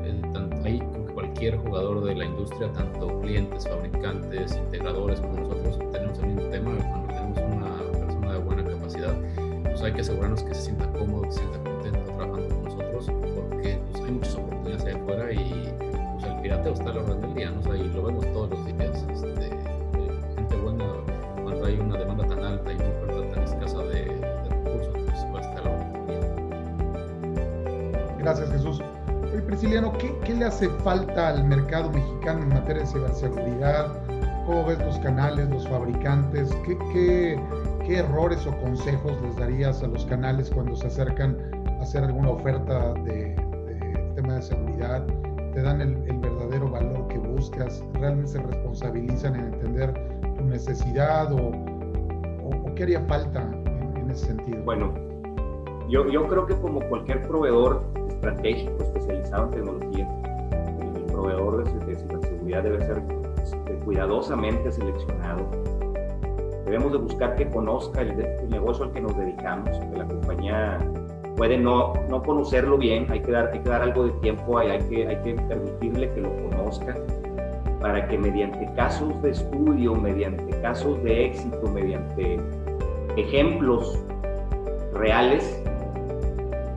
el, 0.09 0.21
tanto, 0.33 0.61
que 0.61 1.13
cualquier 1.13 1.57
jugador 1.57 2.03
de 2.03 2.15
la 2.15 2.25
industria, 2.25 2.71
tanto 2.73 3.19
clientes, 3.21 3.67
fabricantes, 3.67 4.55
integradores 4.55 5.19
como 5.21 5.39
nosotros, 5.41 5.79
tenemos 5.91 6.19
el 6.19 6.27
mismo 6.27 6.49
tema. 6.49 6.77
Cuando 6.77 7.07
tenemos 7.07 7.37
una 7.37 7.99
persona 7.99 8.33
de 8.33 8.39
buena 8.39 8.63
capacidad, 8.63 9.15
pues 9.63 9.81
hay 9.81 9.93
que 9.93 10.01
asegurarnos 10.01 10.43
que 10.43 10.53
se 10.53 10.61
sienta 10.61 10.91
cómodo, 10.93 11.23
que 11.23 11.31
se 11.31 11.39
sienta 11.39 11.57
contento 11.57 11.76
Oye, 29.57 29.69
Prisciliano, 29.69 29.97
¿qué, 29.97 30.15
¿qué, 30.23 30.35
le 30.35 30.45
hace 30.45 30.69
falta 30.83 31.29
al 31.29 31.43
mercado 31.43 31.89
mexicano 31.89 32.43
en 32.43 32.49
materia 32.49 32.83
de 32.83 32.87
ciberseguridad? 32.87 33.91
¿Cómo 34.45 34.65
ves 34.65 34.77
los 34.77 34.99
canales, 34.99 35.49
los 35.49 35.67
fabricantes? 35.67 36.55
¿Qué, 36.63 36.77
qué, 36.93 37.39
qué 37.83 37.97
errores 37.97 38.45
o 38.45 38.55
consejos 38.61 39.19
les 39.23 39.35
darías 39.35 39.81
a 39.81 39.87
los 39.87 40.05
canales 40.05 40.51
cuando 40.51 40.75
se 40.75 40.85
acercan 40.85 41.35
a 41.79 41.81
hacer 41.81 42.03
alguna 42.03 42.29
oferta 42.29 42.93
de, 42.93 43.33
de 43.33 44.11
tema 44.13 44.35
de 44.35 44.43
seguridad? 44.43 45.03
¿Te 45.53 45.63
dan 45.63 45.81
el, 45.81 45.97
el 46.05 46.19
verdadero 46.19 46.69
valor 46.69 47.07
que 47.07 47.17
buscas? 47.17 47.83
¿Realmente 47.93 48.33
se 48.33 48.43
responsabilizan 48.43 49.37
en 49.37 49.53
entender 49.53 49.91
tu 50.37 50.43
necesidad 50.43 51.31
o, 51.33 51.49
o, 52.43 52.49
o 52.49 52.75
qué 52.75 52.83
haría 52.83 53.01
falta 53.07 53.41
en, 53.41 53.97
en, 53.97 54.11
ese 54.11 54.27
sentido? 54.27 54.61
Bueno, 54.65 54.93
yo, 55.89 56.07
yo 56.11 56.27
creo 56.27 56.45
que 56.45 56.53
como 56.57 56.79
cualquier 56.89 57.27
proveedor 57.27 57.96
estratégico 58.17 58.83
especializado 58.83 59.45
en 59.45 59.51
tecnología, 59.51 60.07
el 60.95 61.03
proveedor 61.03 61.63
de, 61.63 61.95
ciberseguridad 61.95 62.63
debe 62.63 62.79
ser 62.79 63.01
este, 63.43 63.73
cuidadosamente 63.85 64.71
seleccionado. 64.71 65.45
Debemos 66.65 66.91
de 66.91 66.97
buscar 66.97 67.35
que 67.35 67.47
conozca 67.47 68.01
el, 68.01 68.19
el, 68.19 68.49
negocio 68.49 68.85
al 68.85 68.91
que 68.91 69.01
nos 69.01 69.17
dedicamos, 69.17 69.69
que 69.69 69.97
la 69.97 70.05
compañía 70.05 70.79
puede 71.37 71.57
no, 71.57 71.93
no 72.09 72.21
conocerlo 72.23 72.77
bien, 72.77 73.05
hay 73.09 73.21
que, 73.21 73.31
dar, 73.31 73.51
hay 73.53 73.59
que 73.59 73.69
dar 73.69 73.83
algo 73.83 74.05
de 74.05 74.11
tiempo, 74.21 74.57
hay, 74.57 74.71
hay, 74.71 74.79
que, 74.89 75.07
hay 75.07 75.17
que 75.21 75.35
permitirle 75.35 76.11
que 76.13 76.21
lo 76.21 76.35
conozca 76.49 76.95
para 77.79 78.07
que 78.07 78.17
mediante 78.17 78.67
casos 78.75 79.21
de 79.21 79.29
estudio, 79.29 79.93
mediante 79.95 80.59
casos 80.61 81.01
de 81.03 81.27
éxito, 81.27 81.69
mediante 81.71 82.39
ejemplos 83.15 83.99
reales, 84.93 85.63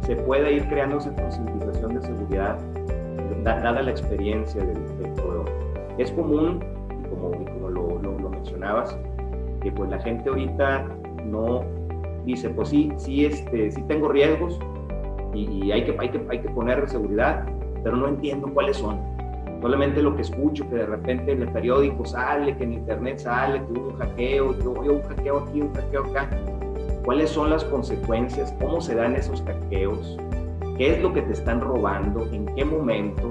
se 0.03 0.17
pueda 0.17 0.51
ir 0.51 0.69
creando 0.69 0.99
esa 0.99 1.15
concientización 1.15 1.95
de 1.95 2.03
seguridad 2.03 2.59
dada 3.45 3.83
la 3.83 3.91
experiencia 3.91 4.63
del, 4.63 4.75
del. 4.99 5.11
Es 5.99 6.11
común, 6.13 6.61
como, 7.09 7.31
como 7.33 7.69
lo, 7.69 7.99
lo, 8.01 8.19
lo, 8.19 8.31
mencionabas, 8.31 8.97
que 9.61 9.71
pues 9.73 9.91
la 9.91 9.99
gente 9.99 10.29
ahorita 10.29 10.87
no 11.27 11.65
dice, 12.25 12.49
pues 12.51 12.69
sí, 12.69 12.91
sí, 12.97 13.27
este, 13.27 13.71
sí 13.71 13.83
tengo 13.83 14.09
riesgos 14.09 14.59
y, 15.35 15.67
y 15.67 15.73
hay, 15.73 15.85
que, 15.85 15.97
hay, 15.99 16.09
que, 16.09 16.21
hay 16.29 16.39
que 16.41 16.49
poner 16.51 16.89
seguridad, 16.89 17.45
pero 17.83 17.97
no 17.97 18.09
entiendo 18.09 18.49
cuáles 18.53 18.77
son. 18.77 18.99
Solamente 19.61 20.01
lo 20.01 20.17
que 20.17 20.23
escucho, 20.23 20.69
que 20.71 20.77
de 20.77 20.87
repente 20.87 21.33
en 21.33 21.43
el 21.43 21.49
periódico 21.49 22.07
sale, 22.07 22.57
que 22.57 22.65
en 22.65 22.73
internet 22.73 23.19
sale, 23.19 23.59
que 23.67 23.73
hubo 23.73 23.89
un 23.89 23.97
hackeo, 23.99 24.59
que 24.59 24.69
hubo 24.69 24.81
un 24.81 25.03
hackeo 25.03 25.39
aquí, 25.41 25.61
un 25.61 25.75
hackeo 25.75 26.05
acá. 26.07 26.31
¿Cuáles 27.11 27.31
son 27.31 27.51
las 27.51 27.65
consecuencias? 27.65 28.55
¿Cómo 28.61 28.81
se 28.81 28.95
dan 28.95 29.17
esos 29.17 29.43
hackeos? 29.43 30.17
¿Qué 30.79 30.93
es 30.93 31.03
lo 31.03 31.13
que 31.13 31.23
te 31.23 31.33
están 31.33 31.61
robando? 31.61 32.25
¿En 32.31 32.47
qué 32.55 32.65
momento? 32.65 33.31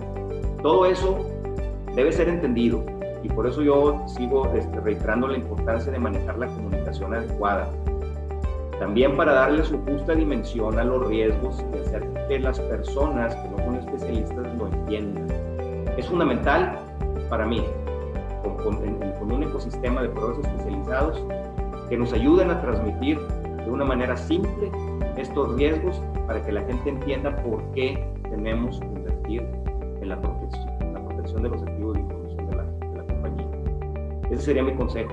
Todo 0.62 0.86
eso 0.86 1.26
debe 1.96 2.12
ser 2.12 2.28
entendido 2.28 2.84
y 3.24 3.30
por 3.30 3.48
eso 3.48 3.62
yo 3.62 4.04
sigo 4.06 4.52
este, 4.54 4.82
reiterando 4.82 5.30
la 5.30 5.38
importancia 5.38 5.94
de 5.94 5.98
manejar 5.98 6.38
la 6.38 6.48
comunicación 6.48 7.14
adecuada. 7.14 7.70
También 8.80 9.16
para 9.16 9.32
darle 9.32 9.64
su 9.64 9.78
justa 9.86 10.14
dimensión 10.14 10.78
a 10.78 10.84
los 10.84 11.08
riesgos 11.08 11.64
y 11.74 11.80
hacer 11.80 12.06
que 12.28 12.38
las 12.38 12.60
personas 12.60 13.34
que 13.34 13.48
no 13.48 13.58
son 13.60 13.76
especialistas 13.78 14.58
lo 14.58 14.68
entiendan. 14.68 15.26
Es 15.96 16.06
fundamental 16.06 16.78
para 17.30 17.46
mí, 17.46 17.64
con, 18.44 18.58
con, 18.58 18.76
con 19.20 19.32
un 19.32 19.44
ecosistema 19.44 20.02
de 20.02 20.10
proveedores 20.10 20.46
especializados, 20.46 21.24
que 21.88 21.96
nos 21.96 22.12
ayuden 22.12 22.52
a 22.52 22.62
transmitir 22.62 23.18
de 23.70 23.76
una 23.76 23.86
manera 23.86 24.18
simple 24.18 24.72
estos 25.16 25.56
riesgos 25.56 26.02
para 26.26 26.44
que 26.44 26.52
la 26.52 26.62
gente 26.64 26.90
entienda 26.90 27.36
por 27.44 27.62
qué 27.72 28.04
tenemos 28.24 28.80
que 28.80 28.86
invertir 28.88 29.46
en 30.02 30.10
la 30.10 30.20
protección, 30.20 30.70
en 30.82 30.94
la 30.94 31.06
protección 31.06 31.44
de 31.44 31.50
los 31.50 31.62
activos 31.62 31.94
de 31.94 32.00
información 32.00 32.50
de 32.50 32.56
la, 32.56 33.04
compañía. 33.06 33.48
Ese 34.32 34.42
sería 34.42 34.64
mi 34.64 34.74
consejo. 34.74 35.12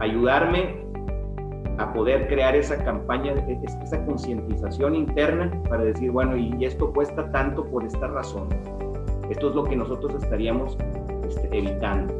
Ayudarme 0.00 0.76
a 1.76 1.92
poder 1.92 2.26
crear 2.28 2.56
esa 2.56 2.82
campaña, 2.82 3.34
esa 3.82 4.04
concientización 4.06 4.94
interna 4.94 5.50
para 5.68 5.84
decir, 5.84 6.10
bueno, 6.10 6.36
y 6.36 6.64
esto 6.64 6.90
cuesta 6.92 7.30
tanto 7.32 7.66
por 7.66 7.84
esta 7.84 8.06
razón. 8.06 8.48
Esto 9.28 9.50
es 9.50 9.54
lo 9.54 9.64
que 9.64 9.76
nosotros 9.76 10.22
estaríamos 10.22 10.78
este, 11.28 11.48
evitando. 11.56 12.17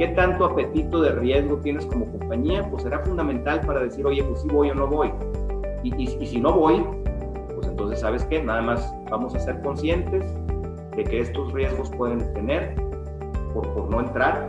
¿Qué 0.00 0.08
tanto 0.08 0.46
apetito 0.46 1.02
de 1.02 1.12
riesgo 1.12 1.58
tienes 1.58 1.84
como 1.84 2.06
compañía? 2.06 2.66
Pues 2.70 2.84
será 2.84 3.00
fundamental 3.00 3.60
para 3.60 3.80
decir, 3.80 4.06
oye, 4.06 4.24
pues 4.24 4.40
sí 4.40 4.48
voy 4.48 4.70
o 4.70 4.74
no 4.74 4.86
voy. 4.86 5.12
Y, 5.82 5.94
y, 5.94 6.16
y 6.18 6.26
si 6.26 6.40
no 6.40 6.54
voy, 6.54 6.82
pues 7.54 7.68
entonces, 7.68 8.00
¿sabes 8.00 8.24
qué? 8.24 8.42
Nada 8.42 8.62
más 8.62 8.94
vamos 9.10 9.34
a 9.34 9.40
ser 9.40 9.60
conscientes 9.60 10.24
de 10.96 11.04
que 11.04 11.20
estos 11.20 11.52
riesgos 11.52 11.90
pueden 11.90 12.32
tener 12.32 12.76
por, 13.52 13.68
por 13.74 13.90
no 13.90 14.00
entrar 14.00 14.46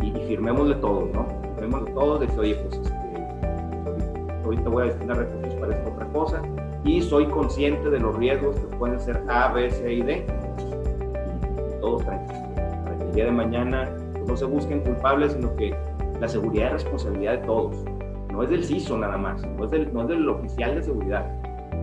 y, 0.00 0.16
y 0.16 0.28
firmémosle 0.28 0.76
todo, 0.76 1.08
¿no? 1.12 1.26
Firmémosle 1.56 1.90
todo, 1.90 2.18
de 2.20 2.28
que, 2.28 2.38
oye, 2.38 2.54
pues 2.54 2.78
este, 2.78 2.94
ahorita 4.44 4.68
voy 4.70 4.82
a 4.84 4.86
destinar 4.86 5.16
recursos 5.16 5.54
para 5.56 5.74
esta 5.74 5.90
otra 5.90 6.06
cosa 6.10 6.42
y 6.84 7.02
soy 7.02 7.26
consciente 7.26 7.90
de 7.90 7.98
los 7.98 8.14
riesgos 8.14 8.54
que 8.60 8.76
pueden 8.76 9.00
ser 9.00 9.20
A, 9.26 9.48
B, 9.48 9.72
C 9.72 9.92
y 9.92 10.02
D. 10.02 10.24
Y 11.68 11.80
todos 11.80 12.04
tranquilos. 12.04 12.42
Para 12.84 12.96
que 12.96 13.04
el 13.06 13.12
día 13.12 13.24
de 13.24 13.32
mañana 13.32 13.90
no 14.26 14.36
se 14.36 14.44
busquen 14.44 14.80
culpables, 14.80 15.32
sino 15.32 15.54
que 15.56 15.74
la 16.20 16.28
seguridad 16.28 16.66
es 16.68 16.84
responsabilidad 16.84 17.40
de 17.40 17.46
todos. 17.46 17.76
No 18.32 18.42
es 18.42 18.50
del 18.50 18.64
CISO 18.64 18.98
nada 18.98 19.16
más, 19.16 19.46
no 19.46 19.64
es 19.64 19.70
del, 19.70 19.92
no 19.92 20.02
es 20.02 20.08
del 20.08 20.28
oficial 20.28 20.74
de 20.74 20.82
seguridad, 20.82 21.30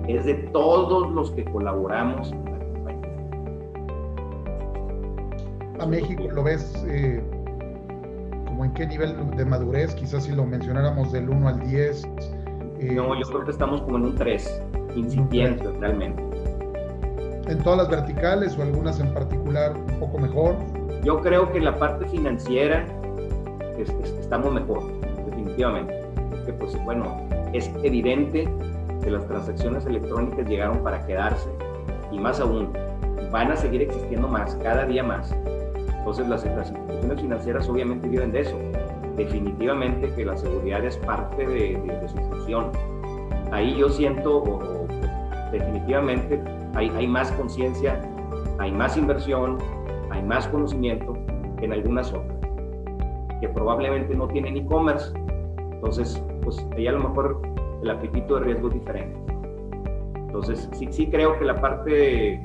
es 0.07 0.25
de 0.25 0.33
todos 0.51 1.09
los 1.11 1.31
que 1.31 1.45
colaboramos 1.45 2.31
en 2.31 2.45
la 2.45 2.59
compañía. 2.59 3.09
A 5.79 5.85
México 5.85 6.23
lo 6.31 6.43
ves 6.43 6.85
eh, 6.87 7.23
como 8.47 8.65
en 8.65 8.73
qué 8.73 8.85
nivel 8.85 9.15
de 9.37 9.45
madurez, 9.45 9.95
quizás 9.95 10.25
si 10.25 10.33
lo 10.33 10.45
mencionáramos 10.45 11.11
del 11.11 11.29
1 11.29 11.47
al 11.47 11.59
10. 11.61 12.09
Eh, 12.79 12.93
no, 12.95 13.17
yo 13.17 13.27
creo 13.27 13.45
que 13.45 13.51
estamos 13.51 13.81
como 13.83 13.97
en 13.97 14.05
un 14.05 14.15
3, 14.15 14.61
incipiente 14.95 15.71
realmente. 15.79 16.21
¿En 17.47 17.57
todas 17.63 17.79
las 17.79 17.89
verticales 17.89 18.57
o 18.57 18.61
algunas 18.61 18.99
en 18.99 19.13
particular 19.13 19.73
un 19.75 19.99
poco 19.99 20.19
mejor? 20.19 20.55
Yo 21.03 21.19
creo 21.21 21.51
que 21.51 21.57
en 21.57 21.65
la 21.65 21.77
parte 21.79 22.05
financiera 22.07 22.85
es, 23.77 23.89
es, 23.89 24.11
estamos 24.19 24.53
mejor, 24.53 24.83
definitivamente. 25.25 26.03
Porque, 26.29 26.53
pues, 26.53 26.83
bueno, 26.83 27.17
es 27.53 27.71
evidente 27.83 28.47
que 29.03 29.09
las 29.09 29.25
transacciones 29.27 29.85
electrónicas 29.85 30.47
llegaron 30.47 30.83
para 30.83 31.05
quedarse 31.05 31.49
y 32.11 32.19
más 32.19 32.39
aún, 32.39 32.71
van 33.31 33.51
a 33.51 33.55
seguir 33.55 33.81
existiendo 33.81 34.27
más, 34.27 34.55
cada 34.55 34.85
día 34.85 35.03
más. 35.03 35.35
Entonces 35.97 36.27
las, 36.27 36.45
las 36.45 36.69
instituciones 36.69 37.21
financieras 37.21 37.69
obviamente 37.69 38.07
viven 38.07 38.31
de 38.31 38.41
eso. 38.41 38.57
Definitivamente 39.15 40.11
que 40.13 40.25
la 40.25 40.37
seguridad 40.37 40.83
es 40.85 40.97
parte 40.97 41.45
de, 41.45 41.79
de, 41.79 41.99
de 41.99 42.09
su 42.09 42.17
función. 42.17 42.71
Ahí 43.51 43.75
yo 43.77 43.89
siento, 43.89 44.37
o, 44.37 44.83
o, 44.83 44.87
definitivamente 45.51 46.41
hay, 46.75 46.89
hay 46.89 47.07
más 47.07 47.31
conciencia, 47.33 48.01
hay 48.59 48.71
más 48.71 48.97
inversión, 48.97 49.57
más 50.31 50.47
conocimiento 50.47 51.13
en 51.61 51.73
algunas 51.73 52.13
otras, 52.13 52.39
que 53.41 53.49
probablemente 53.49 54.15
no 54.15 54.29
tienen 54.29 54.55
e-commerce. 54.55 55.11
Entonces, 55.73 56.23
pues 56.41 56.65
ahí 56.77 56.87
a 56.87 56.93
lo 56.93 56.99
mejor 56.99 57.41
el 57.83 57.89
apetito 57.89 58.35
de 58.35 58.45
riesgo 58.45 58.69
es 58.69 58.75
diferente. 58.75 59.19
Entonces, 60.15 60.69
sí, 60.71 60.87
sí 60.89 61.07
creo 61.07 61.37
que 61.37 61.43
la 61.43 61.59
parte 61.59 62.41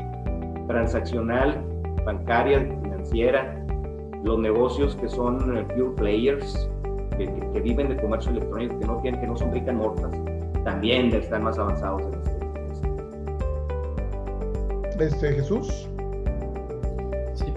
transaccional, 0.66 1.64
bancaria, 2.04 2.58
financiera, 2.82 3.64
los 4.24 4.40
negocios 4.40 4.96
que 4.96 5.08
son 5.08 5.38
pure 5.76 5.90
players, 5.94 6.68
que, 7.16 7.26
que, 7.26 7.50
que 7.52 7.60
viven 7.60 7.88
de 7.88 7.96
comercio 7.98 8.32
electrónico, 8.32 8.80
que 8.80 8.86
no, 8.86 9.00
tienen, 9.00 9.20
que 9.20 9.28
no 9.28 9.36
son 9.36 9.52
ricas 9.52 9.76
mortas, 9.76 10.10
también 10.64 11.14
están 11.14 11.44
más 11.44 11.56
avanzados 11.56 12.02
en 12.02 12.14
este. 12.14 12.36
Este, 15.04 15.34
Jesús. 15.34 15.85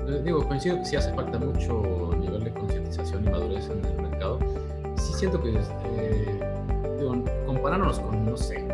Sí, 0.09 0.15
digo, 0.23 0.43
coincido 0.47 0.77
que 0.77 0.85
sí 0.85 0.95
hace 0.95 1.13
falta 1.13 1.37
mucho 1.37 2.11
nivel 2.19 2.43
de 2.43 2.51
concientización 2.51 3.27
y 3.27 3.29
madurez 3.29 3.69
en 3.69 3.85
el 3.85 4.01
mercado. 4.01 4.39
Sí 4.95 5.13
siento 5.13 5.39
que 5.39 5.49
eh, 5.51 6.39
digo, 6.97 7.15
comparándonos 7.45 7.99
con, 7.99 8.25
no 8.25 8.35
sé, 8.35 8.65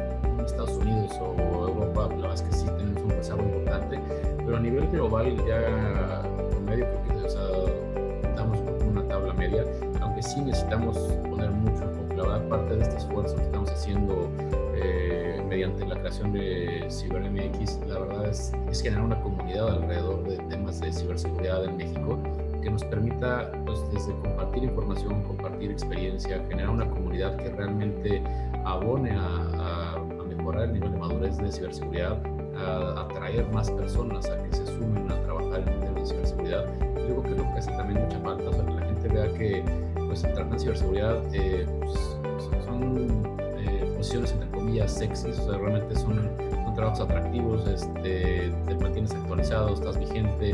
Estados 0.45 0.77
Unidos 0.77 1.11
o 1.19 1.67
Europa, 1.67 2.07
la 2.11 2.15
verdad 2.15 2.33
es 2.35 2.41
que 2.41 2.53
sí 2.53 2.65
tenemos 2.77 3.03
un 3.03 3.09
rezago 3.09 3.41
importante, 3.41 3.99
pero 4.37 4.55
a 4.55 4.59
nivel 4.61 4.87
global 4.87 5.35
ya 5.45 6.21
promedio 6.51 6.85
creo 7.05 7.19
que 7.19 7.25
o 7.25 7.29
sea, 7.29 8.43
una 8.87 9.05
tabla 9.09 9.33
media, 9.33 9.65
aunque 9.99 10.23
sí 10.23 10.39
necesitamos 10.39 10.97
poner 11.29 11.51
mucho 11.51 11.83
enfoque. 11.83 12.15
La 12.15 12.23
verdad, 12.23 12.47
parte 12.47 12.75
de 12.77 12.83
este 12.83 12.95
esfuerzo 12.95 13.35
que 13.35 13.43
estamos 13.43 13.69
haciendo 13.71 14.29
eh, 14.73 15.43
mediante 15.49 15.85
la 15.85 15.95
creación 15.95 16.31
de 16.31 16.87
CiberMX, 16.89 17.79
la 17.87 17.99
verdad 17.99 18.29
es, 18.29 18.53
es 18.71 18.81
generar 18.81 19.03
una 19.03 19.19
comunidad 19.35 19.69
alrededor 19.69 20.23
de 20.23 20.37
temas 20.49 20.79
de 20.79 20.91
ciberseguridad 20.91 21.65
en 21.65 21.77
México 21.77 22.17
que 22.61 22.69
nos 22.71 22.83
permita, 22.83 23.51
pues, 23.65 23.79
desde 23.93 24.13
compartir 24.19 24.63
información, 24.63 25.23
compartir 25.23 25.71
experiencia, 25.71 26.43
generar 26.49 26.69
una 26.69 26.89
comunidad 26.89 27.35
que 27.37 27.49
realmente 27.49 28.23
abone 28.63 29.11
a, 29.11 29.19
a, 29.21 29.95
a 29.95 30.23
mejorar 30.27 30.63
el 30.63 30.73
nivel 30.73 30.91
de 30.93 30.97
madurez 30.97 31.37
de 31.37 31.51
ciberseguridad, 31.51 32.17
a 32.57 33.01
atraer 33.01 33.45
más 33.51 33.69
personas 33.71 34.29
a 34.29 34.41
que 34.43 34.55
se 34.55 34.65
sumen 34.65 35.11
a 35.11 35.21
trabajar 35.23 35.61
en 35.61 35.73
el 35.73 35.79
tema 35.79 35.99
de 35.99 36.05
ciberseguridad. 36.05 36.65
Yo 36.79 37.21
creo 37.21 37.23
que 37.23 37.29
lo 37.31 37.43
que 37.43 37.59
hace 37.59 37.71
también 37.71 38.01
mucha 38.03 38.19
falta, 38.19 38.49
o 38.49 38.53
sea, 38.53 38.65
que 38.65 38.73
la 38.73 38.85
gente 38.85 39.07
vea 39.09 39.33
que 39.33 39.63
pues, 40.07 40.23
el 40.23 40.33
trabajar 40.33 40.53
en 40.53 40.59
ciberseguridad 40.59 41.23
eh, 41.33 41.67
pues, 41.81 42.17
son 42.65 43.23
eh, 43.57 43.93
posiciones 43.97 44.31
entre 44.31 44.49
comillas 44.49 44.91
sexys, 44.91 45.37
o 45.39 45.51
sea, 45.51 45.57
realmente 45.59 45.95
son, 45.95 46.31
trabajos 46.75 46.99
atractivos, 47.01 47.67
este, 47.67 48.51
te 48.67 48.75
mantienes 48.75 49.13
actualizado, 49.13 49.73
estás 49.73 49.97
vigente, 49.97 50.51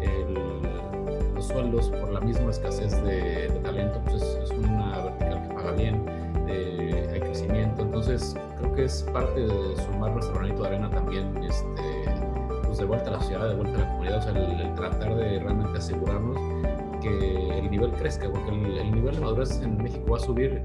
el, 0.00 0.34
los 1.34 1.46
sueldos 1.46 1.88
por 1.90 2.12
la 2.12 2.20
misma 2.20 2.50
escasez 2.50 3.02
de, 3.02 3.48
de 3.48 3.60
talento, 3.62 4.00
pues 4.04 4.22
es, 4.22 4.50
es, 4.50 4.50
una 4.50 5.02
vertical 5.02 5.48
que 5.48 5.54
paga 5.54 5.72
bien, 5.72 6.04
eh, 6.48 7.20
crecimiento, 7.20 7.82
entonces 7.82 8.36
creo 8.58 8.74
que 8.74 8.84
es 8.84 9.02
parte 9.12 9.40
de 9.40 9.76
sumar 9.76 10.12
nuestro 10.12 10.34
granito 10.34 10.62
de 10.62 10.68
arena 10.68 10.90
también, 10.90 11.36
este, 11.42 12.04
pues 12.66 12.78
de 12.78 12.84
vuelta 12.84 13.08
a 13.08 13.12
la 13.12 13.20
sociedad, 13.20 13.48
de 13.48 13.54
vuelta 13.54 13.76
a 13.76 13.80
la 13.80 13.88
comunidad, 13.88 14.18
o 14.18 14.22
sea, 14.22 14.30
el, 14.32 14.60
el 14.60 14.74
tratar 14.74 15.14
de 15.16 15.38
realmente 15.40 15.78
asegurarnos 15.78 16.36
que 17.02 17.58
el 17.58 17.70
nivel 17.70 17.92
crezca, 17.92 18.30
porque 18.30 18.50
el, 18.50 18.92
nivel 18.92 19.14
de 19.14 19.20
madurez 19.20 19.60
en 19.60 19.76
México 19.82 20.12
va 20.12 20.16
a 20.16 20.20
subir 20.20 20.62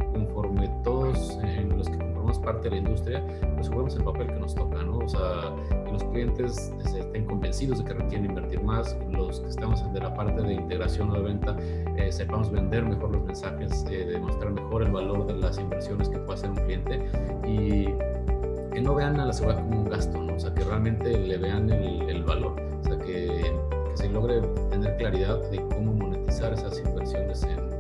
parte 2.48 2.70
de 2.70 2.76
la 2.76 2.78
industria, 2.78 3.22
pues 3.56 3.68
jugamos 3.68 3.94
el 3.98 4.04
papel 4.06 4.28
que 4.28 4.40
nos 4.40 4.56
toca, 4.56 4.82
¿no? 4.82 5.00
O 5.00 5.10
sea, 5.10 5.54
que 5.84 5.92
los 5.92 6.04
clientes 6.06 6.72
estén 6.86 7.26
convencidos 7.26 7.80
de 7.80 7.84
que 7.84 7.94
requieren 7.94 8.30
invertir 8.30 8.64
más, 8.64 8.96
los 9.12 9.42
que 9.42 9.50
estamos 9.50 9.94
de 9.94 10.00
la 10.00 10.14
parte 10.14 10.42
de 10.42 10.54
integración 10.54 11.10
o 11.10 11.14
de 11.16 11.24
venta, 11.24 11.58
eh, 11.98 12.10
sepamos 12.10 12.50
vender 12.50 12.86
mejor 12.86 13.12
los 13.12 13.24
mensajes, 13.26 13.86
eh, 13.90 14.06
demostrar 14.06 14.52
mejor 14.52 14.84
el 14.84 14.92
valor 14.94 15.28
de 15.28 15.34
las 15.34 15.58
inversiones 15.58 16.08
que 16.08 16.20
puede 16.20 16.40
hacer 16.40 16.52
un 16.52 16.56
cliente 16.56 17.06
y 17.46 17.88
que 18.74 18.82
no 18.82 18.96
vean 18.96 19.20
a 19.20 19.26
la 19.26 19.34
seguridad 19.34 19.62
como 19.64 19.82
un 19.82 19.90
gasto, 19.90 20.22
¿no? 20.22 20.34
O 20.34 20.40
sea, 20.40 20.54
que 20.54 20.64
realmente 20.64 21.18
le 21.18 21.38
vean 21.38 21.70
el, 21.70 22.10
el 22.10 22.24
valor, 22.24 22.56
o 22.80 22.84
sea, 22.86 22.98
que 22.98 23.52
se 23.96 24.08
logre 24.08 24.40
tener 24.70 24.96
claridad 24.96 25.38
de 25.50 25.58
cómo 25.68 25.92
monetizar 25.92 26.54
esas 26.54 26.80
inversiones 26.80 27.44
en, 27.44 27.78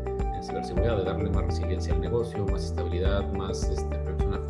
ciberseguridad, 0.47 0.97
de 0.97 1.03
darle 1.03 1.29
más 1.29 1.45
resiliencia 1.45 1.93
al 1.93 2.01
negocio, 2.01 2.45
más 2.45 2.63
estabilidad, 2.63 3.23
más 3.33 3.63
este, 3.63 3.96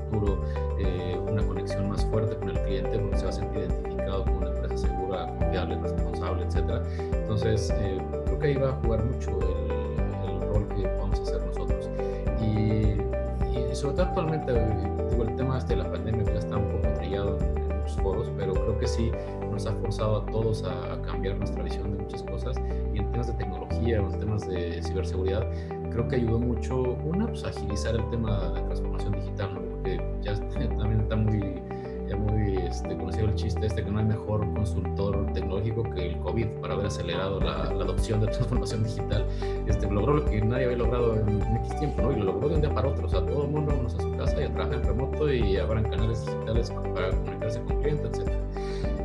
futuro, 0.09 0.41
eh, 0.79 1.19
una 1.29 1.43
conexión 1.43 1.89
más 1.89 2.05
fuerte 2.05 2.35
con 2.37 2.49
el 2.49 2.59
cliente 2.63 2.97
porque 2.99 3.17
se 3.17 3.23
va 3.23 3.29
a 3.29 3.33
sentir 3.33 3.61
identificado 3.61 4.23
como 4.25 4.37
una 4.37 4.49
empresa 4.49 4.77
segura, 4.77 5.27
confiable, 5.39 5.79
responsable, 5.81 6.43
etc. 6.43 6.81
Entonces, 7.13 7.73
eh, 7.77 7.97
creo 8.25 8.39
que 8.39 8.47
ahí 8.47 8.55
va 8.55 8.69
a 8.69 8.73
jugar 8.73 9.03
mucho 9.03 9.39
el, 9.39 10.41
rol 10.41 10.67
que 10.69 10.87
vamos 10.99 11.19
a 11.19 11.23
hacer 11.23 11.41
nosotros. 11.45 11.89
Y, 12.41 12.95
sobre 13.75 13.95
todo 13.95 14.05
actualmente, 14.07 14.53
digo, 15.11 15.23
el 15.23 15.35
tema 15.35 15.57
este 15.57 15.75
de 15.75 15.83
la 15.83 15.91
pandemia 15.91 16.23
ya 16.23 16.39
está 16.39 16.57
un 16.57 16.67
poco 16.69 16.93
trillado 16.95 17.37
en 17.39 17.77
muchos 17.79 18.01
foros, 18.01 18.31
pero 18.37 18.53
creo 18.53 18.79
que 18.79 18.87
sí 18.87 19.11
nos 19.51 19.65
ha 19.65 19.73
forzado 19.73 20.17
a 20.17 20.25
todos 20.27 20.63
a, 20.63 21.01
cambiar 21.01 21.37
nuestra 21.37 21.63
visión 21.63 21.91
de 21.91 22.03
muchas 22.03 22.23
cosas 22.23 22.57
y 22.93 22.99
en 22.99 23.11
temas 23.11 23.27
de 23.27 23.33
tecnología, 23.33 23.97
en 23.97 24.19
temas 24.19 24.47
de 24.47 24.81
ciberseguridad, 24.83 25.43
creo 25.91 26.07
que 26.07 26.17
ayudó 26.17 26.39
mucho, 26.39 26.79
una, 27.03 27.27
pues 27.27 27.43
agilizar 27.43 27.95
el 27.95 28.09
tema 28.09 28.51
de 28.51 28.61
transformación 28.61 29.13
digital, 29.13 29.56
chiste 33.47 33.65
este 33.65 33.83
que 33.83 33.89
no 33.89 33.99
hay 33.99 34.05
mejor 34.05 34.41
consultor 34.53 35.31
tecnológico 35.33 35.83
que 35.83 36.07
el 36.07 36.17
COVID 36.17 36.47
para 36.61 36.73
haber 36.73 36.87
acelerado 36.87 37.39
la, 37.39 37.63
adopción 37.63 38.19
de 38.19 38.27
transformación 38.33 38.83
digital. 38.83 39.25
Este, 39.67 39.89
logró 39.89 40.15
lo 40.15 40.25
que 40.25 40.41
nadie 40.41 40.65
había 40.65 40.77
logrado 40.77 41.15
en, 41.15 41.41
X 41.63 41.79
tiempo, 41.79 42.01
¿no? 42.01 42.11
Y 42.11 42.17
lo 42.17 42.25
logró 42.25 42.49
de 42.49 42.55
un 42.55 42.61
día 42.61 42.73
para 42.73 42.89
otro. 42.89 43.05
O 43.05 43.09
sea, 43.09 43.25
todo 43.25 43.45
el 43.45 43.51
mundo 43.51 43.73
vamos 43.73 43.95
a 43.95 44.01
su 44.01 44.11
casa 44.17 44.41
y 44.41 44.43
a 44.43 44.53
trabajar 44.53 44.75
en 44.75 44.83
remoto 44.83 45.33
y 45.33 45.57
abran 45.57 45.83
canales 45.83 46.25
digitales 46.25 46.71
para 46.93 47.09
comunicarse 47.11 47.61
con 47.61 47.81
clientes, 47.81 48.19
etc. 48.19 48.31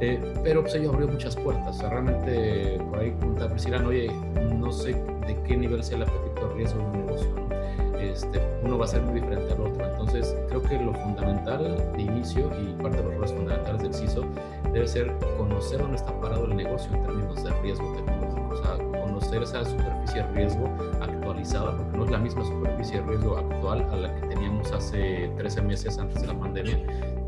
Eh, 0.01 0.35
pero 0.43 0.63
pues 0.63 0.75
ello 0.75 0.91
abrió 0.91 1.07
muchas 1.07 1.37
puertas. 1.37 1.77
O 1.77 1.79
sea, 1.79 1.91
realmente 1.91 2.81
por 2.91 2.99
ahí 2.99 3.13
pregunta 3.13 3.49
Priscila, 3.49 3.87
oye, 3.87 4.11
no 4.59 4.73
sé 4.73 4.95
de 5.27 5.41
qué 5.47 5.57
nivel 5.57 5.85
sea 5.85 5.99
el 5.99 6.03
apetito 6.03 6.53
riesgo 6.57 6.81
de 6.81 6.85
un 6.85 7.07
negocio. 7.07 7.52
Este, 8.13 8.41
uno 8.63 8.79
va 8.79 8.85
a 8.85 8.89
ser 8.89 9.03
muy 9.03 9.15
diferente 9.15 9.53
al 9.53 9.61
otro. 9.61 9.85
Entonces, 9.85 10.37
creo 10.49 10.63
que 10.63 10.79
lo 10.79 10.93
fundamental 10.95 11.93
de 11.97 12.03
inicio 12.03 12.51
y 12.61 12.73
parte 12.83 12.99
de 12.99 13.05
los 13.05 13.15
roles 13.15 13.33
fundamentales 13.33 13.83
del 13.83 13.95
CISO 13.95 14.25
debe 14.73 14.87
ser 14.87 15.13
conocer 15.39 15.81
dónde 15.81 15.97
está 15.97 16.13
parado 16.21 16.45
el 16.45 16.57
negocio 16.57 16.95
en 16.95 17.03
términos 17.03 17.43
de 17.43 17.51
riesgo 17.63 17.93
tecnológico. 17.95 18.49
O 18.51 18.63
sea, 18.63 18.77
conocer 19.01 19.43
esa 19.43 19.65
superficie 19.65 20.23
de 20.23 20.33
riesgo 20.33 20.69
actualizada, 21.01 21.77
porque 21.77 21.97
no 21.97 22.05
es 22.05 22.11
la 22.11 22.19
misma 22.19 22.45
superficie 22.45 23.01
de 23.01 23.07
riesgo 23.07 23.39
actual 23.39 23.87
a 23.91 23.97
la 23.97 24.15
que 24.15 24.27
teníamos 24.27 24.71
hace 24.73 25.31
13 25.37 25.63
meses 25.63 25.99
antes 25.99 26.21
de 26.21 26.27
la 26.27 26.39
pandemia 26.39 26.79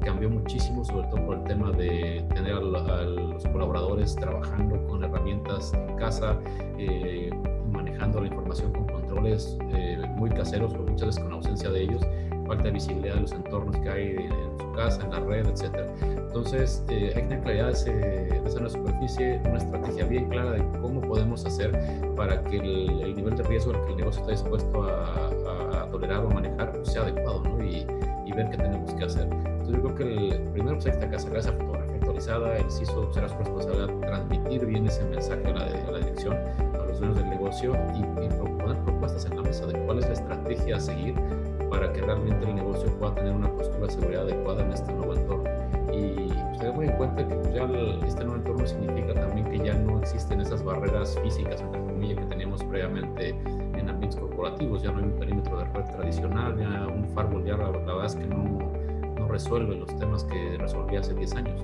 cambió 0.05 0.29
muchísimo, 0.29 0.85
sobre 0.85 1.09
todo 1.09 1.25
por 1.25 1.39
el 1.39 1.45
tema 1.45 1.71
de 1.73 2.25
tener 2.35 2.53
a, 2.53 2.61
los 2.61 3.43
colaboradores 3.47 4.15
trabajando 4.15 4.87
con 4.87 5.03
herramientas 5.03 5.73
en 5.73 5.97
casa, 5.97 6.39
eh, 6.79 7.31
manejando 7.73 8.21
la 8.21 8.27
información 8.29 8.73
con 8.73 8.84
eh, 9.23 9.99
muy 10.17 10.31
caseros 10.31 10.73
o 10.75 10.79
muchas 10.79 11.09
veces 11.09 11.23
con 11.23 11.33
ausencia 11.33 11.71
de 11.71 11.83
ellos, 11.83 12.03
falta 12.47 12.65
de 12.65 12.71
visibilidad 12.73 13.15
de 13.15 13.21
los 13.23 13.33
entornos 13.33 13.77
que 13.79 13.89
hay 13.89 14.17
en 14.17 14.59
su 14.59 14.73
casa, 14.73 15.03
en 15.05 15.11
la 15.11 15.21
red, 15.21 15.47
etc. 15.47 15.75
Entonces, 16.03 16.85
eh, 16.89 17.13
hay 17.15 17.23
que 17.23 17.29
tener 17.29 17.41
claridad 17.43 17.85
de, 17.85 18.43
esa 18.45 18.69
superficie, 18.69 19.41
una 19.45 19.59
estrategia 19.59 20.05
bien 20.07 20.29
clara 20.29 20.53
de 20.53 20.65
cómo 20.81 21.01
podemos 21.01 21.45
hacer 21.47 21.71
para 22.17 22.43
que 22.45 22.59
el, 22.59 23.15
nivel 23.15 23.37
de 23.37 23.43
riesgo 23.45 23.73
al 23.73 23.85
que 23.85 23.93
el 23.93 23.97
negocio 23.99 24.21
está 24.23 24.33
dispuesto 24.33 24.83
a, 24.83 25.89
tolerar 25.91 26.25
o 26.25 26.31
manejar 26.31 26.73
pues, 26.73 26.93
sea 26.93 27.03
adecuado 27.03 27.41
¿no? 27.45 27.65
y, 27.65 27.87
y 28.27 28.33
ver 28.33 28.51
qué 28.51 28.57
tenemos 28.57 28.93
que 28.95 29.05
hacer. 29.05 29.29
Entonces 29.31 29.77
yo 29.77 29.83
creo 29.83 29.95
que 29.95 30.29
el 30.35 30.43
primero 30.51 30.77
pues, 30.77 30.87
hay 30.87 31.09
que 31.09 31.19
sacar 31.19 31.39
esa 31.39 31.53
fotografía 31.53 31.95
actualizada, 31.95 32.57
el 32.57 32.71
CISO 32.71 33.13
será 33.13 33.29
su 33.29 33.37
responsabilidad 33.39 33.89
transmitir 34.01 34.67
bien 34.67 34.87
ese 34.87 35.05
mensaje 35.05 35.47
a 35.47 35.53
la, 35.53 35.65
a 35.65 35.91
la 35.93 35.99
dirección, 35.99 36.35
a 36.35 36.64
los 36.95 37.01
dueños 37.01 37.19
del 37.19 37.31
negocio 37.31 37.77
y, 37.95 38.25
y, 38.25 38.29
propuestas 38.85 39.25
en 39.27 39.37
la 39.37 39.43
mesa 39.43 39.67
de 39.67 39.79
cuál 39.85 39.99
es 39.99 40.07
la 40.07 40.13
estrategia 40.13 40.77
a 40.77 40.81
seguir 40.81 41.15
para 41.71 41.93
que 41.93 42.01
realmente 42.01 42.49
el 42.49 42.55
negocio 42.55 42.89
pueda 42.99 43.15
tener 43.15 43.33
una 43.33 43.49
postura 43.51 43.87
de 43.87 43.93
seguridad 43.93 44.23
adecuada 44.23 44.65
en 44.65 44.73
este 44.73 44.93
nuevo 44.93 45.15
entorno. 45.15 45.51
Y 45.93 46.29
pues, 46.29 46.59
tener 46.59 46.73
muy 46.73 46.87
en 46.87 46.97
cuenta 46.97 47.27
que 47.27 47.35
ya 47.53 47.65
este 48.07 48.25
nuevo 48.25 48.37
entorno 48.37 48.67
significa 48.67 49.15
también 49.15 49.51
que 49.51 49.59
ya 49.59 49.75
no 49.75 49.99
existen 49.99 50.41
esas 50.41 50.63
barreras 50.63 51.19
físicas, 51.23 51.61
entre 51.61 51.81
comillas, 51.81 52.19
que 52.19 52.27
teníamos 52.27 52.63
previamente 52.63 53.31
en 53.31 53.89
ambientes 53.89 54.19
corporativos, 54.19 54.83
ya 54.83 54.93
no 54.93 54.99
hay 54.99 55.05
un 55.05 55.19
perímetro 55.19 55.59
de 55.59 55.65
red 55.65 55.85
tradicional, 55.85 56.57
ya 56.57 56.87
un 56.87 57.05
firewall 57.09 57.45
ya 57.45 57.57
la, 57.57 57.71
la 57.71 57.71
verdad 57.71 58.07
es 58.07 58.15
que 58.15 58.27
no 58.27 58.59
resuelve 59.29 59.77
los 59.77 59.97
temas 59.99 60.23
que 60.25 60.57
resolvía 60.59 61.01
hace 61.01 61.15
10 61.15 61.35
años. 61.35 61.63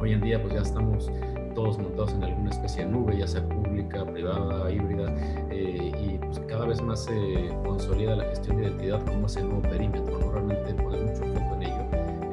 Hoy 0.00 0.12
en 0.12 0.20
día 0.22 0.40
pues 0.40 0.54
ya 0.54 0.60
estamos 0.60 1.10
todos 1.54 1.78
montados 1.78 2.12
en 2.12 2.22
alguna 2.22 2.50
especie 2.50 2.84
de 2.84 2.90
nube, 2.90 3.16
ya 3.16 3.26
sea 3.26 3.42
pública, 3.86 4.04
privada, 4.12 4.70
híbrida, 4.70 5.14
eh, 5.50 5.92
y 5.98 6.18
pues 6.18 6.40
cada 6.48 6.66
vez 6.66 6.80
más 6.82 7.04
se 7.04 7.48
consolida 7.64 8.16
la 8.16 8.24
gestión 8.24 8.56
de 8.56 8.64
identidad 8.64 9.04
como 9.04 9.26
ese 9.26 9.42
nuevo 9.42 9.62
perímetro, 9.62 10.18
¿no? 10.18 10.32
realmente 10.32 10.74
poner 10.74 11.02
mucho 11.02 11.24
foco 11.34 11.54
en 11.54 11.62
ello, 11.62 11.84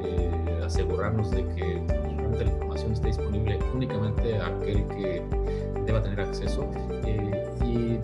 eh, 0.02 0.62
asegurarnos 0.64 1.30
de 1.30 1.46
que 1.54 1.82
realmente 1.86 2.44
la 2.44 2.50
información 2.50 2.92
esté 2.92 3.08
disponible 3.08 3.58
únicamente 3.74 4.38
a 4.38 4.46
aquel 4.46 4.86
que 4.88 5.22
deba 5.86 6.02
tener 6.02 6.20
acceso. 6.20 6.68
Eh, 7.04 7.48
y 7.64 7.98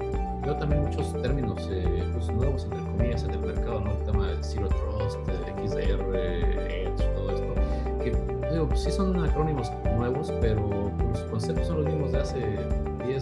veo 0.45 0.57
también 0.57 0.83
muchos 0.83 1.13
términos 1.23 1.69
pues, 2.15 2.29
nuevos, 2.31 2.65
entre 2.65 2.81
comillas, 2.81 3.25
en 3.25 3.31
el 3.31 3.41
mercado, 3.41 3.81
¿no? 3.81 3.93
el 3.93 4.05
tema 4.05 4.29
de 4.29 4.43
Zero 4.43 4.69
Trust, 4.69 5.19
XDR, 5.29 6.17
Edge, 6.17 7.05
todo 7.15 7.31
esto, 7.31 7.55
que 8.03 8.13
digo, 8.53 8.69
pues 8.69 8.81
sí 8.81 8.91
son 8.91 9.23
acrónimos 9.23 9.71
nuevos, 9.97 10.33
pero 10.41 10.91
los 11.13 11.21
conceptos 11.25 11.67
son 11.67 11.85
los 11.85 11.87
mismos 11.87 12.13
de 12.13 12.19
hace 12.19 12.59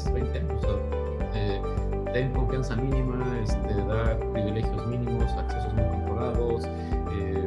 10, 0.04 0.12
20 0.12 0.38
años. 0.38 0.64
O 0.64 0.66
sea, 0.66 1.30
eh, 1.34 1.60
ten 2.12 2.32
confianza 2.32 2.76
mínima, 2.76 3.24
este, 3.42 3.74
da 3.74 4.18
privilegios 4.32 4.86
mínimos, 4.86 5.30
accesos 5.32 5.72
muy 5.74 5.84
controlados. 5.84 6.64
Eh, 7.12 7.46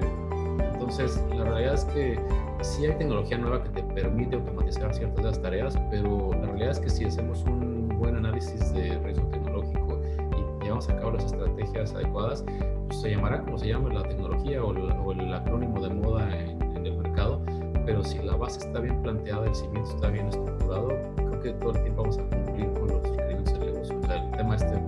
entonces, 0.73 1.23
la 1.35 1.45
realidad 1.45 1.75
es 1.75 1.85
que 1.85 2.19
sí 2.61 2.85
hay 2.85 2.97
tecnología 2.97 3.37
nueva 3.37 3.63
que 3.63 3.69
te 3.69 3.83
permite 3.83 4.35
automatizar 4.35 4.93
ciertas 4.93 5.17
de 5.17 5.23
las 5.23 5.41
tareas, 5.41 5.77
pero 5.89 6.31
la 6.33 6.47
realidad 6.47 6.71
es 6.71 6.79
que 6.79 6.89
si 6.89 7.05
hacemos 7.05 7.43
un 7.43 7.89
buen 7.97 8.15
análisis 8.15 8.73
de 8.73 8.97
riesgo 8.99 9.25
tecnológico 9.27 10.01
y 10.35 10.63
llevamos 10.63 10.89
a 10.89 10.95
cabo 10.97 11.11
las 11.11 11.25
estrategias 11.25 11.93
adecuadas, 11.93 12.43
pues 12.87 13.01
se 13.01 13.11
llamará 13.11 13.41
como 13.41 13.57
se 13.57 13.67
llama 13.69 13.93
la 13.93 14.03
tecnología 14.03 14.63
o 14.63 14.71
el, 14.73 15.33
acrónimo 15.33 15.81
de 15.81 15.89
moda 15.93 16.37
en, 16.37 16.85
el 16.85 16.97
mercado, 16.97 17.41
pero 17.85 18.03
si 18.03 18.17
la 18.19 18.35
base 18.35 18.59
está 18.59 18.79
bien 18.79 19.01
planteada, 19.03 19.45
el 19.45 19.55
cimiento 19.55 19.91
está 19.91 20.09
bien 20.09 20.27
estructurado, 20.27 20.89
que 21.41 21.53
todo 21.53 21.71
el 21.71 21.81
tiempo 21.81 22.01
vamos 22.03 22.17
a 22.17 22.23
cumplir 22.23 22.71
con 22.73 22.87
los 22.87 23.03
requerimientos 23.03 23.53
del 23.59 23.73
negocio. 23.73 23.99
O 23.99 24.05
sea, 24.05 24.15
el 24.15 24.31
tema 24.31 24.55
este 24.55 24.71
de 24.71 24.81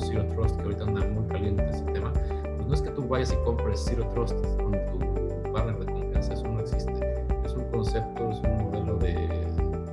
Zero 0.00 0.24
Trust, 0.34 0.56
que 0.56 0.62
ahorita 0.62 0.84
anda 0.84 1.06
muy 1.06 1.26
caliente 1.28 1.68
ese 1.70 1.84
tema, 1.84 2.12
pues 2.12 2.66
no 2.66 2.74
es 2.74 2.82
que 2.82 2.90
tú 2.90 3.06
vayas 3.06 3.32
y 3.32 3.36
compres 3.44 3.84
Zero 3.84 4.06
Trust 4.14 4.34
con 4.56 4.72
tu 4.72 5.52
partner 5.52 5.78
de 5.78 5.92
confianza, 5.92 6.32
eso 6.32 6.48
no 6.48 6.60
existe. 6.60 7.24
Es 7.44 7.52
un 7.54 7.64
concepto, 7.70 8.30
es 8.30 8.40
un 8.40 8.64
modelo 8.64 8.96
de, 8.96 9.12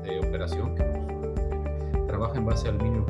de 0.04 0.20
operación 0.28 0.76
que 0.76 0.84
pues, 0.84 2.08
trabaja 2.08 2.38
en 2.38 2.46
base 2.46 2.70
al 2.70 2.82
mínimo 2.82 3.06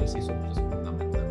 que 0.00 0.06
hacer. 0.06 0.22
Y 0.22 0.24
ahí 0.24 0.32
el 0.32 0.32
CISO 0.32 0.32
pues, 0.40 0.52
es 0.52 0.62
fundamental. 0.62 1.24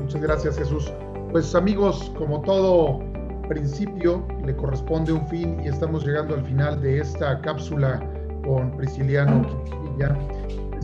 Muchas 0.00 0.22
gracias, 0.22 0.58
Jesús. 0.58 0.92
Pues 1.32 1.54
amigos, 1.54 2.12
como 2.16 2.40
todo 2.42 3.00
principio, 3.48 4.26
le 4.44 4.56
corresponde 4.56 5.12
un 5.12 5.26
fin 5.28 5.60
y 5.62 5.68
estamos 5.68 6.04
llegando 6.04 6.34
al 6.34 6.44
final 6.44 6.80
de 6.80 7.00
esta 7.00 7.40
cápsula 7.40 8.02
con 8.44 8.76
Prisciliano 8.76 9.46
Quintilla 9.64 10.16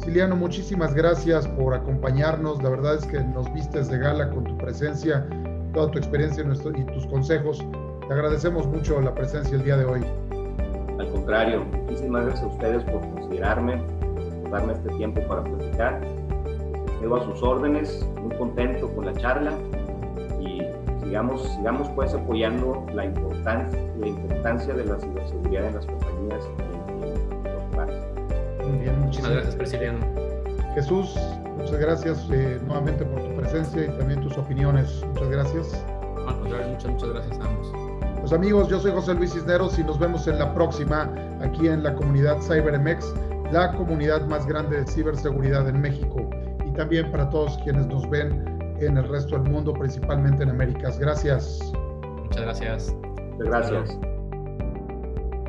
Siciliano, 0.03 0.35
muchísimas 0.35 0.95
gracias 0.95 1.47
por 1.47 1.75
acompañarnos. 1.75 2.61
La 2.61 2.71
verdad 2.71 2.97
es 2.97 3.07
que 3.07 3.21
nos 3.21 3.53
vistes 3.55 3.89
de 3.89 3.99
gala 3.99 4.31
con 4.31 4.43
tu 4.43 4.59
presencia, 4.59 5.25
toda 5.73 5.93
tu 5.93 5.99
experiencia 5.99 6.43
y 6.43 6.85
tus 6.87 7.07
consejos. 7.07 7.65
Te 8.09 8.13
agradecemos 8.13 8.67
mucho 8.67 9.01
la 9.01 9.15
presencia 9.15 9.55
el 9.57 9.63
día 9.63 9.77
de 9.77 9.85
hoy. 9.85 10.01
Al 10.99 11.09
contrario, 11.09 11.65
muchísimas 11.65 12.25
gracias 12.25 12.43
a 12.43 12.49
ustedes 12.49 12.83
por 12.83 13.01
considerarme, 13.13 13.81
darme 14.53 14.75
este 14.75 14.91
tiempo 14.91 15.21
para 15.27 15.43
platicar. 15.43 16.01
quedo 17.01 17.17
a 17.17 17.25
sus 17.25 17.43
órdenes, 17.43 18.07
muy 18.21 18.37
contento 18.37 18.89
con 18.95 19.07
la 19.07 19.13
charla 19.15 19.53
y 20.41 20.63
sigamos, 21.03 21.43
sigamos 21.57 21.89
pues 21.91 22.15
apoyando 22.15 22.87
la 22.95 23.07
importancia, 23.07 23.81
la 23.99 24.07
importancia 24.07 24.75
de 24.75 24.85
la 24.85 25.01
ciberseguridad 25.01 25.67
en 25.67 25.75
las 25.75 25.87
compañías 25.87 26.49
y 26.49 27.03
en 27.03 27.55
los 27.55 27.75
hogares. 27.75 27.99
Muy 28.69 28.79
bien, 28.79 29.01
Muchas 29.01 29.29
gracias, 29.29 29.57
Prisciliano. 29.57 29.99
Jesús, 30.75 31.19
muchas 31.57 31.79
gracias 31.79 32.29
eh, 32.31 32.61
nuevamente 32.67 33.05
por 33.05 33.23
tu 33.23 33.35
presencia 33.35 33.85
y 33.85 33.99
también 33.99 34.21
tus 34.21 34.37
opiniones. 34.39 35.03
Muchas 35.09 35.29
gracias. 35.29 35.85
No, 36.15 36.29
al 36.29 36.39
contrario, 36.39 36.69
muchas, 36.69 36.91
muchas 36.91 37.09
gracias 37.09 37.41
a 37.41 37.45
ambos. 37.45 37.73
Pues 38.21 38.33
amigos, 38.33 38.69
yo 38.69 38.79
soy 38.79 38.93
José 38.93 39.15
Luis 39.15 39.33
Cisneros 39.33 39.79
y 39.79 39.83
nos 39.83 39.99
vemos 39.99 40.29
en 40.29 40.39
la 40.39 40.55
próxima 40.55 41.11
aquí 41.43 41.67
en 41.67 41.83
la 41.83 41.95
comunidad 41.95 42.39
CyberMX, 42.41 43.13
la 43.53 43.73
comunidad 43.73 44.27
más 44.27 44.47
grande 44.47 44.81
de 44.81 44.87
ciberseguridad 44.87 45.69
en 45.69 45.81
México 45.81 46.29
y 46.67 46.73
también 46.73 47.11
para 47.11 47.29
todos 47.31 47.59
quienes 47.65 47.87
nos 47.87 48.09
ven 48.09 48.45
en 48.81 48.97
el 48.97 49.09
resto 49.09 49.39
del 49.39 49.51
mundo, 49.51 49.75
principalmente 49.75 50.43
en 50.43 50.49
Américas. 50.51 50.99
Gracias. 50.99 51.61
Muchas 52.25 52.43
gracias. 52.43 52.97
Muchas 53.39 53.49
gracias. 53.49 53.99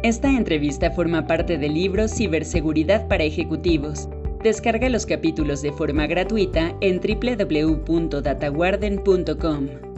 Esta 0.04 0.30
entrevista 0.30 0.92
forma 0.92 1.26
parte 1.26 1.58
del 1.58 1.74
libro 1.74 2.08
Ciberseguridad 2.10 3.08
para 3.08 3.24
Ejecutivos. 3.24 4.10
Descarga 4.44 4.90
los 4.90 5.06
capítulos 5.06 5.62
de 5.62 5.72
forma 5.72 6.06
gratuita 6.06 6.76
en 6.82 7.00
www.dataguarden.com. 7.00 9.93